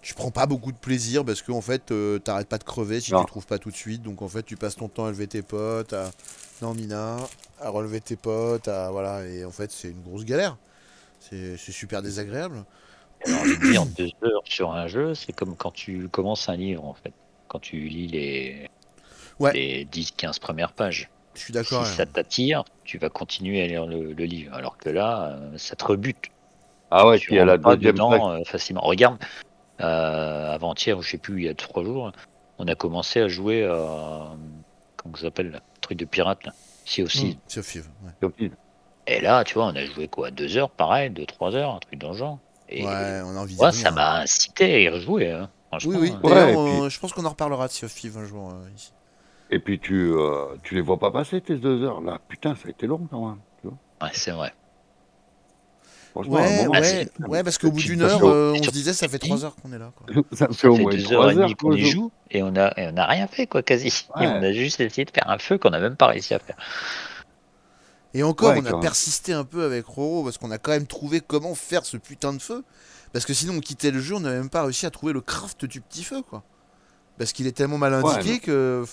Tu 0.00 0.14
prends 0.14 0.30
pas 0.30 0.46
beaucoup 0.46 0.70
de 0.70 0.76
plaisir 0.76 1.24
parce 1.24 1.40
qu'en 1.42 1.60
fait, 1.62 1.90
euh, 1.90 2.18
t'arrêtes 2.18 2.48
pas 2.48 2.58
de 2.58 2.64
crever 2.64 3.00
si 3.00 3.12
Non. 3.12 3.20
tu 3.20 3.26
trouves 3.26 3.46
pas 3.46 3.58
tout 3.58 3.70
de 3.70 3.76
suite. 3.76 4.02
Donc 4.02 4.22
en 4.22 4.28
fait, 4.28 4.42
tu 4.42 4.56
passes 4.56 4.76
ton 4.76 4.88
temps 4.88 5.06
à 5.06 5.10
lever 5.10 5.26
tes 5.26 5.42
potes, 5.42 5.92
à. 5.92 6.10
Non, 6.62 6.72
Mina, 6.74 7.16
à 7.60 7.68
relever 7.70 8.00
tes 8.00 8.16
potes, 8.16 8.68
à. 8.68 8.90
Voilà, 8.90 9.26
et 9.26 9.44
en 9.44 9.50
fait, 9.50 9.70
c'est 9.72 9.88
une 9.90 10.02
grosse 10.02 10.24
galère. 10.24 10.56
C'est 11.20 11.56
super 11.56 12.02
désagréable. 12.02 12.64
envie 13.26 13.56
de 13.56 13.70
dire, 13.70 13.86
deux 13.86 14.10
heures 14.24 14.42
sur 14.44 14.72
un 14.72 14.86
jeu, 14.86 15.14
c'est 15.14 15.32
comme 15.32 15.56
quand 15.56 15.70
tu 15.72 16.08
commences 16.10 16.48
un 16.50 16.56
livre, 16.56 16.84
en 16.84 16.92
fait. 16.94 17.12
Quand 17.48 17.58
tu 17.58 17.78
lis 17.88 18.06
les, 18.08 18.68
Ouais. 19.40 19.52
les 19.54 19.84
10-15 19.86 20.38
premières 20.38 20.72
pages. 20.74 21.10
Je 21.34 21.40
suis 21.40 21.46
Si 21.46 21.52
d'accord. 21.52 21.82
hein. 21.82 21.84
ça 21.84 22.06
t'attire, 22.06 22.64
tu 22.84 22.98
vas 22.98 23.08
continuer 23.08 23.62
à 23.62 23.66
lire 23.66 23.86
le, 23.86 24.12
le 24.12 24.24
livre. 24.24 24.54
Alors 24.54 24.76
que 24.78 24.88
là, 24.88 25.30
euh, 25.40 25.58
ça 25.58 25.76
te 25.76 25.84
rebute. 25.84 26.30
Ah 26.90 27.06
ouais, 27.06 27.18
tu 27.18 27.26
puis 27.28 27.38
à 27.38 27.44
la 27.44 27.58
pas 27.58 27.74
deuxième 27.76 27.94
dedans 27.94 28.30
euh, 28.30 28.44
facilement. 28.44 28.82
Regarde, 28.82 29.18
euh, 29.80 30.52
avant-hier, 30.54 30.96
ou 30.98 31.02
je 31.02 31.10
sais 31.10 31.18
plus, 31.18 31.40
il 31.42 31.46
y 31.46 31.48
a 31.48 31.54
trois 31.54 31.82
jours, 31.84 32.12
on 32.58 32.68
a 32.68 32.74
commencé 32.74 33.20
à 33.20 33.28
jouer 33.28 33.64
à. 33.64 34.30
Comment 34.96 35.16
ça 35.16 35.22
s'appelle 35.22 35.60
truc 35.80 35.98
de 35.98 36.04
pirate, 36.04 36.44
là 36.46 36.52
Sea 36.84 37.02
of 37.02 37.10
Thieves. 37.10 37.88
Mmh, 38.20 38.26
ouais. 38.26 38.50
Et 39.06 39.20
là, 39.20 39.44
tu 39.44 39.54
vois, 39.54 39.66
on 39.66 39.74
a 39.76 39.84
joué 39.84 40.08
quoi 40.08 40.30
Deux 40.30 40.56
heures, 40.56 40.70
pareil, 40.70 41.10
deux, 41.10 41.26
trois 41.26 41.54
heures, 41.54 41.74
un 41.74 41.78
truc 41.78 41.98
dans 41.98 42.12
le 42.12 42.16
genre. 42.16 42.38
Et 42.68 42.84
Ouais, 42.84 43.20
on 43.24 43.36
a 43.36 43.40
envie 43.40 43.54
de 43.54 43.58
moi, 43.60 43.70
dire, 43.70 43.80
ça 43.80 43.90
m'a 43.90 44.20
incité 44.20 44.74
à 44.74 44.78
y 44.80 44.88
rejouer. 44.88 45.30
Hein. 45.30 45.50
Oui, 45.84 45.96
oui. 45.98 46.12
hein. 46.14 46.20
Ouais, 46.22 46.54
puis- 46.80 46.90
je 46.90 47.00
pense 47.00 47.12
qu'on 47.12 47.24
en 47.26 47.30
reparlera 47.30 47.66
de 47.66 47.72
Sea 47.72 47.84
of 47.84 47.94
Thieves 47.94 48.16
un 48.16 48.24
jour 48.24 48.50
euh, 48.50 48.68
ici. 48.76 48.92
Et 49.54 49.58
puis 49.60 49.78
tu, 49.78 50.12
euh, 50.12 50.56
tu 50.62 50.74
les 50.74 50.80
vois 50.80 50.98
pas 50.98 51.10
passer 51.10 51.40
tes 51.40 51.56
deux 51.56 51.82
heures. 51.84 52.00
Là, 52.00 52.18
putain, 52.28 52.54
ça 52.56 52.62
a 52.66 52.70
été 52.70 52.86
long 52.86 53.06
quand 53.10 53.28
même. 53.28 53.38
tu 53.60 53.68
vois. 53.68 53.78
Ouais, 54.02 54.12
c'est 54.14 54.32
vrai. 54.32 54.52
Ouais, 56.14 56.28
moment, 56.28 56.70
ouais, 56.78 57.08
ouais, 57.26 57.42
parce 57.42 57.58
qu'au 57.58 57.72
bout 57.72 57.80
d'une 57.80 58.02
heure, 58.02 58.22
euh, 58.24 58.54
on 58.56 58.62
se 58.62 58.70
disait 58.70 58.92
ça 58.92 59.08
fait 59.08 59.18
trois 59.18 59.44
heures 59.44 59.56
qu'on 59.56 59.72
est 59.72 59.78
là. 59.78 59.92
Quoi. 59.96 60.22
ça 60.32 60.46
fait 60.48 60.68
au 60.68 60.76
moins 60.76 60.92
deux 60.92 61.12
heures 61.12 61.20
trois 61.22 61.32
et 61.32 61.34
demie 61.34 61.44
heures 61.50 61.56
qu'on 61.56 61.72
y 61.72 61.80
joue. 61.80 61.90
joue 61.90 62.12
et 62.30 62.42
on 62.44 62.54
a, 62.54 62.68
et 62.80 62.88
on 62.92 62.96
a 62.96 63.04
rien 63.06 63.26
fait, 63.26 63.48
quoi, 63.48 63.62
quasi. 63.64 63.88
Et 64.20 64.26
on 64.26 64.42
a 64.42 64.52
juste 64.52 64.78
essayé 64.80 65.04
de 65.04 65.10
faire 65.10 65.28
un 65.28 65.38
feu 65.38 65.58
qu'on 65.58 65.70
n'a 65.70 65.80
même 65.80 65.96
pas 65.96 66.06
réussi 66.06 66.32
à 66.34 66.38
faire. 66.38 66.56
Et 68.12 68.22
encore, 68.22 68.50
Ouais, 68.50 68.60
on 68.62 68.66
a 68.66 68.70
même. 68.72 68.80
persisté 68.80 69.32
un 69.32 69.42
peu 69.44 69.64
avec 69.64 69.86
Roro 69.86 70.22
parce 70.22 70.38
qu'on 70.38 70.52
a 70.52 70.58
quand 70.58 70.70
même 70.70 70.86
trouvé 70.86 71.20
comment 71.20 71.54
faire 71.56 71.84
ce 71.84 71.96
putain 71.96 72.32
de 72.32 72.40
feu. 72.40 72.62
Parce 73.12 73.24
que 73.24 73.34
sinon, 73.34 73.54
on 73.56 73.60
quittait 73.60 73.90
le 73.90 73.98
jeu, 74.00 74.14
on 74.14 74.20
n'avait 74.20 74.38
même 74.38 74.50
pas 74.50 74.62
réussi 74.62 74.86
à 74.86 74.90
trouver 74.90 75.12
le 75.12 75.20
craft 75.20 75.64
du 75.64 75.80
petit 75.80 76.04
feu, 76.04 76.22
quoi. 76.22 76.44
Parce 77.18 77.32
qu'il 77.32 77.46
est 77.48 77.52
tellement 77.56 77.78
mal 77.78 77.92
indiqué 77.94 78.38
que. 78.38 78.84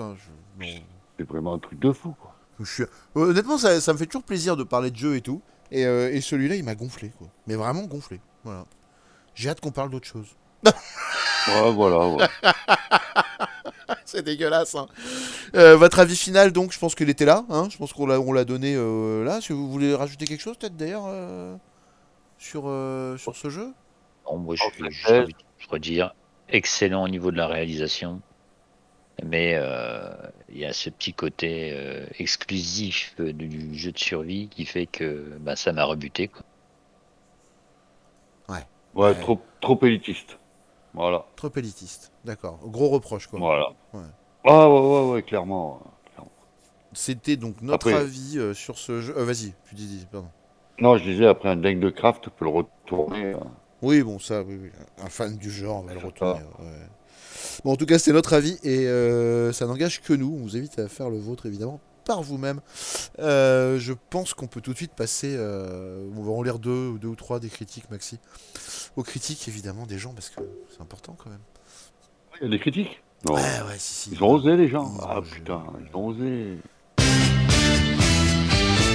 Enfin, 0.00 0.16
je. 0.16 0.64
non. 0.64 0.80
C'est 1.18 1.28
vraiment 1.28 1.54
un 1.54 1.58
truc 1.58 1.78
de 1.78 1.92
fou. 1.92 2.14
Quoi. 2.20 2.34
Je 2.60 2.64
suis- 2.64 2.84
Honnêtement, 3.14 3.58
ça, 3.58 3.80
ça 3.80 3.92
me 3.92 3.98
fait 3.98 4.06
toujours 4.06 4.22
plaisir 4.22 4.56
de 4.56 4.64
parler 4.64 4.90
de 4.90 4.96
jeu 4.96 5.16
et 5.16 5.20
tout. 5.20 5.42
Et, 5.70 5.84
euh, 5.84 6.10
et 6.12 6.20
celui-là, 6.20 6.56
il 6.56 6.64
m'a 6.64 6.74
gonflé, 6.74 7.10
quoi. 7.18 7.28
Mais 7.46 7.54
vraiment 7.54 7.82
gonflé. 7.82 8.20
Voilà. 8.44 8.64
J'ai 9.34 9.50
hâte 9.50 9.60
qu'on 9.60 9.70
parle 9.70 9.90
d'autre 9.90 10.06
chose. 10.06 10.26
Ouais, 11.48 11.72
voilà. 11.72 12.06
ouais. 12.06 12.26
C'est 14.04 14.22
dégueulasse. 14.22 14.74
Hein. 14.74 14.86
Euh, 15.54 15.74
votre 15.74 15.98
avis 15.98 16.14
final, 16.14 16.52
donc, 16.52 16.70
je 16.70 16.78
pense 16.78 16.94
qu'il 16.94 17.08
était 17.08 17.24
là. 17.24 17.44
Hein 17.48 17.68
je 17.70 17.78
pense 17.78 17.94
qu'on 17.94 18.06
l'a, 18.06 18.20
on 18.20 18.32
l'a 18.32 18.44
donné 18.44 18.74
euh, 18.76 19.24
là. 19.24 19.40
Si 19.40 19.52
vous 19.54 19.70
voulez 19.70 19.94
rajouter 19.94 20.26
quelque 20.26 20.42
chose, 20.42 20.58
peut-être 20.58 20.76
d'ailleurs, 20.76 21.04
euh, 21.06 21.56
sur, 22.38 22.64
euh, 22.66 23.16
sur 23.16 23.36
ce 23.36 23.48
jeu? 23.48 23.72
Moi, 24.30 24.54
je, 24.54 24.62
En 24.64 24.90
je, 24.90 25.32
je, 25.58 25.68
redire, 25.70 26.14
excellent 26.50 27.04
au 27.04 27.08
niveau 27.08 27.30
de 27.30 27.38
la 27.38 27.46
réalisation. 27.46 28.20
Mais 29.24 29.54
euh, 29.56 30.10
il 30.48 30.58
y 30.58 30.64
a 30.64 30.72
ce 30.72 30.88
petit 30.90 31.12
côté 31.12 31.72
euh, 31.74 32.06
exclusif 32.18 33.14
euh, 33.20 33.32
du 33.32 33.74
jeu 33.76 33.92
de 33.92 33.98
survie 33.98 34.48
qui 34.48 34.64
fait 34.64 34.86
que 34.86 35.36
bah, 35.40 35.56
ça 35.56 35.72
m'a 35.72 35.84
rebuté. 35.84 36.28
Quoi. 36.28 36.42
Ouais, 38.48 38.64
Ouais. 38.94 39.14
trop, 39.20 39.40
trop 39.60 39.78
élitiste. 39.84 40.38
Voilà. 40.94 41.24
Trop 41.36 41.50
élitiste. 41.56 42.10
D'accord. 42.24 42.58
Gros 42.64 42.88
reproche, 42.88 43.26
quoi. 43.28 43.38
Voilà. 43.38 43.68
Ouais. 43.92 44.00
Ah 44.44 44.68
ouais, 44.68 44.80
ouais, 44.80 45.10
ouais, 45.12 45.22
clairement. 45.22 45.80
C'était 46.92 47.36
donc 47.36 47.60
notre 47.62 47.88
Après- 47.88 47.94
avis 48.00 48.38
euh, 48.38 48.52
sur 48.54 48.76
ce 48.78 49.00
jeu. 49.00 49.14
Euh, 49.16 49.24
vas-y, 49.24 49.52
tu 49.68 49.74
dis, 49.76 49.86
dis, 49.86 50.06
pardon. 50.10 50.28
Non, 50.80 50.96
je 50.96 51.04
disais, 51.04 51.26
après 51.26 51.48
un 51.50 51.56
deck 51.56 51.78
de 51.78 51.90
craft, 51.90 52.24
tu 52.24 52.30
peux 52.30 52.44
le 52.46 52.50
retourner. 52.50 53.34
hein. 53.34 53.46
Oui, 53.82 54.02
bon, 54.02 54.18
ça, 54.18 54.42
oui, 54.42 54.58
oui. 54.60 54.70
Un 54.98 55.08
fan 55.08 55.36
du 55.36 55.50
genre, 55.50 55.82
on 55.84 55.86
va 55.86 55.94
le 55.94 56.00
retourner. 56.00 56.40
ouais. 56.58 56.66
Bon, 57.64 57.72
en 57.72 57.76
tout 57.76 57.86
cas, 57.86 57.98
c'est 57.98 58.12
notre 58.12 58.32
avis 58.32 58.58
et 58.62 58.86
euh, 58.86 59.52
ça 59.52 59.66
n'engage 59.66 60.00
que 60.00 60.12
nous. 60.14 60.32
On 60.34 60.42
vous 60.42 60.56
invite 60.56 60.78
à 60.78 60.88
faire 60.88 61.10
le 61.10 61.18
vôtre, 61.18 61.44
évidemment, 61.46 61.78
par 62.06 62.22
vous-même. 62.22 62.60
Euh, 63.18 63.78
je 63.78 63.92
pense 64.10 64.32
qu'on 64.32 64.46
peut 64.46 64.62
tout 64.62 64.72
de 64.72 64.76
suite 64.76 64.92
passer. 64.94 65.34
euh, 65.36 66.08
on 66.16 66.22
va 66.22 66.32
en 66.32 66.42
lire 66.42 66.58
deux, 66.58 66.98
deux 66.98 67.08
ou 67.08 67.16
trois 67.16 67.38
des 67.38 67.50
critiques, 67.50 67.90
Maxi. 67.90 68.18
Aux 68.96 69.02
critiques, 69.02 69.46
évidemment, 69.46 69.86
des 69.86 69.98
gens, 69.98 70.12
parce 70.14 70.30
que 70.30 70.40
c'est 70.70 70.80
important 70.80 71.16
quand 71.22 71.28
même. 71.28 71.40
Il 72.40 72.44
y 72.44 72.46
a 72.46 72.50
des 72.50 72.58
critiques? 72.58 73.02
Non. 73.28 73.34
Ouais, 73.34 73.40
ouais, 73.40 73.76
si, 73.78 73.92
si. 73.92 74.10
Ils 74.12 74.24
ont 74.24 74.30
osé, 74.30 74.56
les 74.56 74.68
gens. 74.68 74.94
Ils 74.96 75.04
ah 75.06 75.20
putain, 75.20 75.62
ils 75.86 75.94
ont 75.94 76.06
osé. 76.06 76.58
Ils 76.98 77.04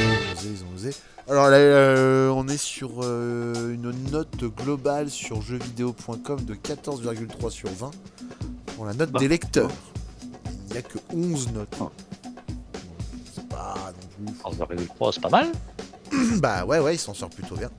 ont 0.09 0.33
osé, 0.33 0.49
ils 0.49 0.63
ont 0.63 0.73
osé. 0.73 0.89
Alors 1.27 1.49
là, 1.49 1.57
euh, 1.57 2.29
on 2.29 2.47
est 2.47 2.57
sur 2.57 3.01
euh, 3.03 3.73
une 3.73 3.91
note 4.11 4.43
globale 4.43 5.09
sur 5.11 5.41
jeuxvideo.com 5.41 6.43
de 6.45 6.55
14,3 6.55 7.49
sur 7.51 7.69
20 7.69 7.91
pour 8.75 8.85
la 8.85 8.93
note 8.93 9.11
Bah. 9.11 9.19
des 9.19 9.27
lecteurs. 9.27 9.71
Il 10.67 10.73
n'y 10.73 10.77
a 10.77 10.81
que 10.81 10.97
11 11.13 11.51
notes. 11.53 11.75
Ah. 11.79 11.89
C'est 13.33 13.47
pas 13.47 13.93
non 14.19 14.25
plus. 14.57 14.85
11,3, 14.97 15.11
c'est 15.13 15.21
pas 15.21 15.29
mal. 15.29 15.47
bah 16.39 16.65
ouais, 16.65 16.79
ouais, 16.79 16.95
il 16.95 16.99
s'en 16.99 17.13
sort 17.13 17.29
plutôt 17.29 17.55
bien. 17.55 17.69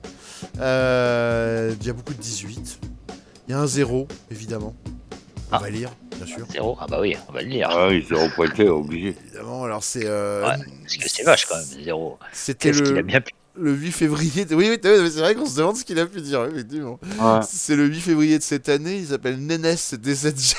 Euh, 0.59 1.73
Il 1.79 1.85
y 1.87 1.89
a 1.89 1.93
beaucoup 1.93 2.13
de 2.13 2.21
18. 2.21 2.79
Il 3.47 3.51
y 3.51 3.53
a 3.53 3.59
un 3.59 3.67
zéro, 3.67 4.07
évidemment. 4.31 4.75
On 5.51 5.55
Ah. 5.55 5.59
va 5.59 5.69
lire, 5.69 5.89
bien 6.17 6.25
sûr. 6.25 6.45
Zéro 6.51 6.77
Ah 6.79 6.87
bah 6.89 6.99
oui, 6.99 7.15
on 7.29 7.31
va 7.31 7.41
le 7.41 7.47
lire. 7.47 7.69
Ah 7.71 7.87
oui, 7.87 8.05
zéro 8.07 8.27
pointé, 8.35 8.67
obligé. 8.67 9.15
Évidemment, 9.25 9.63
alors 9.63 9.83
c'est. 9.83 10.05
euh, 10.05 10.41
Ouais, 10.45 10.57
parce 10.83 10.97
que 10.97 11.09
c'est 11.09 11.23
vache 11.23 11.45
quand 11.45 11.55
même, 11.55 11.83
zéro. 11.83 12.17
C'était 12.33 12.71
Qu'est-ce 12.71 12.83
qu'il 12.83 12.91
le, 12.93 12.99
a 12.99 13.03
bien 13.03 13.21
pu. 13.21 13.31
le 13.55 13.73
8 13.73 13.91
février. 13.93 14.43
de- 14.45 14.55
Oui, 14.55 14.67
oui, 14.69 14.77
oui, 14.83 15.09
c'est 15.11 15.19
vrai 15.21 15.35
qu'on 15.35 15.45
se 15.45 15.55
demande 15.55 15.77
ce 15.77 15.85
qu'il 15.85 15.97
a 15.99 16.05
pu 16.05 16.19
dire, 16.21 16.43
effectivement. 16.45 16.99
Ouais. 17.19 17.39
C'est 17.49 17.75
le 17.77 17.85
8 17.85 18.01
février 18.01 18.37
de 18.37 18.43
cette 18.43 18.67
année, 18.67 18.97
il 18.97 19.07
s'appelle 19.07 19.39
Nénès 19.39 19.93
DZG. 19.93 20.55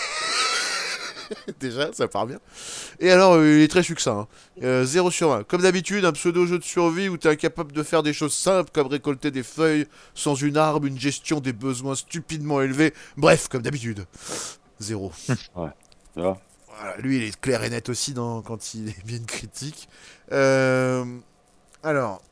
Déjà, 1.61 1.93
ça 1.93 2.09
part 2.09 2.27
bien. 2.27 2.39
Et 3.01 3.11
alors, 3.11 3.35
euh, 3.35 3.59
il 3.59 3.63
est 3.63 3.69
très 3.69 3.83
succinct. 3.83 4.21
hein. 4.21 4.63
Euh, 4.63 4.85
0 4.85 5.11
sur 5.11 5.29
20. 5.31 5.45
Comme 5.45 5.63
d'habitude, 5.63 6.05
un 6.05 6.13
pseudo-jeu 6.13 6.59
de 6.59 6.65
survie 6.65 7.09
où 7.09 7.17
t'es 7.17 7.29
incapable 7.29 7.73
de 7.73 7.83
faire 7.83 8.03
des 8.03 8.13
choses 8.13 8.35
simples 8.35 8.71
comme 8.73 8.87
récolter 8.87 9.31
des 9.31 9.43
feuilles 9.43 9.87
sans 10.15 10.35
une 10.35 10.57
arme, 10.57 10.87
une 10.87 10.99
gestion 10.99 11.41
des 11.41 11.53
besoins 11.53 11.95
stupidement 11.95 12.61
élevés. 12.61 12.95
Bref, 13.17 13.49
comme 13.49 13.63
d'habitude. 13.63 14.05
Zéro. 14.81 15.13
Tu 16.15 16.21
vois 16.23 16.41
Voilà, 16.67 16.97
lui, 16.99 17.19
il 17.19 17.23
est 17.25 17.41
clair 17.41 17.63
et 17.63 17.71
net 17.71 17.89
aussi 17.89 18.13
dans, 18.15 18.43
quand 18.43 18.75
il 18.75 18.89
est 18.89 19.05
bien 19.05 19.21
critique. 19.21 19.89
Euh, 20.33 21.05
alors. 21.83 22.23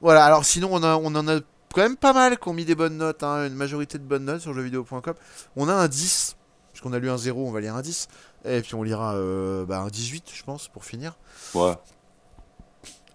Voilà, 0.00 0.24
alors 0.24 0.44
sinon, 0.44 0.68
on, 0.72 0.82
a, 0.82 0.96
on 0.96 1.14
en 1.14 1.28
a 1.28 1.40
quand 1.74 1.82
même 1.82 1.96
pas 1.96 2.12
mal 2.12 2.38
qui 2.38 2.48
ont 2.48 2.52
mis 2.52 2.64
des 2.64 2.74
bonnes 2.74 2.96
notes, 2.98 3.22
hein, 3.22 3.46
une 3.46 3.54
majorité 3.54 3.98
de 3.98 4.04
bonnes 4.04 4.24
notes 4.26 4.40
sur 4.42 4.54
jeuxvideo.com. 4.54 5.14
On 5.56 5.68
a 5.68 5.72
un 5.74 5.88
10, 5.88 6.36
puisqu'on 6.84 6.92
a 6.92 6.98
lu 6.98 7.10
un 7.10 7.16
0, 7.16 7.46
on 7.46 7.50
va 7.50 7.60
lire 7.60 7.74
un 7.74 7.82
10. 7.82 8.08
Et 8.44 8.60
puis 8.60 8.74
on 8.74 8.82
lira 8.82 9.14
euh, 9.14 9.64
bah, 9.64 9.80
un 9.80 9.88
18, 9.88 10.30
je 10.34 10.42
pense, 10.42 10.68
pour 10.68 10.84
finir. 10.84 11.16
Ouais. 11.54 11.74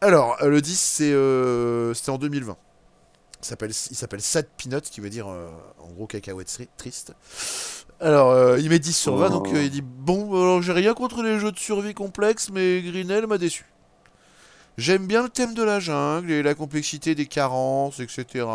Alors, 0.01 0.38
euh, 0.41 0.49
le 0.49 0.62
10, 0.62 0.79
c'est 0.79 1.12
euh, 1.13 1.93
c'était 1.93 2.10
en 2.10 2.17
2020. 2.17 2.58
Il 3.41 3.45
s'appelle, 3.95 4.21
Sad 4.21 4.47
Peanut, 4.58 4.82
qui 4.89 4.99
veut 5.01 5.10
dire 5.10 5.27
euh, 5.29 5.49
en 5.79 5.88
gros 5.91 6.08
cacahuète 6.08 6.47
tri- 6.47 6.69
triste. 6.77 7.13
Alors, 8.01 8.32
euh, 8.32 8.60
il 8.60 8.69
met 8.69 8.79
10 8.79 8.93
sur 8.93 9.15
20, 9.17 9.29
donc 9.29 9.47
Oh. 9.51 9.55
il 9.55 9.69
dit 9.69 9.82
Bon, 9.82 10.29
alors 10.34 10.62
j'ai 10.62 10.73
rien 10.73 10.93
contre 10.93 11.21
les 11.21 11.39
jeux 11.39 11.51
de 11.51 11.60
survie 11.60 11.93
complexes, 11.93 12.49
mais 12.51 12.82
Grinel 12.82 13.27
m'a 13.27 13.38
déçu. 13.38 13.65
J'aime 14.77 15.08
bien 15.08 15.23
le 15.23 15.29
thème 15.29 15.53
de 15.53 15.63
la 15.63 15.79
jungle 15.82 16.32
et 16.32 16.41
la 16.41 16.55
complexité 16.55 17.13
des 17.13 17.25
carences, 17.25 17.99
etc. 17.99 18.45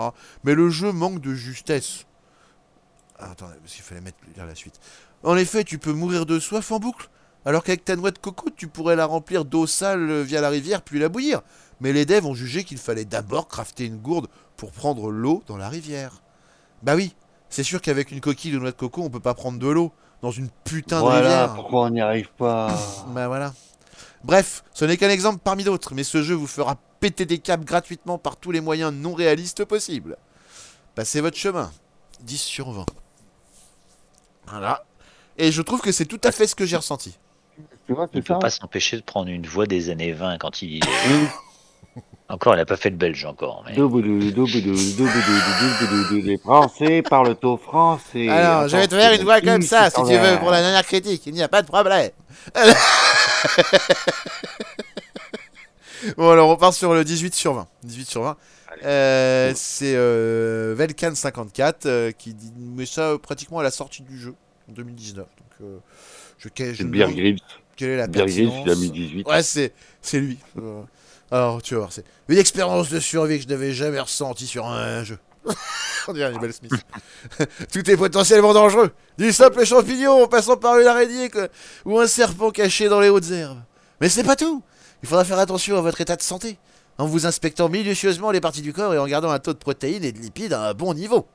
Mais 0.42 0.54
le 0.54 0.70
jeu 0.70 0.90
manque 0.92 1.20
de 1.20 1.34
justesse. 1.34 2.06
Ah, 3.18 3.30
attendez, 3.32 3.54
parce 3.62 3.74
qu'il 3.74 3.82
fallait 3.84 4.00
mettre 4.00 4.16
lire 4.34 4.46
la 4.46 4.54
suite. 4.54 4.80
En 5.24 5.36
effet, 5.36 5.64
tu 5.64 5.78
peux 5.78 5.92
mourir 5.92 6.26
de 6.26 6.38
soif 6.38 6.70
en 6.70 6.78
boucle. 6.78 7.08
Alors 7.46 7.62
qu'avec 7.62 7.84
ta 7.84 7.96
noix 7.96 8.10
de 8.10 8.18
coco, 8.18 8.48
tu 8.56 8.68
pourrais 8.68 8.96
la 8.96 9.06
remplir 9.06 9.44
d'eau 9.44 9.66
sale 9.66 10.22
via 10.22 10.40
la 10.40 10.48
rivière 10.48 10.82
puis 10.82 10.98
la 10.98 11.08
bouillir. 11.08 11.42
Mais 11.80 11.92
les 11.92 12.06
devs 12.06 12.26
ont 12.26 12.34
jugé 12.34 12.64
qu'il 12.64 12.78
fallait 12.78 13.04
d'abord 13.04 13.48
crafter 13.48 13.84
une 13.86 13.98
gourde 13.98 14.28
pour 14.56 14.70
prendre 14.72 15.10
l'eau 15.10 15.42
dans 15.46 15.56
la 15.56 15.68
rivière. 15.68 16.22
Bah 16.82 16.94
oui, 16.94 17.14
c'est 17.50 17.62
sûr 17.62 17.80
qu'avec 17.82 18.10
une 18.10 18.20
coquille 18.20 18.52
de 18.52 18.58
noix 18.58 18.70
de 18.70 18.76
coco, 18.76 19.02
on 19.02 19.10
peut 19.10 19.20
pas 19.20 19.34
prendre 19.34 19.58
de 19.58 19.68
l'eau 19.68 19.92
dans 20.22 20.30
une 20.30 20.48
putain 20.64 20.96
de 20.98 21.02
Voilà, 21.02 21.20
rivière. 21.20 21.54
pourquoi 21.54 21.82
on 21.82 21.90
n'y 21.90 22.00
arrive 22.00 22.30
pas 22.38 22.74
Bah 23.08 23.26
voilà. 23.28 23.52
Bref, 24.22 24.64
ce 24.72 24.84
n'est 24.86 24.96
qu'un 24.96 25.10
exemple 25.10 25.40
parmi 25.44 25.64
d'autres, 25.64 25.94
mais 25.94 26.04
ce 26.04 26.22
jeu 26.22 26.34
vous 26.34 26.46
fera 26.46 26.76
péter 27.00 27.26
des 27.26 27.38
câbles 27.38 27.64
gratuitement 27.66 28.16
par 28.16 28.36
tous 28.36 28.50
les 28.50 28.62
moyens 28.62 28.92
non 28.94 29.12
réalistes 29.12 29.64
possibles. 29.66 30.16
Passez 30.94 31.20
votre 31.20 31.36
chemin. 31.36 31.70
10 32.22 32.38
sur 32.38 32.70
20. 32.72 32.86
Voilà. 34.46 34.84
Et 35.36 35.52
je 35.52 35.62
trouve 35.62 35.80
que 35.80 35.92
c'est 35.92 36.06
tout 36.06 36.20
à 36.24 36.32
fait 36.32 36.46
ce 36.46 36.54
que 36.54 36.66
j'ai 36.66 36.76
ressenti. 36.76 37.18
Tu 37.86 37.92
vois, 37.92 38.08
Il 38.12 38.22
c'est 38.22 38.28
peut 38.28 38.38
pas 38.38 38.50
s'empêcher 38.50 38.96
de 38.96 39.02
prendre 39.02 39.28
une 39.28 39.46
voix 39.46 39.66
des 39.66 39.90
années 39.90 40.12
20 40.12 40.38
quand 40.38 40.62
il. 40.62 40.80
encore, 42.28 42.54
il 42.54 42.60
a 42.60 42.64
pas 42.64 42.76
fait 42.76 42.90
le 42.90 42.96
belge 42.96 43.24
encore. 43.24 43.64
Mais... 43.66 43.74
Les 46.22 46.38
Français 46.38 47.02
parlent 47.02 47.36
au 47.42 47.56
français. 47.56 48.28
Alors, 48.28 48.68
je 48.68 48.76
vais 48.76 48.86
te 48.88 48.94
faire 48.96 49.12
une 49.12 49.22
voix 49.22 49.40
comme 49.40 49.62
ça, 49.62 49.90
si 49.90 50.02
tu 50.04 50.16
veux, 50.16 50.38
pour 50.38 50.50
la 50.50 50.62
dernière 50.62 50.84
critique. 50.84 51.26
Il 51.26 51.34
n'y 51.34 51.42
a 51.42 51.48
pas 51.48 51.62
de 51.62 51.66
problème. 51.66 52.10
bon, 56.16 56.30
alors, 56.30 56.48
on 56.48 56.56
part 56.56 56.72
sur 56.72 56.94
le 56.94 57.04
18 57.04 57.34
sur 57.34 57.54
20. 57.54 57.66
18 57.82 58.08
sur 58.08 58.22
20. 58.22 58.36
Euh, 58.84 59.52
c'est 59.54 59.94
euh, 59.94 60.74
Velkan54 60.76 61.74
euh, 61.86 62.12
qui 62.12 62.34
dit 62.34 62.52
mais 62.56 62.86
ça 62.86 63.02
euh, 63.10 63.18
pratiquement 63.18 63.60
à 63.60 63.62
la 63.62 63.70
sortie 63.70 64.02
du 64.02 64.18
jeu 64.18 64.34
en 64.68 64.72
2019. 64.72 65.26
Donc, 65.26 65.28
euh, 65.62 65.78
je, 66.38 66.48
je 66.74 66.82
me 66.84 66.90
Beer 66.90 67.12
Grylls. 67.12 67.38
quelle 67.76 67.90
est 67.90 67.96
la 67.96 68.06
Beer 68.06 68.26
Grylls, 68.26 68.42
il 68.42 68.48
a 68.48 68.64
pertinence. 68.64 68.78
mis 68.80 68.90
18. 68.90 69.26
Ouais, 69.28 69.42
c'est 69.42 69.72
c'est 70.02 70.20
lui. 70.20 70.38
Euh, 70.58 70.82
alors, 71.30 71.62
tu 71.62 71.74
vas 71.74 71.80
voir, 71.80 71.92
c'est 71.92 72.04
une 72.28 72.38
expérience 72.38 72.90
de 72.90 73.00
survie 73.00 73.38
que 73.38 73.44
je 73.44 73.48
n'avais 73.48 73.72
jamais 73.72 74.00
ressentie 74.00 74.46
sur 74.46 74.66
un 74.66 75.02
jeu. 75.04 75.18
On 76.08 76.12
dirait 76.12 76.26
Annabelle 76.28 76.52
Smith. 76.52 76.72
Tout 77.72 77.90
est 77.90 77.96
potentiellement 77.96 78.52
dangereux. 78.54 78.90
Du 79.18 79.32
simple 79.32 79.64
champignon 79.64 80.22
en 80.24 80.26
passant 80.28 80.56
par 80.56 80.78
une 80.78 80.86
araignée 80.86 81.28
que- 81.30 81.48
ou 81.84 81.98
un 81.98 82.06
serpent 82.06 82.50
caché 82.50 82.88
dans 82.88 83.00
les 83.00 83.08
hautes 83.08 83.30
herbes. 83.30 83.60
Mais 84.00 84.08
c'est 84.08 84.24
pas 84.24 84.36
tout. 84.36 84.62
Il 85.02 85.08
faudra 85.08 85.24
faire 85.24 85.38
attention 85.38 85.76
à 85.76 85.80
votre 85.80 86.00
état 86.00 86.16
de 86.16 86.22
santé 86.22 86.58
en 86.98 87.06
vous 87.06 87.26
inspectant 87.26 87.68
minutieusement 87.68 88.30
les 88.30 88.40
parties 88.40 88.62
du 88.62 88.72
corps 88.72 88.94
et 88.94 88.98
en 88.98 89.06
gardant 89.06 89.30
un 89.30 89.38
taux 89.38 89.52
de 89.52 89.58
protéines 89.58 90.04
et 90.04 90.12
de 90.12 90.18
lipides 90.18 90.52
à 90.52 90.68
un 90.68 90.74
bon 90.74 90.94
niveau. 90.94 91.26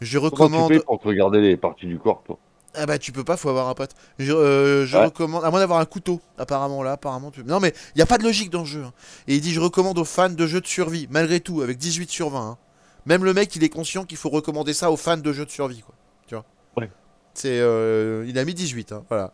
Je 0.00 0.10
tu 0.12 0.18
recommande. 0.18 0.72
fais 0.72 0.80
pour 0.80 0.98
te 0.98 1.08
regarder 1.08 1.40
les 1.40 1.56
parties 1.56 1.86
du 1.86 1.98
corps, 1.98 2.22
toi 2.24 2.38
Ah 2.74 2.86
bah 2.86 2.98
tu 2.98 3.10
peux 3.12 3.24
pas, 3.24 3.36
faut 3.36 3.48
avoir 3.48 3.68
un 3.68 3.74
pote. 3.74 3.90
Je, 4.18 4.32
euh, 4.32 4.86
je 4.86 4.96
Ouais. 4.96 5.06
recommande, 5.06 5.44
à 5.44 5.50
moins 5.50 5.60
d'avoir 5.60 5.80
un 5.80 5.84
couteau, 5.84 6.20
apparemment 6.38 6.82
là, 6.82 6.92
apparemment 6.92 7.30
tu... 7.30 7.42
Non 7.44 7.58
mais 7.60 7.72
il 7.94 7.98
y 7.98 8.02
a 8.02 8.06
pas 8.06 8.18
de 8.18 8.22
logique 8.24 8.50
dans 8.50 8.60
le 8.60 8.66
jeu. 8.66 8.82
hein. 8.84 8.92
Et 9.26 9.34
il 9.36 9.40
dit 9.40 9.52
je 9.52 9.60
recommande 9.60 9.98
aux 9.98 10.04
fans 10.04 10.28
de 10.30 10.46
jeux 10.46 10.60
de 10.60 10.66
survie, 10.66 11.08
malgré 11.10 11.40
tout, 11.40 11.60
avec 11.62 11.78
18 11.78 12.10
sur 12.10 12.30
20. 12.30 12.40
hein. 12.40 12.58
Même 13.06 13.24
le 13.24 13.32
mec 13.34 13.54
il 13.56 13.64
est 13.64 13.68
conscient 13.70 14.04
qu'il 14.04 14.18
faut 14.18 14.28
recommander 14.28 14.74
ça 14.74 14.90
aux 14.90 14.96
fans 14.96 15.16
de 15.16 15.32
jeux 15.32 15.46
de 15.46 15.50
survie 15.50 15.80
quoi. 15.82 15.94
Tu 16.26 16.34
vois? 16.34 16.44
Ouais. 16.76 16.90
C'est, 17.34 17.58
euh, 17.60 18.24
il 18.28 18.38
a 18.38 18.44
mis 18.44 18.54
18, 18.54 18.92
hein, 18.92 19.04
voilà. 19.08 19.32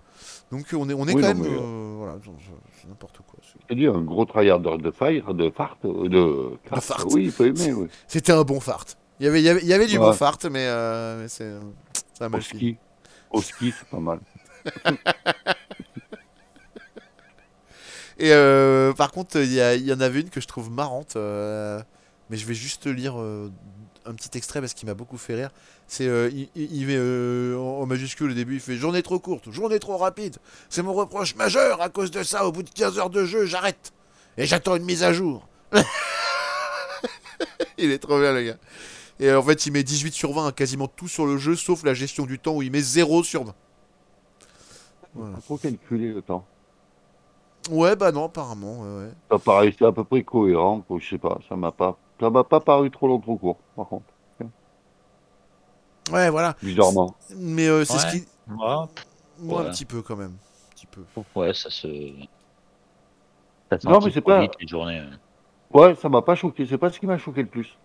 Donc 0.53 0.66
on 0.72 0.88
est, 0.88 0.94
on 0.94 1.07
est 1.09 1.14
Oui, 1.14 1.22
quand 1.22 1.35
non, 1.35 1.40
même, 1.42 1.42
mais, 1.42 1.48
euh, 1.59 1.94
voilà, 1.98 2.14
c'est- 2.22 2.88
n'importe 2.88 3.16
quoi. 3.18 3.38
c'est- 3.68 3.74
dis, 3.74 3.87
un 3.87 4.00
gros 4.03 4.24
tryhard 4.27 4.61
de 4.61 4.90
fire, 4.90 5.35
de 5.35 5.50
fart, 5.50 5.79
de... 5.83 6.50
craft. 6.66 6.87
fart. 6.87 7.07
Oui, 7.11 7.24
il 7.24 7.33
faut 7.33 7.44
aimer, 7.44 7.72
oui. 7.72 7.88
C'était 8.07 8.33
un 8.33 8.42
bon 8.42 8.61
fart. 8.61 8.85
Il 9.20 9.27
y 9.27 9.29
avait, 9.29 9.40
il 9.40 9.44
y 9.44 9.48
avait, 9.48 9.61
il 9.62 9.68
y 9.68 9.72
avait 9.72 9.87
du 9.87 9.98
Ouais. 9.98 10.12
fart, 10.12 10.38
mais, 10.50 10.66
euh, 10.66 11.22
mais 11.22 11.29
c'est, 11.29 11.53
ça 12.18 12.27
a 12.27 12.29
Au 12.37 12.40
ski. 12.40 12.77
Au 13.31 13.40
ski, 13.42 13.72
c'est 13.79 13.88
pas 13.88 13.98
mal. 14.00 14.18
Et 18.18 18.33
euh, 18.33 18.92
par 18.92 19.11
contre, 19.11 19.38
il 19.38 19.53
y, 19.53 19.57
y 19.87 19.92
en 19.92 20.00
avait 20.00 20.20
une 20.20 20.31
que 20.31 20.40
je 20.40 20.46
trouve 20.46 20.70
marrante, 20.70 21.16
euh, 21.16 21.81
mais 22.31 22.37
je 22.37 22.46
vais 22.46 22.55
juste 22.55 22.87
lire 22.87 23.16
un 23.16 24.14
petit 24.14 24.37
extrait 24.37 24.61
parce 24.61 24.74
qu'il 24.74 24.88
m'a 24.88 24.94
beaucoup 24.94 25.16
fait 25.18 25.35
rire. 25.35 25.50
C'est, 25.88 26.07
euh, 26.07 26.31
il, 26.33 26.48
il- 26.55 26.72
il 26.77 26.87
met 26.87 26.96
euh, 26.96 27.57
en, 27.59 27.81
en 27.83 27.87
majuscule 27.87 28.31
au 28.31 28.35
début, 28.35 28.55
il 28.55 28.61
fait 28.61 28.77
journée 28.77 29.03
trop 29.03 29.18
courte, 29.18 29.50
journée 29.50 29.79
trop 29.81 29.96
rapide. 29.96 30.37
C'est 30.70 30.83
mon 30.83 30.92
reproche 30.94 31.35
majeur. 31.37 31.81
À 31.83 31.88
cause 31.88 32.11
de 32.11 32.22
ça, 32.22 32.46
au 32.46 32.53
bout 32.53 32.62
de 32.62 32.70
15 32.70 32.98
heures 32.98 33.11
de 33.11 33.24
jeu, 33.24 33.46
j'arrête 33.46 33.92
et 34.37 34.46
j'attends 34.46 34.77
une 34.77 34.85
mise 34.85 35.03
à 35.03 35.12
jour. 35.12 35.46
il 37.79 37.90
est 37.90 37.98
trop 37.98 38.18
bien 38.20 38.33
le 38.33 38.42
gars. 38.42 38.57
Et 39.20 39.33
en 39.33 39.42
fait, 39.42 39.66
il 39.66 39.72
met 39.72 39.83
18 39.83 40.12
sur 40.12 40.33
20 40.33 40.48
à 40.48 40.53
quasiment 40.53 40.88
tout 40.88 41.09
sur 41.09 41.24
le 41.27 41.37
jeu, 41.38 41.55
sauf 41.57 41.85
la 41.85 41.94
gestion 41.94 42.27
du 42.27 42.38
temps 42.38 42.55
où 42.57 42.62
il 42.62 42.70
met 42.72 42.81
0 42.81 43.22
sur 43.22 43.44
20. 43.44 43.55
Voilà. 45.14 45.37
Faut 45.38 45.57
calculer 45.57 46.12
le 46.12 46.20
temps. 46.22 46.44
Ouais, 47.70 47.94
bah 47.96 48.11
non, 48.12 48.24
apparemment. 48.24 48.81
ouais, 48.81 49.05
ouais. 49.07 49.11
Ça 49.31 49.38
paraît 49.38 49.74
c'est 49.79 49.85
à 49.87 49.92
peu 49.92 50.05
près 50.05 50.22
cohérent, 50.24 50.81
quoi, 50.81 50.98
je 51.00 51.09
sais 51.09 51.18
pas, 51.18 51.38
ça 51.48 51.57
m'a 51.57 51.72
pas... 51.72 51.96
Ça 52.20 52.31
m'a 52.31 52.44
pas 52.44 52.61
paru 52.61 52.90
trop 52.92 53.09
long, 53.09 53.18
trop 53.18 53.37
court, 53.37 53.59
par 53.74 53.88
contre, 53.88 54.05
Ouais, 56.12 56.29
voilà. 56.31 56.55
bizarrement. 56.62 57.14
Mais 57.37 57.66
euh, 57.66 57.85
c'est 57.85 57.98
ce 57.98 58.07
qui. 58.09 58.18
Ouais, 58.48 58.87
Moi, 59.38 59.62
un 59.66 59.70
petit 59.70 59.85
peu 59.87 60.03
quand 60.03 60.16
même. 60.16 60.33
Un 60.70 60.74
petit 60.74 60.87
peu. 60.87 61.00
ouais, 61.35 61.55
ça 61.55 61.70
se. 61.70 61.88
Ça 63.70 63.79
Non, 63.85 64.00
mais 64.05 64.11
c'est 64.12 64.20
pas- 64.20 64.46
journées. 64.66 64.98
hein. 64.98 65.18
Ouais, 65.72 65.94
ça 65.96 66.09
m'a 66.11 66.20
pas 66.22 66.35
choqué, 66.35 66.66
c'est 66.66 66.77
pas 66.79 66.90
ce 66.90 67.00
qui 67.00 67.07
m'a 67.07 67.16
choqué 67.18 67.40
le 67.42 67.48
plus. 67.48 67.77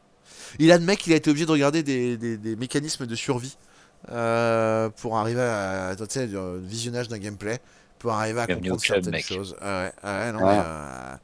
Il 0.60 0.72
admet 0.72 0.96
qu'il 0.98 1.14
a 1.14 1.16
été 1.16 1.30
obligé 1.30 1.46
de 1.46 1.52
regarder 1.52 1.84
des, 1.84 2.18
des- 2.18 2.38
des 2.38 2.56
mécanismes 2.56 3.06
de 3.06 3.16
survie 3.16 3.58
euh, 4.12 4.90
pour 4.90 5.18
arriver 5.18 5.42
à. 5.42 5.96
Tu 5.98 6.04
sais, 6.10 6.28
le 6.28 6.60
visionnage 6.60 7.08
d'un 7.08 7.18
gameplay. 7.20 7.60
Pour 8.00 8.14
arriver 8.14 8.40
à 8.40 8.46
Bienvenue 8.46 8.70
comprendre 8.70 8.82
club, 8.82 9.04
certaines 9.04 9.12
mec. 9.12 9.26
choses. 9.26 9.58
Ah 9.60 9.84
ouais, 9.84 9.92
ah 10.04 10.20
ouais, 10.20 10.32
non, 10.32 10.40
Ah. 10.42 10.46
mais, 10.46 10.60
euh, 10.66 11.18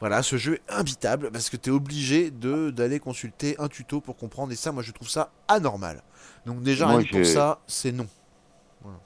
voilà, 0.00 0.22
ce 0.22 0.36
jeu 0.36 0.54
est 0.56 0.72
imbitable 0.72 1.30
parce 1.30 1.48
que 1.50 1.56
tu 1.56 1.70
es 1.70 1.72
obligé 1.72 2.30
de 2.30 2.70
d'aller 2.70 3.00
consulter 3.00 3.56
un 3.58 3.68
tuto 3.68 4.00
pour 4.02 4.16
comprendre. 4.16 4.52
Et 4.52 4.56
ça, 4.56 4.70
moi, 4.70 4.82
je 4.82 4.92
trouve 4.92 5.08
ça 5.08 5.30
anormal. 5.48 6.02
Donc, 6.46 6.62
déjà, 6.62 6.86
Moi, 6.86 6.98
rien 6.98 7.06
pour 7.10 7.24
ça, 7.26 7.58
c'est 7.66 7.92
non. 7.92 8.06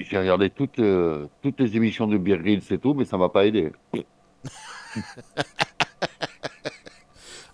J'ai 0.01 0.19
regardé 0.19 0.51
toutes, 0.51 0.79
euh, 0.79 1.27
toutes 1.43 1.59
les 1.61 1.77
émissions 1.77 2.07
de 2.07 2.17
Beer 2.19 2.39
Grylls 2.39 2.63
et 2.71 2.79
tout, 2.79 2.95
mais 2.95 3.05
ça 3.05 3.17
m'a 3.17 3.29
pas 3.29 3.45
aidé. 3.47 3.73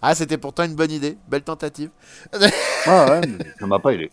Ah, 0.02 0.14
c'était 0.14 0.38
pourtant 0.38 0.64
une 0.64 0.74
bonne 0.74 0.90
idée. 0.90 1.18
Belle 1.28 1.42
tentative. 1.42 1.90
Ah 2.86 3.10
ouais, 3.10 3.20
mais 3.26 3.44
ça 3.58 3.66
m'a 3.66 3.78
pas 3.78 3.92
aidé. 3.92 4.10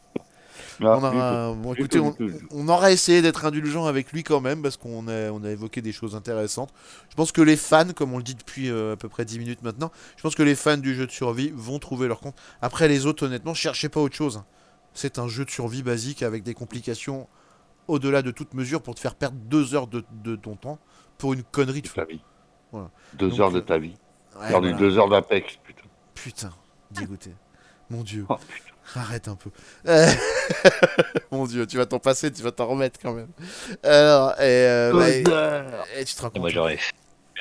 Ah, 0.81 0.97
on, 0.97 1.03
aura, 1.03 1.53
bon, 1.53 1.73
écoutez, 1.73 1.99
on, 1.99 2.15
on 2.51 2.87
essayé 2.87 3.21
d'être 3.21 3.45
indulgent 3.45 3.85
avec 3.85 4.11
lui 4.11 4.23
quand 4.23 4.41
même 4.41 4.61
parce 4.61 4.77
qu'on 4.77 5.07
a, 5.07 5.31
on 5.31 5.43
a 5.43 5.49
évoqué 5.49 5.81
des 5.81 5.91
choses 5.91 6.15
intéressantes. 6.15 6.71
Je 7.09 7.15
pense 7.15 7.31
que 7.31 7.41
les 7.41 7.55
fans, 7.55 7.93
comme 7.95 8.13
on 8.13 8.17
le 8.17 8.23
dit 8.23 8.35
depuis 8.35 8.69
euh, 8.69 8.93
à 8.93 8.95
peu 8.95 9.09
près 9.09 9.25
10 9.25 9.39
minutes 9.39 9.63
maintenant, 9.63 9.91
je 10.17 10.21
pense 10.21 10.35
que 10.35 10.43
les 10.43 10.55
fans 10.55 10.77
du 10.77 10.93
jeu 10.93 11.07
de 11.07 11.11
survie 11.11 11.51
vont 11.55 11.79
trouver 11.79 12.07
leur 12.07 12.19
compte. 12.19 12.35
Après 12.61 12.87
les 12.87 13.05
autres, 13.05 13.25
honnêtement, 13.25 13.53
cherchez 13.53 13.89
pas 13.89 13.99
autre 13.99 14.15
chose. 14.15 14.43
C'est 14.93 15.17
un 15.19 15.27
jeu 15.27 15.45
de 15.45 15.49
survie 15.49 15.83
basique 15.83 16.21
avec 16.21 16.43
des 16.43 16.53
complications 16.53 17.27
au-delà 17.87 18.21
de 18.21 18.31
toute 18.31 18.53
mesure 18.53 18.81
pour 18.81 18.95
te 18.95 18.99
faire 18.99 19.15
perdre 19.15 19.37
deux 19.37 19.73
heures 19.73 19.87
de, 19.87 20.03
de 20.23 20.35
ton 20.35 20.55
temps 20.55 20.79
pour 21.17 21.33
une 21.33 21.43
connerie 21.43 21.81
de 21.81 21.87
ta 21.87 22.05
vie. 22.05 22.21
Voilà. 22.71 22.91
Deux 23.13 23.29
Donc, 23.29 23.39
heures 23.39 23.51
de 23.51 23.59
euh, 23.59 23.61
ta 23.61 23.77
vie. 23.77 23.95
Ouais, 24.41 24.47
Perdu 24.49 24.69
voilà. 24.71 24.77
deux 24.77 24.97
heures 24.97 25.09
d'Apex, 25.09 25.57
putain. 25.63 25.83
Putain, 26.15 26.49
dégoûté. 26.91 27.31
Mon 27.89 28.01
dieu. 28.03 28.25
Oh, 28.29 28.37
Arrête 28.95 29.27
un 29.27 29.35
peu. 29.35 29.49
Euh, 29.87 30.07
Mon 31.31 31.45
dieu, 31.45 31.67
tu 31.67 31.75
vas 31.77 31.85
t'en 31.85 31.99
passer, 31.99 32.31
tu 32.31 32.41
vas 32.41 32.51
t'en 32.51 32.67
remettre 32.67 32.99
quand 33.01 33.13
même. 33.13 33.27
Alors, 33.83 34.31
et, 34.39 34.43
euh, 34.43 34.93
bah, 34.93 35.09
et- 35.97 36.05
tu 36.05 36.15
te 36.15 36.21
rends 36.21 36.31
Et 36.33 36.39
moi 36.39 36.47
compte 36.47 36.53
j'aurais 36.55 36.77
fait 36.77 36.93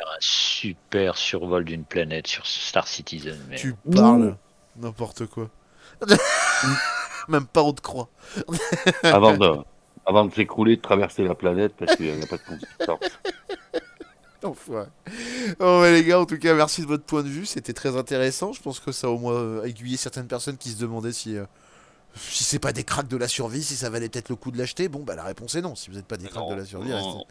un 0.04 0.16
super 0.20 1.16
survol 1.16 1.64
d'une 1.64 1.84
planète 1.84 2.26
sur 2.26 2.44
Star 2.46 2.86
Citizen. 2.88 3.38
Mais... 3.48 3.56
Tu 3.56 3.74
parles 3.94 4.36
n'importe 4.76 5.26
quoi. 5.26 5.48
Même 7.28 7.46
pas 7.46 7.62
on 7.62 7.72
te 7.72 7.80
croit. 7.80 8.08
avant 9.04 9.36
de, 9.36 9.58
avant 10.06 10.24
de 10.24 10.34
s'écrouler, 10.34 10.76
de 10.76 10.82
traverser 10.82 11.24
la 11.24 11.34
planète 11.34 11.74
parce 11.78 11.96
qu'il 11.96 12.12
n'y 12.14 12.22
a 12.22 12.26
pas 12.26 12.36
de 12.36 12.42
consistance. 12.42 13.18
Enfoiré. 14.46 14.86
Bon, 15.58 15.80
mais 15.82 15.92
les 15.92 16.04
gars, 16.04 16.20
en 16.20 16.26
tout 16.26 16.38
cas, 16.38 16.54
merci 16.54 16.80
de 16.82 16.86
votre 16.86 17.04
point 17.04 17.22
de 17.22 17.28
vue. 17.28 17.46
C'était 17.46 17.72
très 17.72 17.96
intéressant. 17.96 18.52
Je 18.52 18.60
pense 18.62 18.80
que 18.80 18.92
ça 18.92 19.06
a 19.06 19.10
au 19.10 19.18
moins 19.18 19.34
euh, 19.34 19.64
aiguillé 19.64 19.96
certaines 19.96 20.26
personnes 20.26 20.56
qui 20.56 20.70
se 20.70 20.78
demandaient 20.78 21.12
si, 21.12 21.36
euh, 21.36 21.44
si 22.16 22.44
c'est 22.44 22.58
pas 22.58 22.72
des 22.72 22.84
cracks 22.84 23.08
de 23.08 23.16
la 23.16 23.28
survie, 23.28 23.62
si 23.62 23.76
ça 23.76 23.90
valait 23.90 24.08
peut-être 24.08 24.28
le 24.28 24.36
coup 24.36 24.50
de 24.50 24.58
l'acheter. 24.58 24.88
Bon, 24.88 25.00
bah 25.00 25.14
la 25.14 25.24
réponse 25.24 25.54
est 25.54 25.62
non. 25.62 25.74
Si 25.74 25.90
vous 25.90 25.96
n'êtes 25.96 26.06
pas 26.06 26.16
des 26.16 26.28
cracks 26.28 26.48
de 26.50 26.54
la 26.54 26.64
survie, 26.64 26.92
restez- 26.92 27.24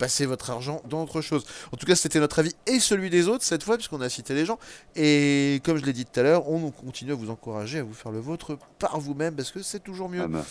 passez 0.00 0.26
votre 0.26 0.50
argent 0.50 0.80
dans 0.88 1.02
autre 1.04 1.20
chose. 1.20 1.44
En 1.72 1.76
tout 1.76 1.86
cas, 1.86 1.94
c'était 1.94 2.18
notre 2.18 2.38
avis 2.40 2.54
et 2.66 2.80
celui 2.80 3.10
des 3.10 3.28
autres 3.28 3.44
cette 3.44 3.62
fois, 3.62 3.76
puisqu'on 3.76 4.00
a 4.00 4.08
cité 4.08 4.34
les 4.34 4.44
gens. 4.46 4.58
Et 4.96 5.60
comme 5.64 5.76
je 5.76 5.84
l'ai 5.84 5.92
dit 5.92 6.06
tout 6.06 6.18
à 6.18 6.22
l'heure, 6.24 6.48
on 6.50 6.70
continue 6.72 7.12
à 7.12 7.14
vous 7.14 7.30
encourager 7.30 7.78
à 7.78 7.82
vous 7.84 7.92
faire 7.92 8.10
le 8.10 8.18
vôtre 8.18 8.58
par 8.78 8.98
vous-même, 8.98 9.36
parce 9.36 9.50
que 9.52 9.62
c'est 9.62 9.80
toujours 9.80 10.08
mieux. 10.08 10.22
Ah 10.24 10.28
ben, 10.28 10.42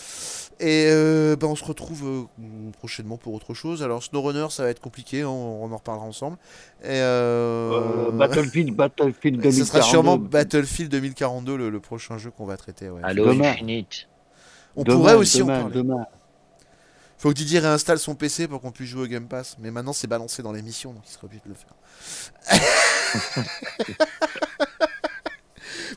Et 0.60 0.86
euh, 0.88 1.34
bah, 1.36 1.48
on 1.48 1.56
se 1.56 1.64
retrouve 1.64 2.04
euh, 2.06 2.70
prochainement 2.78 3.16
pour 3.18 3.34
autre 3.34 3.52
chose. 3.52 3.82
Alors 3.82 4.02
SnowRunner, 4.02 4.46
ça 4.50 4.62
va 4.62 4.70
être 4.70 4.80
compliqué, 4.80 5.24
on, 5.24 5.64
on 5.64 5.72
en 5.72 5.76
reparlera 5.76 6.06
ensemble. 6.06 6.36
Et 6.82 6.86
euh, 6.88 8.08
euh, 8.08 8.10
Battlefield, 8.12 8.74
Battlefield 8.76 9.42
ce 9.52 9.64
sera 9.64 9.82
sûrement 9.82 10.16
2042. 10.16 10.28
Battlefield 10.28 10.90
2042, 10.92 11.56
le, 11.56 11.70
le 11.70 11.80
prochain 11.80 12.16
jeu 12.18 12.30
qu'on 12.30 12.46
va 12.46 12.56
traiter. 12.56 12.88
ouais. 12.88 13.00
Halo. 13.02 13.28
Infinite. 13.28 14.08
on 14.76 14.84
Demain, 14.84 14.96
pourrait 14.96 15.14
aussi 15.14 15.38
demain, 15.38 15.58
en 15.58 15.60
parler. 15.62 15.74
Demain. 15.74 16.06
Faut 17.20 17.28
que 17.28 17.34
Didier 17.34 17.58
réinstalle 17.58 17.98
son 17.98 18.14
PC 18.14 18.48
pour 18.48 18.62
qu'on 18.62 18.72
puisse 18.72 18.88
jouer 18.88 19.02
au 19.02 19.06
Game 19.06 19.28
Pass. 19.28 19.54
Mais 19.58 19.70
maintenant, 19.70 19.92
c'est 19.92 20.06
balancé 20.06 20.42
dans 20.42 20.52
l'émission, 20.52 20.94
donc 20.94 21.02
il 21.06 21.12
sera 21.12 21.26
obligé 21.26 21.42
de 21.44 21.50
le 21.50 21.54
faire. 21.54 21.74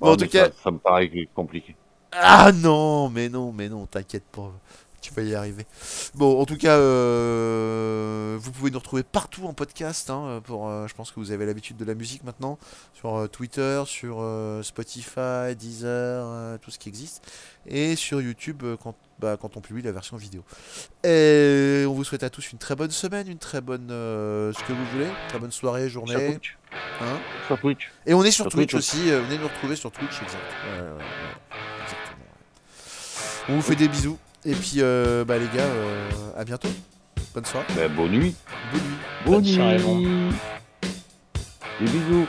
Bon, 0.02 0.12
en 0.12 0.18
tout 0.18 0.28
cas- 0.28 0.48
ça, 0.48 0.52
ça 0.66 0.72
me 0.72 0.80
paraît 0.80 1.10
compliqué. 1.34 1.78
Ah 2.12 2.52
non, 2.52 3.10
mais 3.10 3.30
non, 3.30 3.54
mais 3.54 3.70
non, 3.70 3.86
t'inquiète 3.86 4.26
pas. 4.26 4.52
Tu 5.04 5.14
vas 5.14 5.22
y 5.22 5.36
arriver. 5.36 5.66
Bon, 6.16 6.40
en 6.40 6.46
tout 6.46 6.56
cas, 6.56 6.78
euh, 6.78 8.38
vous 8.40 8.54
pouvez 8.54 8.72
nous 8.72 8.80
retrouver 8.80 9.04
partout 9.04 9.46
en 9.46 9.54
podcast. 9.54 10.10
hein, 10.10 10.42
pour, 10.46 10.70
euh, 10.70 10.88
je 10.88 10.94
pense 10.94 11.12
que 11.12 11.20
vous 11.20 11.32
avez 11.32 11.46
l'habitude 11.46 11.76
de 11.76 11.84
la 11.84 11.94
musique 11.94 12.24
maintenant. 12.24 12.58
Sur 12.94 13.18
euh, 13.18 13.28
Twitter, 13.28 13.84
sur 13.86 14.26
Spotify, 14.64 15.58
Deezer, 15.58 16.58
tout 16.60 16.72
ce 16.72 16.80
qui 16.80 16.88
existe. 16.88 17.30
Et 17.68 17.98
sur 17.98 18.22
YouTube 18.22 18.64
quand, 18.82 18.96
bah, 19.20 19.36
quand 19.36 19.58
on 19.58 19.62
publie 19.62 19.82
la 19.82 19.92
version 19.92 20.16
vidéo. 20.16 20.46
Et 21.04 21.84
on 21.86 21.92
vous 21.94 22.06
souhaite 22.06 22.24
à 22.24 22.30
tous 22.30 22.54
une 22.54 22.58
très 22.58 22.78
bonne 22.78 22.92
semaine, 22.92 23.28
une 23.28 23.40
très 23.40 23.60
bonne... 23.60 23.90
ce 23.90 24.64
que 24.66 24.72
vous 24.72 24.86
voulez. 24.94 25.10
Très 25.28 25.40
bonne 25.40 25.52
soirée, 25.52 25.90
Sur 25.90 26.08
journée. 26.08 26.32
Twitch. 26.32 26.58
Hein 27.02 27.18
Sur 27.48 27.60
Twitch. 27.60 27.92
et 28.06 28.14
on 28.14 28.24
est 28.24 28.32
sur, 28.32 28.46
Sur 28.46 28.52
Twitch, 28.54 28.72
Twitch 28.72 28.80
aussi, 28.80 29.12
venez 29.12 29.38
nous 29.38 29.50
retrouver 29.50 29.76
sur 29.76 29.92
Twitch, 29.92 30.22
exact. 30.22 30.40
Ouais, 30.66 30.82
ouais, 30.82 30.88
ouais, 30.88 31.04
exactement. 31.84 32.26
On 33.50 33.56
vous 33.58 33.62
fait 33.62 33.76
des 33.76 33.90
bisous. 33.90 34.18
Et 34.46 34.54
puis, 34.54 34.76
euh, 34.80 35.24
bah, 35.24 35.38
les 35.38 35.46
gars, 35.48 35.64
euh, 35.64 36.10
à 36.38 36.44
bientôt. 36.44 36.68
Bonne 37.34 37.46
soirée. 37.46 37.66
Ben, 37.76 37.90
bonne 37.92 38.12
nuit. 38.12 38.36
Bonne 38.72 38.82
nuit. 38.82 38.98
Bonne 39.26 39.34
Bonne 39.36 39.46
soirée, 39.46 39.96
nuit. 39.96 40.34
Des 41.80 41.86
bisous. 41.86 42.28